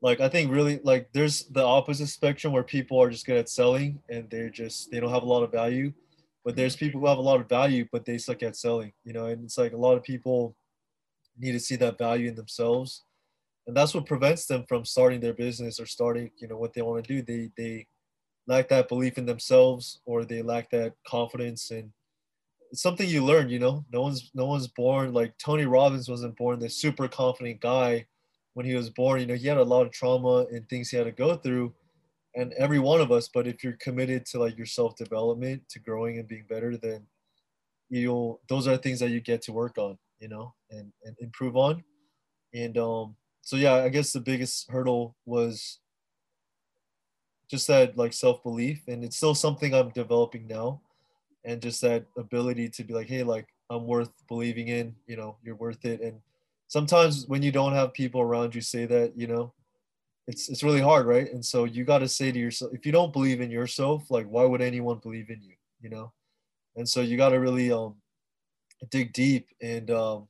like 0.00 0.20
i 0.20 0.28
think 0.28 0.50
really 0.50 0.80
like 0.84 1.08
there's 1.12 1.44
the 1.46 1.62
opposite 1.62 2.06
spectrum 2.06 2.52
where 2.52 2.62
people 2.62 3.00
are 3.00 3.10
just 3.10 3.26
good 3.26 3.36
at 3.36 3.48
selling 3.48 4.00
and 4.08 4.28
they're 4.30 4.50
just 4.50 4.90
they 4.90 5.00
don't 5.00 5.12
have 5.12 5.22
a 5.22 5.26
lot 5.26 5.42
of 5.42 5.50
value 5.50 5.92
but 6.44 6.56
there's 6.56 6.76
mm-hmm. 6.76 6.86
people 6.86 7.00
who 7.00 7.06
have 7.06 7.18
a 7.18 7.22
lot 7.22 7.40
of 7.40 7.48
value 7.48 7.86
but 7.92 8.04
they 8.04 8.18
suck 8.18 8.42
at 8.42 8.56
selling 8.56 8.92
you 9.04 9.12
know 9.12 9.26
and 9.26 9.44
it's 9.44 9.58
like 9.58 9.72
a 9.72 9.76
lot 9.76 9.96
of 9.96 10.02
people 10.02 10.54
need 11.38 11.52
to 11.52 11.60
see 11.60 11.76
that 11.76 11.98
value 11.98 12.28
in 12.28 12.34
themselves 12.34 13.04
and 13.68 13.76
that's 13.76 13.94
what 13.94 14.06
prevents 14.06 14.46
them 14.46 14.64
from 14.68 14.84
starting 14.84 15.20
their 15.20 15.34
business 15.34 15.78
or 15.78 15.86
starting 15.86 16.30
you 16.38 16.48
know 16.48 16.56
what 16.56 16.74
they 16.74 16.82
want 16.82 17.04
to 17.04 17.14
do 17.14 17.22
they 17.22 17.50
they 17.56 17.86
lack 18.48 18.68
that 18.68 18.88
belief 18.88 19.18
in 19.18 19.26
themselves 19.26 20.00
or 20.06 20.24
they 20.24 20.42
lack 20.42 20.68
that 20.70 20.94
confidence 21.06 21.70
and 21.70 21.92
it's 22.72 22.82
something 22.82 23.08
you 23.08 23.24
learn 23.24 23.48
you 23.48 23.58
know 23.58 23.84
no 23.92 24.02
one's 24.02 24.30
no 24.34 24.46
one's 24.46 24.66
born 24.66 25.12
like 25.12 25.32
tony 25.38 25.66
robbins 25.66 26.08
wasn't 26.08 26.36
born 26.36 26.58
this 26.58 26.80
super 26.80 27.06
confident 27.06 27.60
guy 27.60 28.04
when 28.58 28.66
he 28.66 28.74
was 28.74 28.90
born, 28.90 29.20
you 29.20 29.26
know, 29.26 29.36
he 29.36 29.46
had 29.46 29.56
a 29.56 29.62
lot 29.62 29.86
of 29.86 29.92
trauma 29.92 30.44
and 30.50 30.68
things 30.68 30.90
he 30.90 30.96
had 30.96 31.04
to 31.04 31.12
go 31.12 31.36
through. 31.36 31.72
And 32.34 32.52
every 32.54 32.80
one 32.80 33.00
of 33.00 33.12
us, 33.12 33.28
but 33.32 33.46
if 33.46 33.62
you're 33.62 33.78
committed 33.78 34.26
to 34.26 34.40
like 34.40 34.56
your 34.56 34.66
self 34.66 34.96
development, 34.96 35.62
to 35.68 35.78
growing 35.78 36.18
and 36.18 36.26
being 36.26 36.44
better, 36.48 36.76
then 36.76 37.06
you'll 37.88 38.40
those 38.48 38.66
are 38.66 38.76
things 38.76 38.98
that 38.98 39.10
you 39.10 39.20
get 39.20 39.42
to 39.42 39.52
work 39.52 39.78
on, 39.78 39.96
you 40.18 40.26
know, 40.26 40.54
and, 40.72 40.90
and 41.04 41.16
improve 41.20 41.56
on. 41.56 41.84
And 42.52 42.76
um, 42.78 43.14
so 43.48 43.56
yeah, 43.56 43.76
I 43.76 43.88
guess 43.88 44.12
the 44.12 44.20
biggest 44.20 44.70
hurdle 44.70 45.16
was 45.24 45.78
just 47.50 47.66
that 47.68 47.96
like 47.96 48.12
self 48.12 48.42
belief, 48.42 48.82
and 48.88 49.02
it's 49.02 49.16
still 49.16 49.34
something 49.34 49.72
I'm 49.72 49.88
developing 49.88 50.46
now, 50.46 50.82
and 51.46 51.62
just 51.62 51.80
that 51.80 52.04
ability 52.18 52.68
to 52.68 52.84
be 52.84 52.92
like, 52.92 53.08
hey, 53.08 53.22
like 53.22 53.46
I'm 53.70 53.86
worth 53.86 54.10
believing 54.28 54.68
in, 54.68 54.94
you 55.06 55.16
know, 55.16 55.38
you're 55.42 55.54
worth 55.54 55.86
it, 55.86 56.02
and 56.02 56.20
sometimes 56.66 57.24
when 57.26 57.40
you 57.42 57.50
don't 57.50 57.72
have 57.72 57.94
people 57.94 58.20
around 58.20 58.54
you 58.54 58.60
say 58.60 58.84
that, 58.84 59.16
you 59.16 59.26
know, 59.26 59.54
it's 60.26 60.50
it's 60.50 60.62
really 60.62 60.82
hard, 60.82 61.06
right? 61.06 61.32
And 61.32 61.42
so 61.42 61.64
you 61.64 61.84
got 61.84 62.00
to 62.00 62.08
say 62.08 62.30
to 62.30 62.38
yourself, 62.38 62.74
if 62.74 62.84
you 62.84 62.92
don't 62.92 63.14
believe 63.14 63.40
in 63.40 63.50
yourself, 63.50 64.10
like 64.10 64.26
why 64.26 64.44
would 64.44 64.60
anyone 64.60 64.98
believe 64.98 65.30
in 65.30 65.40
you, 65.40 65.54
you 65.80 65.88
know? 65.88 66.12
And 66.76 66.86
so 66.86 67.00
you 67.00 67.16
got 67.16 67.30
to 67.30 67.40
really 67.40 67.72
um 67.72 67.94
dig 68.90 69.14
deep 69.14 69.48
and 69.62 69.90
um 69.90 70.28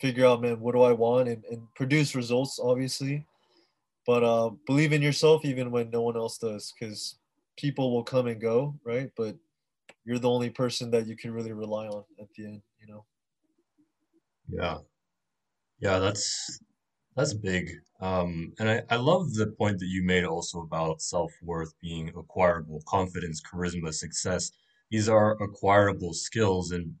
figure 0.00 0.26
out, 0.26 0.42
man, 0.42 0.60
what 0.60 0.74
do 0.74 0.82
I 0.82 0.92
want 0.92 1.28
and, 1.28 1.44
and 1.46 1.72
produce 1.74 2.14
results, 2.14 2.58
obviously. 2.62 3.26
But 4.06 4.24
uh, 4.24 4.50
believe 4.66 4.92
in 4.92 5.02
yourself 5.02 5.44
even 5.44 5.70
when 5.70 5.90
no 5.90 6.02
one 6.02 6.16
else 6.16 6.38
does, 6.38 6.72
because 6.72 7.18
people 7.56 7.92
will 7.94 8.04
come 8.04 8.26
and 8.26 8.40
go, 8.40 8.78
right? 8.84 9.10
But 9.16 9.36
you're 10.04 10.18
the 10.20 10.30
only 10.30 10.50
person 10.50 10.90
that 10.92 11.06
you 11.06 11.16
can 11.16 11.32
really 11.32 11.52
rely 11.52 11.88
on 11.88 12.04
at 12.20 12.28
the 12.36 12.46
end, 12.46 12.62
you 12.80 12.88
know. 12.88 13.06
Yeah, 14.48 14.78
Yeah, 15.80 15.98
that's 15.98 16.58
that's 17.16 17.34
big. 17.34 17.70
Um, 18.00 18.54
and 18.58 18.68
I, 18.70 18.82
I 18.90 18.96
love 18.96 19.34
the 19.34 19.48
point 19.58 19.78
that 19.80 19.86
you 19.86 20.02
made 20.04 20.24
also 20.24 20.62
about 20.62 21.02
self-worth 21.02 21.74
being 21.80 22.10
acquirable, 22.10 22.82
confidence, 22.88 23.42
charisma, 23.42 23.92
success. 23.94 24.50
These 24.90 25.08
are 25.08 25.42
acquirable 25.42 26.14
skills, 26.14 26.72
and 26.72 26.96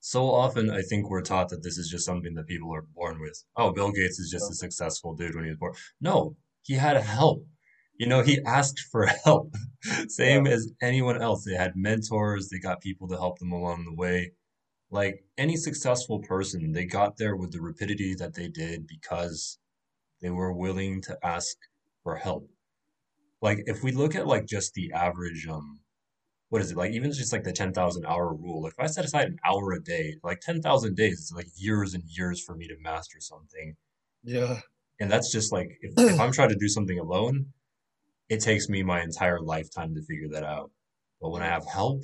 so 0.00 0.30
often 0.30 0.70
I 0.70 0.82
think 0.82 1.08
we're 1.10 1.22
taught 1.22 1.48
that 1.50 1.62
this 1.62 1.78
is 1.78 1.88
just 1.88 2.06
something 2.06 2.34
that 2.34 2.46
people 2.46 2.74
are 2.74 2.86
born 2.94 3.20
with. 3.20 3.42
Oh, 3.56 3.72
Bill 3.72 3.90
Gates 3.90 4.18
is 4.18 4.30
just 4.30 4.50
a 4.50 4.54
successful 4.54 5.14
dude 5.14 5.34
when 5.34 5.44
he 5.44 5.50
was 5.50 5.58
born. 5.58 5.74
No, 6.00 6.36
he 6.62 6.74
had 6.74 6.96
help. 6.96 7.44
You 7.98 8.06
know, 8.06 8.22
he 8.22 8.40
asked 8.46 8.80
for 8.92 9.06
help, 9.24 9.52
same 10.08 10.46
Yeah. 10.46 10.52
as 10.52 10.72
anyone 10.80 11.20
else. 11.20 11.44
They 11.44 11.54
had 11.54 11.74
mentors, 11.74 12.48
they 12.48 12.58
got 12.60 12.80
people 12.80 13.08
to 13.08 13.16
help 13.16 13.38
them 13.38 13.52
along 13.52 13.84
the 13.84 13.94
way. 13.94 14.32
Like 14.90 15.24
any 15.36 15.56
successful 15.56 16.20
person, 16.20 16.72
they 16.72 16.84
got 16.86 17.16
there 17.16 17.36
with 17.36 17.52
the 17.52 17.60
rapidity 17.60 18.14
that 18.14 18.34
they 18.34 18.48
did 18.48 18.86
because 18.86 19.58
they 20.22 20.30
were 20.30 20.52
willing 20.52 21.02
to 21.02 21.18
ask 21.24 21.56
for 22.02 22.16
help. 22.16 22.48
Like 23.42 23.62
if 23.66 23.82
we 23.82 23.92
look 23.92 24.14
at 24.14 24.26
like 24.26 24.46
just 24.46 24.74
the 24.74 24.92
average 24.92 25.46
um 25.48 25.80
what 26.50 26.62
is 26.62 26.70
it 26.70 26.76
like 26.76 26.92
even 26.92 27.12
just 27.12 27.32
like 27.32 27.44
the 27.44 27.52
10,000 27.52 28.06
hour 28.06 28.34
rule 28.34 28.62
like 28.62 28.72
if 28.72 28.80
I 28.80 28.86
set 28.86 29.04
aside 29.04 29.26
an 29.28 29.38
hour 29.44 29.72
a 29.72 29.80
day 29.80 30.16
like 30.22 30.40
10,000 30.40 30.96
days 30.96 31.14
it's 31.14 31.32
like 31.32 31.48
years 31.56 31.94
and 31.94 32.02
years 32.06 32.42
for 32.42 32.54
me 32.54 32.66
to 32.68 32.76
master 32.80 33.20
something. 33.20 33.76
Yeah. 34.24 34.60
and 35.00 35.10
that's 35.10 35.30
just 35.30 35.52
like 35.52 35.78
if, 35.80 35.92
if 36.14 36.20
I'm 36.20 36.32
trying 36.32 36.50
to 36.50 36.56
do 36.56 36.68
something 36.68 36.98
alone 36.98 37.46
it 38.28 38.40
takes 38.40 38.68
me 38.68 38.82
my 38.82 39.02
entire 39.02 39.40
lifetime 39.40 39.94
to 39.94 40.02
figure 40.02 40.28
that 40.32 40.44
out. 40.44 40.70
But 41.20 41.30
when 41.30 41.42
I 41.42 41.46
have 41.46 41.66
help 41.66 42.02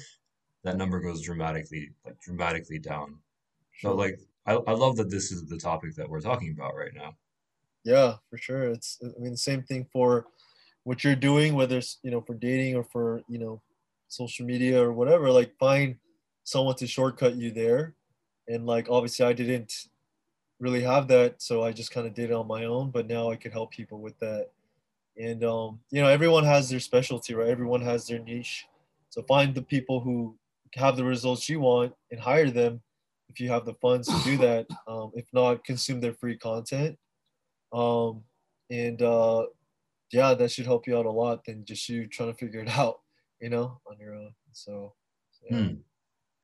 that 0.64 0.76
number 0.76 1.00
goes 1.00 1.22
dramatically 1.22 1.90
like 2.04 2.18
dramatically 2.20 2.78
down. 2.78 3.18
So 3.80 3.94
like 3.94 4.18
I, 4.46 4.54
I 4.54 4.72
love 4.72 4.96
that 4.96 5.10
this 5.10 5.30
is 5.30 5.46
the 5.46 5.58
topic 5.58 5.94
that 5.96 6.08
we're 6.08 6.20
talking 6.20 6.54
about 6.56 6.74
right 6.74 6.92
now. 6.94 7.16
Yeah, 7.84 8.14
for 8.30 8.38
sure. 8.38 8.64
It's 8.64 8.98
I 9.02 9.20
mean 9.20 9.32
the 9.32 9.38
same 9.38 9.62
thing 9.62 9.86
for 9.92 10.26
what 10.84 11.04
you're 11.04 11.14
doing, 11.14 11.54
whether 11.54 11.78
it's 11.78 11.98
you 12.02 12.10
know 12.10 12.22
for 12.22 12.34
dating 12.34 12.76
or 12.76 12.84
for 12.84 13.22
you 13.28 13.38
know 13.38 13.62
social 14.14 14.46
media 14.46 14.82
or 14.82 14.92
whatever. 14.92 15.30
Like 15.30 15.56
find 15.58 15.96
someone 16.44 16.76
to 16.76 16.86
shortcut 16.86 17.36
you 17.36 17.50
there. 17.50 17.94
And 18.48 18.66
like 18.66 18.88
obviously 18.90 19.24
I 19.24 19.32
didn't 19.32 19.72
really 20.60 20.82
have 20.82 21.08
that, 21.08 21.42
so 21.42 21.62
I 21.62 21.72
just 21.72 21.90
kind 21.90 22.06
of 22.06 22.14
did 22.14 22.30
it 22.30 22.34
on 22.34 22.46
my 22.46 22.64
own. 22.64 22.90
But 22.90 23.06
now 23.06 23.30
I 23.30 23.36
could 23.36 23.52
help 23.52 23.70
people 23.70 24.00
with 24.00 24.18
that. 24.20 24.50
And 25.16 25.44
um, 25.44 25.80
you 25.90 26.02
know 26.02 26.08
everyone 26.08 26.44
has 26.44 26.68
their 26.68 26.80
specialty, 26.80 27.34
right? 27.34 27.48
Everyone 27.48 27.82
has 27.82 28.06
their 28.06 28.18
niche. 28.18 28.66
So 29.10 29.22
find 29.22 29.54
the 29.54 29.62
people 29.62 30.00
who 30.00 30.36
have 30.74 30.96
the 30.96 31.04
results 31.04 31.48
you 31.48 31.60
want 31.60 31.94
and 32.10 32.20
hire 32.20 32.50
them 32.50 32.82
if 33.30 33.38
you 33.38 33.48
have 33.48 33.64
the 33.64 33.74
funds 33.74 34.08
to 34.08 34.24
do 34.24 34.36
that. 34.46 34.66
Um, 34.88 35.12
if 35.14 35.26
not, 35.32 35.64
consume 35.64 36.00
their 36.00 36.14
free 36.14 36.36
content 36.36 36.98
um, 37.74 38.22
and 38.70 39.02
uh, 39.02 39.46
yeah, 40.12 40.32
that 40.34 40.50
should 40.52 40.66
help 40.66 40.86
you 40.86 40.96
out 40.96 41.06
a 41.06 41.10
lot 41.10 41.44
than 41.44 41.64
just 41.64 41.88
you 41.88 42.06
trying 42.06 42.32
to 42.32 42.38
figure 42.38 42.60
it 42.60 42.68
out, 42.78 43.00
you 43.40 43.50
know, 43.50 43.80
on 43.86 43.98
your 43.98 44.14
own. 44.14 44.32
So, 44.52 44.94
so 45.30 45.46
yeah. 45.50 45.64
hmm. 45.64 45.74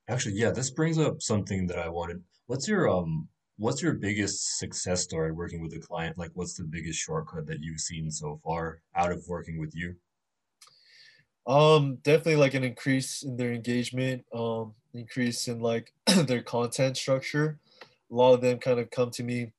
Actually, 0.09 0.35
yeah, 0.35 0.51
this 0.51 0.71
brings 0.71 0.99
up 0.99 1.23
something 1.23 1.67
that 1.69 1.79
I 1.79 1.89
wanted. 1.89 2.23
What's 2.47 2.67
your 2.67 2.89
um 2.89 3.29
what's 3.59 3.83
your 3.83 3.93
biggest 3.93 4.59
success 4.59 5.03
story 5.03 5.33
working 5.33 5.63
with 5.63 5.75
a 5.75 5.79
client? 5.79 6.19
Like 6.19 6.31
what's 6.35 6.55
the 6.55 6.65
biggest 6.65 6.99
shortcut 6.99 7.47
that 7.47 7.61
you've 7.61 7.81
seen 7.81 8.11
so 8.11 8.41
far 8.43 8.81
out 8.97 9.13
of 9.13 9.23
working 9.29 9.59
with 9.59 9.73
you? 9.75 9.95
Um, 11.47 11.97
definitely 12.03 12.37
like 12.37 12.55
an 12.55 12.65
increase 12.65 13.23
in 13.23 13.37
their 13.37 13.53
engagement, 13.53 14.25
um, 14.35 14.75
increase 14.95 15.49
in 15.49 15.61
like 15.61 15.93
their 16.27 16.43
content 16.43 16.97
structure. 16.97 17.59
A 18.11 18.15
lot 18.15 18.35
of 18.35 18.41
them 18.41 18.59
kind 18.59 18.81
of 18.81 18.91
come 18.91 19.11
to 19.13 19.23
me 19.23 19.53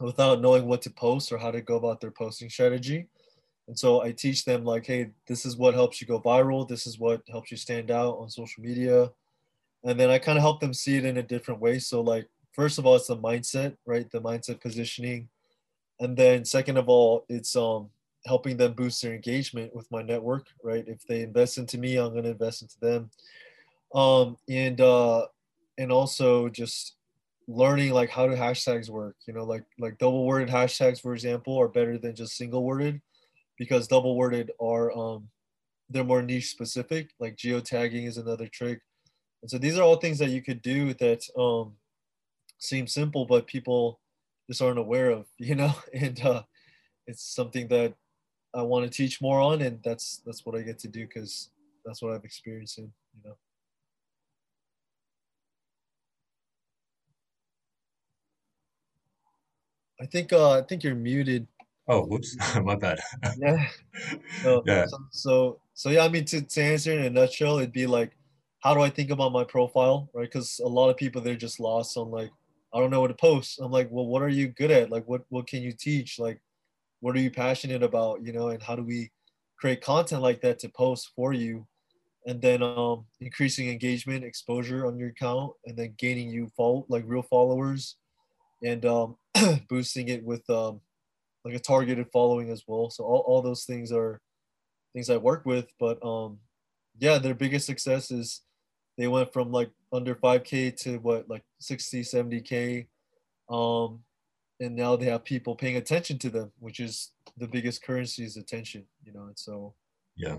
without 0.00 0.40
knowing 0.40 0.66
what 0.66 0.82
to 0.82 0.90
post 0.90 1.32
or 1.32 1.38
how 1.38 1.50
to 1.50 1.60
go 1.60 1.76
about 1.76 2.00
their 2.00 2.10
posting 2.10 2.50
strategy. 2.50 3.08
And 3.68 3.78
so 3.78 4.02
I 4.02 4.12
teach 4.12 4.46
them 4.46 4.64
like, 4.64 4.86
hey, 4.86 5.10
this 5.26 5.44
is 5.44 5.58
what 5.58 5.74
helps 5.74 6.00
you 6.00 6.06
go 6.06 6.20
viral. 6.20 6.66
This 6.66 6.86
is 6.86 6.98
what 6.98 7.20
helps 7.30 7.50
you 7.50 7.58
stand 7.58 7.90
out 7.90 8.16
on 8.18 8.30
social 8.30 8.62
media. 8.62 9.10
And 9.84 10.00
then 10.00 10.08
I 10.08 10.18
kind 10.18 10.38
of 10.38 10.42
help 10.42 10.60
them 10.60 10.72
see 10.72 10.96
it 10.96 11.04
in 11.04 11.18
a 11.18 11.22
different 11.22 11.60
way. 11.60 11.78
So 11.78 12.00
like, 12.00 12.26
first 12.52 12.78
of 12.78 12.86
all, 12.86 12.96
it's 12.96 13.08
the 13.08 13.16
mindset, 13.18 13.76
right? 13.84 14.10
The 14.10 14.22
mindset 14.22 14.62
positioning. 14.62 15.28
And 16.00 16.16
then 16.16 16.46
second 16.46 16.78
of 16.78 16.88
all, 16.88 17.26
it's 17.28 17.54
um 17.56 17.90
helping 18.26 18.56
them 18.56 18.72
boost 18.72 19.02
their 19.02 19.14
engagement 19.14 19.74
with 19.74 19.90
my 19.90 20.02
network, 20.02 20.46
right? 20.62 20.84
If 20.88 21.06
they 21.06 21.20
invest 21.22 21.58
into 21.58 21.76
me, 21.76 21.96
I'm 21.96 22.14
gonna 22.14 22.30
invest 22.30 22.62
into 22.62 22.80
them. 22.80 23.10
Um 23.94 24.38
and 24.48 24.80
uh 24.80 25.26
and 25.76 25.92
also 25.92 26.48
just 26.48 26.94
learning 27.46 27.92
like 27.92 28.08
how 28.08 28.26
do 28.26 28.34
hashtags 28.34 28.88
work, 28.88 29.16
you 29.26 29.34
know, 29.34 29.44
like 29.44 29.64
like 29.78 29.98
double 29.98 30.24
worded 30.24 30.48
hashtags, 30.48 31.02
for 31.02 31.12
example, 31.12 31.60
are 31.60 31.68
better 31.68 31.98
than 31.98 32.14
just 32.14 32.34
single 32.36 32.64
worded 32.64 33.02
because 33.58 33.88
double 33.88 34.16
worded 34.16 34.50
are 34.60 34.96
um 34.96 35.28
they're 35.90 36.04
more 36.04 36.22
niche 36.22 36.50
specific. 36.50 37.10
Like 37.20 37.36
geotagging 37.36 38.06
is 38.06 38.18
another 38.18 38.48
trick. 38.48 38.80
And 39.42 39.50
so 39.50 39.58
these 39.58 39.78
are 39.78 39.82
all 39.82 39.96
things 39.96 40.18
that 40.18 40.30
you 40.30 40.42
could 40.42 40.62
do 40.62 40.94
that 40.94 41.22
um 41.38 41.74
seem 42.58 42.86
simple, 42.86 43.26
but 43.26 43.46
people 43.46 44.00
just 44.48 44.62
aren't 44.62 44.78
aware 44.78 45.10
of, 45.10 45.26
you 45.38 45.54
know, 45.54 45.74
and 45.94 46.20
uh 46.24 46.42
it's 47.06 47.22
something 47.24 47.68
that 47.68 47.94
I 48.54 48.62
want 48.62 48.84
to 48.84 48.90
teach 48.90 49.20
more 49.20 49.40
on, 49.40 49.62
and 49.62 49.82
that's 49.82 50.22
that's 50.26 50.44
what 50.46 50.56
I 50.56 50.62
get 50.62 50.78
to 50.80 50.88
do 50.88 51.06
because 51.06 51.50
that's 51.84 52.02
what 52.02 52.14
I've 52.14 52.24
experienced 52.24 52.78
in, 52.78 52.92
you 53.14 53.22
know. 53.30 53.36
I 60.00 60.06
think 60.06 60.32
uh 60.32 60.52
I 60.58 60.62
think 60.62 60.82
you're 60.84 60.94
muted. 60.94 61.46
Oh, 61.88 62.04
whoops, 62.06 62.36
my 62.62 62.76
bad. 62.76 63.00
Yeah. 63.34 63.68
So, 64.44 64.64
Yeah. 64.64 64.84
so, 64.84 64.98
so, 65.10 65.60
so 65.74 65.90
yeah, 65.90 66.04
I 66.04 66.08
mean, 66.08 66.24
to, 66.26 66.42
to 66.42 66.62
answer 66.62 66.92
in 66.92 67.04
a 67.04 67.10
nutshell, 67.10 67.58
it'd 67.58 67.72
be 67.72 67.86
like, 67.88 68.16
how 68.60 68.74
do 68.74 68.80
I 68.80 68.90
think 68.90 69.10
about 69.10 69.32
my 69.32 69.44
profile, 69.44 70.10
right? 70.14 70.24
Because 70.30 70.60
a 70.60 70.68
lot 70.68 70.90
of 70.90 70.96
people 70.96 71.22
they're 71.22 71.36
just 71.36 71.60
lost 71.60 71.96
on 71.96 72.10
like, 72.10 72.30
I 72.72 72.78
don't 72.80 72.90
know 72.90 73.00
what 73.00 73.08
to 73.08 73.14
post. 73.14 73.60
I'm 73.60 73.72
like, 73.72 73.88
well, 73.90 74.06
what 74.06 74.22
are 74.22 74.28
you 74.28 74.48
good 74.48 74.70
at? 74.70 74.90
Like, 74.90 75.06
what 75.08 75.24
what 75.30 75.48
can 75.48 75.62
you 75.62 75.72
teach? 75.72 76.18
Like, 76.20 76.40
what 77.00 77.16
are 77.16 77.20
you 77.20 77.30
passionate 77.30 77.82
about? 77.82 78.22
You 78.24 78.32
know, 78.32 78.48
and 78.50 78.62
how 78.62 78.76
do 78.76 78.84
we 78.84 79.12
create 79.58 79.82
content 79.82 80.22
like 80.22 80.40
that 80.42 80.58
to 80.60 80.70
post 80.70 81.12
for 81.16 81.32
you? 81.32 81.66
And 82.26 82.42
then 82.42 82.62
um, 82.62 83.06
increasing 83.20 83.68
engagement, 83.70 84.24
exposure 84.24 84.86
on 84.86 84.98
your 84.98 85.10
account, 85.10 85.54
and 85.66 85.76
then 85.78 85.94
gaining 85.98 86.30
you 86.30 86.48
follow 86.56 86.86
like 86.88 87.04
real 87.06 87.22
followers, 87.22 87.96
and 88.62 88.84
um, 88.86 89.16
boosting 89.68 90.08
it 90.08 90.24
with 90.24 90.48
um, 90.50 90.80
like 91.48 91.56
a 91.56 91.60
targeted 91.60 92.06
following 92.12 92.50
as 92.50 92.64
well. 92.66 92.90
So 92.90 93.04
all, 93.04 93.24
all 93.26 93.42
those 93.42 93.64
things 93.64 93.90
are 93.90 94.20
things 94.92 95.08
I 95.08 95.16
work 95.16 95.46
with. 95.46 95.72
But 95.80 96.04
um, 96.04 96.38
yeah, 96.98 97.16
their 97.18 97.34
biggest 97.34 97.64
success 97.64 98.10
is 98.10 98.42
they 98.98 99.08
went 99.08 99.32
from 99.32 99.50
like 99.50 99.70
under 99.92 100.14
5K 100.14 100.76
to 100.82 100.98
what, 100.98 101.28
like 101.30 101.42
60, 101.60 102.02
70K. 102.02 102.86
Um, 103.48 104.00
and 104.60 104.76
now 104.76 104.96
they 104.96 105.06
have 105.06 105.24
people 105.24 105.54
paying 105.54 105.76
attention 105.76 106.18
to 106.18 106.30
them, 106.30 106.52
which 106.58 106.80
is 106.80 107.12
the 107.38 107.48
biggest 107.48 107.82
currency 107.82 108.24
is 108.24 108.36
attention, 108.36 108.84
you 109.02 109.12
know. 109.12 109.22
And 109.22 109.38
so, 109.38 109.74
Yeah. 110.16 110.38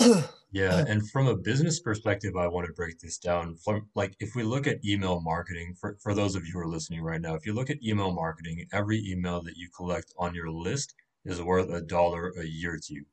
Yeah, 0.54 0.84
and 0.86 1.10
from 1.10 1.26
a 1.26 1.36
business 1.36 1.80
perspective, 1.80 2.36
I 2.36 2.46
want 2.46 2.66
to 2.68 2.72
break 2.72 3.00
this 3.00 3.18
down. 3.18 3.56
From 3.56 3.90
like, 3.96 4.16
if 4.20 4.36
we 4.36 4.44
look 4.44 4.68
at 4.68 4.84
email 4.84 5.20
marketing, 5.20 5.74
for, 5.78 5.98
for 6.00 6.14
those 6.14 6.36
of 6.36 6.46
you 6.46 6.52
who 6.52 6.60
are 6.60 6.68
listening 6.68 7.02
right 7.02 7.20
now, 7.20 7.34
if 7.34 7.44
you 7.44 7.52
look 7.52 7.70
at 7.70 7.82
email 7.82 8.12
marketing, 8.12 8.64
every 8.72 9.04
email 9.04 9.42
that 9.42 9.56
you 9.56 9.68
collect 9.76 10.14
on 10.16 10.34
your 10.34 10.50
list 10.50 10.94
is 11.24 11.42
worth 11.42 11.70
a 11.70 11.80
dollar 11.82 12.32
a 12.38 12.46
year 12.46 12.78
to 12.82 12.94
you. 12.94 13.04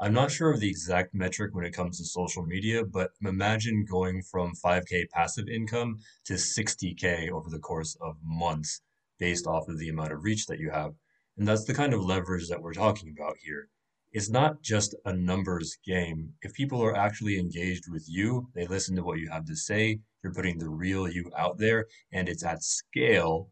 I'm 0.00 0.12
not 0.12 0.32
sure 0.32 0.50
of 0.50 0.60
the 0.60 0.68
exact 0.68 1.14
metric 1.14 1.54
when 1.54 1.64
it 1.64 1.74
comes 1.74 1.98
to 1.98 2.04
social 2.04 2.44
media, 2.44 2.84
but 2.84 3.12
imagine 3.22 3.86
going 3.88 4.22
from 4.22 4.54
5K 4.54 5.08
passive 5.10 5.48
income 5.48 6.00
to 6.26 6.36
60K 6.36 7.30
over 7.30 7.48
the 7.50 7.60
course 7.60 7.96
of 8.00 8.16
months 8.22 8.80
based 9.20 9.46
off 9.46 9.68
of 9.68 9.78
the 9.78 9.88
amount 9.88 10.12
of 10.12 10.24
reach 10.24 10.46
that 10.46 10.58
you 10.58 10.70
have. 10.70 10.94
And 11.38 11.46
that's 11.46 11.64
the 11.64 11.74
kind 11.74 11.94
of 11.94 12.04
leverage 12.04 12.48
that 12.48 12.60
we're 12.60 12.74
talking 12.74 13.14
about 13.16 13.36
here. 13.44 13.68
It's 14.14 14.30
not 14.30 14.62
just 14.62 14.94
a 15.04 15.12
numbers 15.12 15.76
game. 15.86 16.32
If 16.40 16.54
people 16.54 16.82
are 16.82 16.96
actually 16.96 17.38
engaged 17.38 17.84
with 17.90 18.06
you, 18.08 18.48
they 18.54 18.66
listen 18.66 18.96
to 18.96 19.02
what 19.02 19.18
you 19.18 19.28
have 19.30 19.44
to 19.46 19.56
say, 19.56 20.00
you're 20.22 20.32
putting 20.32 20.58
the 20.58 20.70
real 20.70 21.06
you 21.08 21.30
out 21.36 21.58
there, 21.58 21.86
and 22.12 22.28
it's 22.28 22.44
at 22.44 22.62
scale 22.62 23.50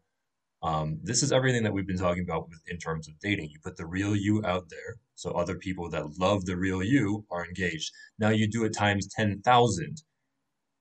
um, 0.63 1.01
this 1.03 1.23
is 1.25 1.33
everything 1.33 1.65
that 1.65 1.73
we've 1.73 1.87
been 1.87 1.99
talking 1.99 2.23
about 2.23 2.49
with, 2.49 2.61
in 2.69 2.79
terms 2.79 3.09
of 3.09 3.19
dating. 3.19 3.51
You 3.51 3.59
put 3.63 3.77
the 3.77 3.87
real 3.87 4.15
you 4.15 4.43
out 4.45 4.69
there, 4.71 4.97
so 5.17 5.33
other 5.33 5.57
people 5.57 5.91
that 5.91 6.19
love 6.19 6.45
the 6.45 6.57
real 6.57 6.83
you 6.83 7.25
are 7.31 7.45
engaged. 7.45 7.91
Now 8.19 8.29
you 8.29 8.49
do 8.49 8.65
it 8.65 8.75
times 8.75 9.09
10,000. 9.09 10.03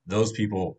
Those 0.05 0.31
people 0.33 0.77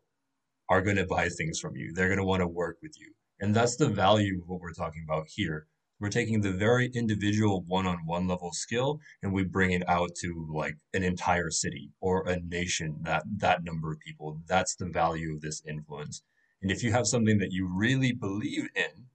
are 0.68 0.82
going 0.82 0.96
to 0.96 1.06
buy 1.06 1.28
things 1.28 1.58
from 1.58 1.76
you. 1.76 1.92
They're 1.92 2.08
going 2.08 2.18
to 2.18 2.24
want 2.24 2.40
to 2.40 2.46
work 2.46 2.78
with 2.80 2.94
you. 2.98 3.12
And 3.40 3.54
that's 3.54 3.76
the 3.76 3.88
value 3.88 4.40
of 4.40 4.48
what 4.48 4.60
we're 4.60 4.72
talking 4.72 5.04
about 5.04 5.26
here. 5.28 5.66
We're 6.02 6.08
taking 6.08 6.40
the 6.40 6.50
very 6.50 6.90
individual 6.94 7.62
one-on-one 7.68 8.26
level 8.26 8.50
skill 8.52 8.98
and 9.22 9.32
we 9.32 9.44
bring 9.44 9.70
it 9.70 9.88
out 9.88 10.16
to 10.16 10.48
like 10.52 10.74
an 10.94 11.04
entire 11.04 11.48
city 11.48 11.92
or 12.00 12.26
a 12.26 12.40
nation, 12.40 12.96
that 13.02 13.22
that 13.36 13.62
number 13.62 13.92
of 13.92 14.00
people. 14.00 14.40
That's 14.48 14.74
the 14.74 14.86
value 14.86 15.32
of 15.32 15.42
this 15.42 15.62
influence. 15.64 16.24
And 16.60 16.72
if 16.72 16.82
you 16.82 16.90
have 16.90 17.06
something 17.06 17.38
that 17.38 17.52
you 17.52 17.70
really 17.72 18.10
believe 18.10 18.68
in, 18.74 19.06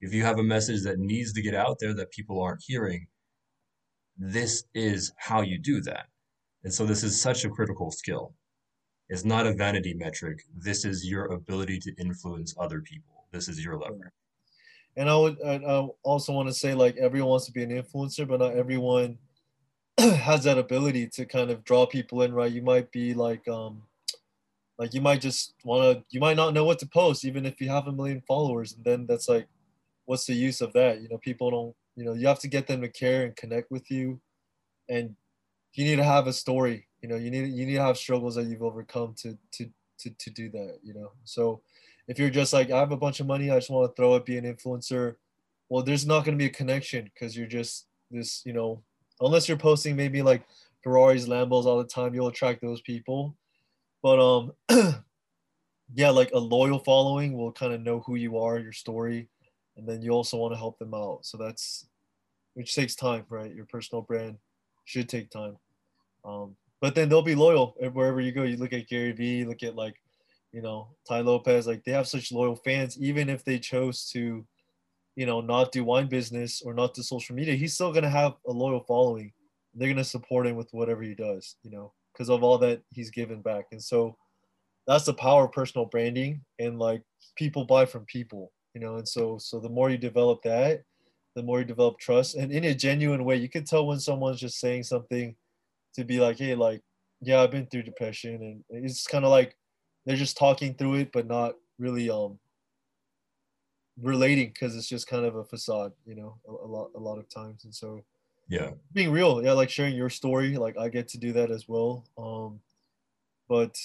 if 0.00 0.14
you 0.14 0.22
have 0.22 0.38
a 0.38 0.42
message 0.42 0.82
that 0.84 0.98
needs 0.98 1.34
to 1.34 1.42
get 1.42 1.54
out 1.54 1.76
there 1.78 1.92
that 1.92 2.10
people 2.10 2.40
aren't 2.40 2.64
hearing, 2.66 3.08
this 4.16 4.64
is 4.72 5.12
how 5.18 5.42
you 5.42 5.58
do 5.58 5.82
that. 5.82 6.06
And 6.64 6.72
so 6.72 6.86
this 6.86 7.02
is 7.02 7.20
such 7.20 7.44
a 7.44 7.50
critical 7.50 7.90
skill. 7.90 8.32
It's 9.10 9.26
not 9.26 9.46
a 9.46 9.52
vanity 9.52 9.92
metric. 9.92 10.38
This 10.56 10.86
is 10.86 11.04
your 11.04 11.26
ability 11.26 11.80
to 11.80 11.92
influence 11.98 12.54
other 12.58 12.80
people. 12.80 13.26
This 13.30 13.46
is 13.46 13.62
your 13.62 13.76
lever. 13.76 14.14
And 14.98 15.08
I 15.08 15.16
would 15.16 15.38
I 15.46 15.86
also 16.02 16.32
want 16.32 16.48
to 16.48 16.54
say 16.54 16.74
like 16.74 16.96
everyone 16.96 17.30
wants 17.30 17.46
to 17.46 17.52
be 17.52 17.62
an 17.62 17.70
influencer, 17.70 18.26
but 18.26 18.40
not 18.40 18.56
everyone 18.56 19.16
has 19.98 20.42
that 20.42 20.58
ability 20.58 21.06
to 21.10 21.24
kind 21.24 21.50
of 21.50 21.62
draw 21.62 21.86
people 21.86 22.22
in, 22.22 22.34
right? 22.34 22.50
You 22.50 22.62
might 22.62 22.90
be 22.90 23.14
like 23.14 23.46
um 23.46 23.82
like 24.76 24.92
you 24.94 25.00
might 25.00 25.20
just 25.20 25.54
want 25.64 25.82
to 25.84 26.04
you 26.10 26.18
might 26.18 26.36
not 26.36 26.52
know 26.52 26.64
what 26.64 26.80
to 26.80 26.86
post 26.86 27.24
even 27.24 27.46
if 27.46 27.60
you 27.60 27.68
have 27.68 27.86
a 27.86 27.92
million 27.92 28.20
followers 28.26 28.72
and 28.72 28.84
then 28.84 29.06
that's 29.06 29.28
like 29.28 29.46
what's 30.06 30.26
the 30.26 30.34
use 30.34 30.60
of 30.60 30.72
that? 30.72 31.00
You 31.00 31.08
know 31.08 31.18
people 31.18 31.48
don't 31.52 31.76
you 31.94 32.04
know 32.04 32.14
you 32.14 32.26
have 32.26 32.40
to 32.40 32.48
get 32.48 32.66
them 32.66 32.80
to 32.80 32.88
care 32.88 33.24
and 33.24 33.36
connect 33.36 33.70
with 33.70 33.92
you 33.92 34.20
and 34.88 35.14
you 35.74 35.84
need 35.84 35.96
to 35.96 36.04
have 36.04 36.26
a 36.26 36.32
story 36.32 36.88
you 37.02 37.08
know? 37.08 37.14
You 37.14 37.30
need 37.30 37.52
you 37.52 37.66
need 37.66 37.76
to 37.76 37.82
have 37.82 37.98
struggles 37.98 38.34
that 38.34 38.46
you've 38.46 38.64
overcome 38.64 39.14
to 39.18 39.38
to 39.52 39.70
to, 40.00 40.10
to 40.10 40.30
do 40.30 40.50
that 40.50 40.80
you 40.82 40.92
know? 40.92 41.12
So 41.22 41.62
if 42.08 42.18
you're 42.18 42.30
just 42.30 42.52
like 42.52 42.70
i 42.70 42.78
have 42.78 42.92
a 42.92 42.96
bunch 42.96 43.20
of 43.20 43.26
money 43.26 43.50
i 43.50 43.56
just 43.56 43.70
want 43.70 43.88
to 43.88 43.94
throw 43.94 44.14
it 44.16 44.24
be 44.24 44.36
an 44.38 44.44
influencer 44.44 45.14
well 45.68 45.82
there's 45.82 46.06
not 46.06 46.24
going 46.24 46.36
to 46.36 46.42
be 46.42 46.50
a 46.50 46.50
connection 46.50 47.04
because 47.14 47.36
you're 47.36 47.46
just 47.46 47.86
this 48.10 48.42
you 48.44 48.52
know 48.52 48.82
unless 49.20 49.48
you're 49.48 49.58
posting 49.58 49.94
maybe 49.94 50.22
like 50.22 50.42
ferraris 50.82 51.26
lambos 51.26 51.66
all 51.66 51.78
the 51.78 51.84
time 51.84 52.14
you'll 52.14 52.28
attract 52.28 52.60
those 52.60 52.80
people. 52.80 53.36
But 54.02 54.18
um 54.20 54.52
yeah 55.94 56.10
like 56.10 56.30
a 56.32 56.38
loyal 56.38 56.78
following 56.78 57.36
will 57.36 57.52
kind 57.52 57.72
of 57.72 57.80
know 57.80 58.00
who 58.00 58.14
you 58.14 58.38
are 58.38 58.58
your 58.58 58.72
story 58.72 59.28
and 59.76 59.88
then 59.88 60.02
you 60.02 60.10
also 60.10 60.36
want 60.36 60.52
to 60.52 60.58
help 60.58 60.78
them 60.78 60.94
out. 60.94 61.20
So 61.22 61.36
that's 61.36 61.86
which 62.54 62.74
takes 62.74 62.94
time 62.94 63.24
right? 63.28 63.54
Your 63.54 63.66
personal 63.66 64.02
brand 64.02 64.38
should 64.84 65.08
take 65.08 65.30
time. 65.30 65.56
Um 66.24 66.56
but 66.80 66.94
then 66.94 67.08
they'll 67.08 67.22
be 67.22 67.34
loyal 67.34 67.74
wherever 67.92 68.20
you 68.20 68.32
go. 68.32 68.44
You 68.44 68.56
look 68.56 68.72
at 68.72 68.88
gary 68.88 69.12
vee 69.12 69.44
look 69.44 69.62
at 69.62 69.76
like 69.76 69.96
you 70.52 70.62
know 70.62 70.88
Tai 71.06 71.20
Lopez 71.20 71.66
like 71.66 71.84
they 71.84 71.92
have 71.92 72.08
such 72.08 72.32
loyal 72.32 72.56
fans 72.56 72.98
even 73.00 73.28
if 73.28 73.44
they 73.44 73.58
chose 73.58 74.08
to 74.12 74.46
you 75.16 75.26
know 75.26 75.40
not 75.40 75.72
do 75.72 75.84
wine 75.84 76.08
business 76.08 76.62
or 76.64 76.74
not 76.74 76.94
do 76.94 77.02
social 77.02 77.34
media 77.34 77.54
he's 77.54 77.74
still 77.74 77.92
going 77.92 78.04
to 78.04 78.10
have 78.10 78.34
a 78.46 78.52
loyal 78.52 78.84
following 78.86 79.32
they're 79.74 79.88
going 79.88 79.96
to 79.96 80.04
support 80.04 80.46
him 80.46 80.56
with 80.56 80.68
whatever 80.72 81.02
he 81.02 81.14
does 81.14 81.56
you 81.62 81.70
know 81.70 81.92
because 82.18 82.28
of 82.28 82.42
all 82.42 82.58
that 82.58 82.82
he's 82.90 83.10
given 83.10 83.40
back. 83.40 83.66
And 83.70 83.82
so 83.82 84.16
that's 84.86 85.04
the 85.04 85.14
power 85.14 85.44
of 85.44 85.52
personal 85.52 85.86
branding 85.86 86.40
and 86.58 86.78
like 86.78 87.02
people 87.36 87.64
buy 87.64 87.86
from 87.86 88.04
people, 88.06 88.50
you 88.74 88.80
know. 88.80 88.96
And 88.96 89.08
so 89.08 89.38
so 89.38 89.60
the 89.60 89.68
more 89.68 89.88
you 89.88 89.98
develop 89.98 90.42
that, 90.42 90.82
the 91.36 91.42
more 91.42 91.60
you 91.60 91.64
develop 91.64 91.98
trust. 92.00 92.34
And 92.34 92.50
in 92.50 92.64
a 92.64 92.74
genuine 92.74 93.24
way, 93.24 93.36
you 93.36 93.48
can 93.48 93.64
tell 93.64 93.86
when 93.86 94.00
someone's 94.00 94.40
just 94.40 94.58
saying 94.58 94.82
something 94.82 95.36
to 95.94 96.04
be 96.04 96.18
like, 96.18 96.38
hey, 96.38 96.54
like, 96.56 96.82
yeah, 97.20 97.40
I've 97.40 97.52
been 97.52 97.66
through 97.66 97.84
depression. 97.84 98.64
And 98.70 98.84
it's 98.84 99.06
kind 99.06 99.24
of 99.24 99.30
like 99.30 99.54
they're 100.08 100.16
just 100.16 100.38
talking 100.38 100.72
through 100.72 100.94
it, 100.94 101.12
but 101.12 101.26
not 101.26 101.56
really 101.78 102.08
um 102.08 102.38
relating 104.00 104.48
because 104.48 104.74
it's 104.74 104.88
just 104.88 105.06
kind 105.06 105.26
of 105.26 105.36
a 105.36 105.44
facade, 105.44 105.92
you 106.06 106.14
know, 106.14 106.34
a, 106.48 106.50
a 106.50 106.68
lot 106.68 106.90
a 106.96 106.98
lot 106.98 107.18
of 107.18 107.28
times. 107.28 107.64
And 107.64 107.74
so 107.74 108.02
yeah. 108.48 108.70
being 108.94 109.12
real 109.12 109.42
yeah 109.44 109.52
like 109.52 109.68
sharing 109.68 109.94
your 109.94 110.08
story 110.08 110.56
like 110.56 110.78
i 110.78 110.88
get 110.88 111.06
to 111.08 111.18
do 111.18 111.34
that 111.34 111.50
as 111.50 111.68
well. 111.68 112.06
Um 112.16 112.60
but 113.50 113.76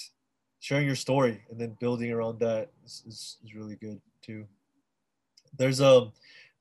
sharing 0.60 0.86
your 0.86 0.96
story 0.96 1.42
and 1.50 1.60
then 1.60 1.76
building 1.78 2.10
around 2.10 2.40
that 2.40 2.70
is, 2.86 3.02
is, 3.06 3.36
is 3.44 3.54
really 3.54 3.76
good 3.76 4.00
too. 4.22 4.46
There's 5.58 5.80
a 5.80 5.86
um, 5.86 6.12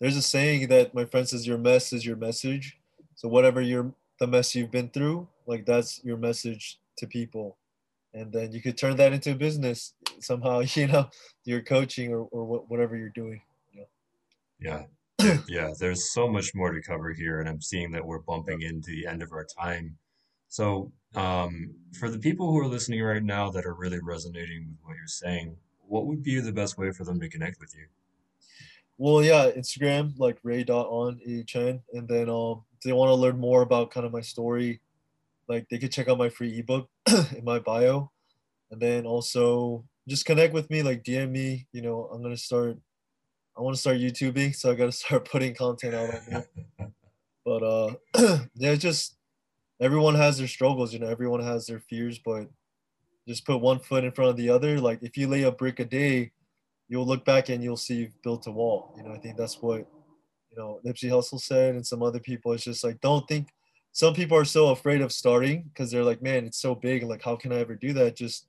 there's 0.01 0.18
a 0.18 0.22
saying 0.22 0.68
that 0.68 0.93
my 0.93 1.05
friend 1.05 1.26
says 1.28 1.47
your 1.47 1.57
mess 1.57 1.93
is 1.93 2.05
your 2.05 2.18
message. 2.18 2.78
So 3.16 3.30
whatever 3.30 3.61
your 3.61 3.93
the 4.20 4.28
mess 4.28 4.53
you've 4.55 4.72
been 4.72 4.89
through 4.89 5.26
like 5.47 5.66
that's 5.66 6.03
your 6.03 6.18
message 6.18 6.82
to 6.97 7.07
people 7.07 7.55
and 8.14 8.32
then 8.32 8.51
you 8.51 8.61
could 8.61 8.78
turn 8.78 8.95
that 8.97 9.14
into 9.14 9.32
a 9.32 9.36
business 9.36 9.93
somehow 10.20 10.59
you 10.76 10.88
know 10.88 11.09
you're 11.45 11.61
coaching 11.61 12.11
or, 12.11 12.28
or 12.32 12.59
whatever 12.68 12.95
you're 12.95 13.09
doing 13.09 13.41
yeah 14.59 14.84
yeah, 15.47 15.72
there's 15.80 16.11
so 16.11 16.28
much 16.28 16.53
more 16.55 16.72
to 16.72 16.82
cover 16.82 17.14
here, 17.14 17.39
and 17.39 17.47
I'm 17.47 17.61
seeing 17.61 17.91
that 17.91 18.05
we're 18.05 18.20
bumping 18.20 18.61
into 18.61 18.91
the 18.91 19.07
end 19.07 19.22
of 19.22 19.32
our 19.32 19.45
time. 19.45 19.95
So, 20.49 20.91
um, 21.16 21.74
for 21.99 22.09
the 22.09 22.20
people 22.20 22.51
who 22.51 22.59
are 22.59 22.68
listening 22.68 23.01
right 23.01 23.24
now 23.24 23.49
that 23.51 23.66
are 23.66 23.76
really 23.76 23.99
resonating 24.01 24.68
with 24.68 24.78
what 24.84 24.97
you're 24.97 25.07
saying, 25.07 25.55
what 25.88 26.07
would 26.07 26.24
be 26.24 26.39
the 26.39 26.51
best 26.51 26.78
way 26.78 26.91
for 26.91 27.03
them 27.03 27.20
to 27.20 27.30
connect 27.30 27.59
with 27.59 27.74
you? 27.76 27.86
Well, 28.97 29.24
yeah, 29.24 29.51
Instagram 29.51 30.14
like 30.18 30.38
ray.on 30.43 31.20
ahn, 31.26 31.82
and 31.93 32.07
then 32.07 32.30
um, 32.30 32.64
if 32.76 32.82
they 32.84 32.93
want 32.93 33.09
to 33.09 33.16
learn 33.16 33.39
more 33.39 33.61
about 33.61 33.91
kind 33.91 34.05
of 34.05 34.11
my 34.11 34.22
story, 34.22 34.82
like 35.54 35.70
they 35.70 35.80
could 35.80 35.91
check 35.91 36.08
out 36.08 36.18
my 36.18 36.30
free 36.30 36.60
ebook 36.60 36.89
in 37.38 37.43
my 37.43 37.60
bio, 37.60 38.12
and 38.72 38.82
then 38.82 39.06
also 39.06 39.86
just 40.08 40.26
connect 40.26 40.54
with 40.54 40.70
me, 40.70 40.84
like 40.84 41.04
DM 41.04 41.32
me. 41.32 41.68
You 41.72 41.82
know, 41.82 42.10
I'm 42.12 42.22
gonna 42.22 42.38
start 42.38 42.78
I 43.56 43.62
want 43.62 43.76
to 43.76 43.80
start 43.82 43.97
YouTubing, 43.97 44.56
so 44.56 44.72
I 44.72 44.76
got 44.76 44.88
to 44.88 44.91
start 44.91 45.30
putting 45.30 45.56
content 45.56 45.93
out 45.93 46.14
on 46.14 46.22
there. 46.30 46.47
but 47.45 47.64
uh, 47.64 48.38
yeah, 48.56 48.76
just 48.76 49.16
everyone 49.80 50.16
has 50.16 50.38
their 50.38 50.47
struggles, 50.47 50.93
you 50.93 50.99
know, 50.99 51.08
everyone 51.08 51.43
has 51.43 51.66
their 51.66 51.80
fears, 51.80 52.20
but 52.20 52.47
just 53.28 53.45
put 53.45 53.62
one 53.62 53.80
foot 53.80 54.04
in 54.04 54.12
front 54.12 54.32
of 54.32 54.38
the 54.38 54.49
other. 54.49 54.80
Like 54.80 54.99
if 55.01 55.18
you 55.18 55.28
lay 55.28 55.43
a 55.43 55.51
brick 55.51 55.80
a 55.80 55.86
day, 55.86 56.32
you'll 56.88 57.06
look 57.06 57.26
back 57.26 57.49
and 57.49 57.64
you'll 57.64 57.78
see 57.78 57.95
you've 57.95 58.22
built 58.22 58.47
a 58.47 58.51
wall. 58.51 58.93
You 58.97 59.04
know, 59.04 59.14
I 59.14 59.20
think 59.20 59.38
that's 59.38 59.62
what 59.62 59.88
you 60.51 60.58
know 60.58 60.80
Nipsey 60.86 61.10
Hussle 61.10 61.39
said, 61.39 61.76
and 61.76 61.86
some 61.86 62.01
other 62.01 62.20
people. 62.20 62.54
It's 62.54 62.64
just 62.64 62.84
like 62.84 62.99
don't 63.01 63.28
think. 63.28 63.49
Some 63.94 64.14
people 64.14 64.38
are 64.38 64.46
so 64.46 64.70
afraid 64.70 65.02
of 65.02 65.12
starting 65.12 65.64
because 65.64 65.91
they're 65.91 66.04
like, 66.04 66.22
man, 66.22 66.46
it's 66.46 66.60
so 66.60 66.76
big. 66.76 67.04
Like, 67.04 67.24
how 67.24 67.36
can 67.36 67.54
I 67.54 67.60
ever 67.60 67.76
do 67.76 67.94
that? 67.94 68.16
Just 68.16 68.48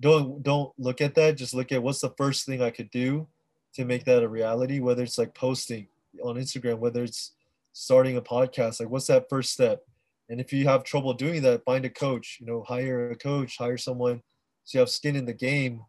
don't 0.00 0.42
don't 0.42 0.72
look 0.78 1.00
at 1.00 1.14
that. 1.14 1.36
Just 1.36 1.54
look 1.54 1.70
at 1.70 1.82
what's 1.82 2.00
the 2.00 2.14
first 2.16 2.46
thing 2.46 2.62
I 2.62 2.70
could 2.70 2.90
do 2.90 3.28
to 3.74 3.84
make 3.84 4.04
that 4.06 4.22
a 4.22 4.28
reality, 4.28 4.80
whether 4.80 5.02
it's 5.02 5.18
like 5.18 5.34
posting 5.34 5.86
on 6.22 6.36
Instagram, 6.36 6.78
whether 6.78 7.04
it's 7.04 7.32
starting 7.72 8.16
a 8.16 8.22
podcast, 8.22 8.80
like 8.80 8.88
what's 8.88 9.06
that 9.06 9.28
first 9.28 9.52
step? 9.52 9.82
And 10.28 10.40
if 10.40 10.52
you 10.52 10.66
have 10.66 10.82
trouble 10.82 11.12
doing 11.12 11.42
that, 11.42 11.64
find 11.64 11.84
a 11.84 11.90
coach, 11.90 12.38
you 12.40 12.46
know, 12.46 12.64
hire 12.66 13.10
a 13.10 13.16
coach, 13.16 13.58
hire 13.58 13.76
someone 13.76 14.22
so 14.64 14.78
you 14.78 14.80
have 14.80 14.90
skin 14.90 15.14
in 15.14 15.26
the 15.26 15.32
game 15.32 15.82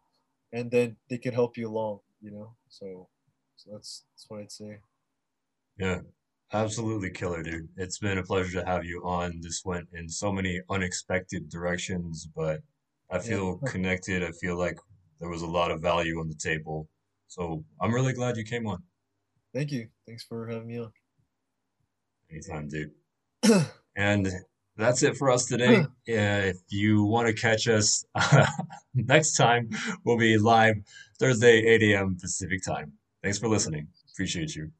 and 0.52 0.70
then 0.70 0.96
they 1.10 1.18
can 1.18 1.34
help 1.34 1.56
you 1.56 1.68
along, 1.68 2.00
you 2.22 2.30
know? 2.30 2.54
So, 2.68 3.08
so 3.56 3.70
that's, 3.72 4.04
that's 4.14 4.26
what 4.28 4.40
I'd 4.40 4.52
say. 4.52 4.78
Yeah, 5.78 6.00
absolutely 6.52 7.10
killer, 7.10 7.42
dude. 7.42 7.68
It's 7.76 7.98
been 7.98 8.18
a 8.18 8.22
pleasure 8.22 8.60
to 8.60 8.66
have 8.66 8.84
you 8.84 9.02
on. 9.04 9.40
This 9.40 9.62
went 9.64 9.88
in 9.92 10.08
so 10.08 10.32
many 10.32 10.60
unexpected 10.70 11.48
directions, 11.48 12.28
but 12.34 12.60
I 13.10 13.18
feel 13.18 13.60
yeah. 13.62 13.70
connected. 13.70 14.22
I 14.22 14.32
feel 14.32 14.56
like 14.56 14.78
there 15.20 15.28
was 15.28 15.42
a 15.42 15.46
lot 15.46 15.70
of 15.70 15.80
value 15.80 16.20
on 16.20 16.28
the 16.28 16.34
table. 16.34 16.88
So 17.26 17.64
I'm 17.80 17.92
really 17.92 18.12
glad 18.12 18.36
you 18.36 18.44
came 18.44 18.66
on. 18.66 18.82
Thank 19.54 19.72
you. 19.72 19.88
Thanks 20.06 20.24
for 20.24 20.46
having 20.46 20.66
me 20.66 20.78
on. 20.78 20.92
Anytime, 22.30 22.68
dude. 22.68 22.92
and 23.96 24.30
that's 24.76 25.02
it 25.02 25.16
for 25.16 25.30
us 25.30 25.46
today. 25.46 25.86
if 26.06 26.56
you 26.68 27.04
want 27.04 27.26
to 27.28 27.34
catch 27.34 27.68
us 27.68 28.04
next 28.94 29.36
time, 29.36 29.70
we'll 30.04 30.18
be 30.18 30.38
live 30.38 30.76
Thursday, 31.18 31.58
8 31.58 31.82
a.m. 31.94 32.16
Pacific 32.20 32.62
time. 32.62 32.92
Thanks 33.22 33.38
for 33.38 33.48
listening. 33.48 33.88
Appreciate 34.12 34.54
you. 34.54 34.70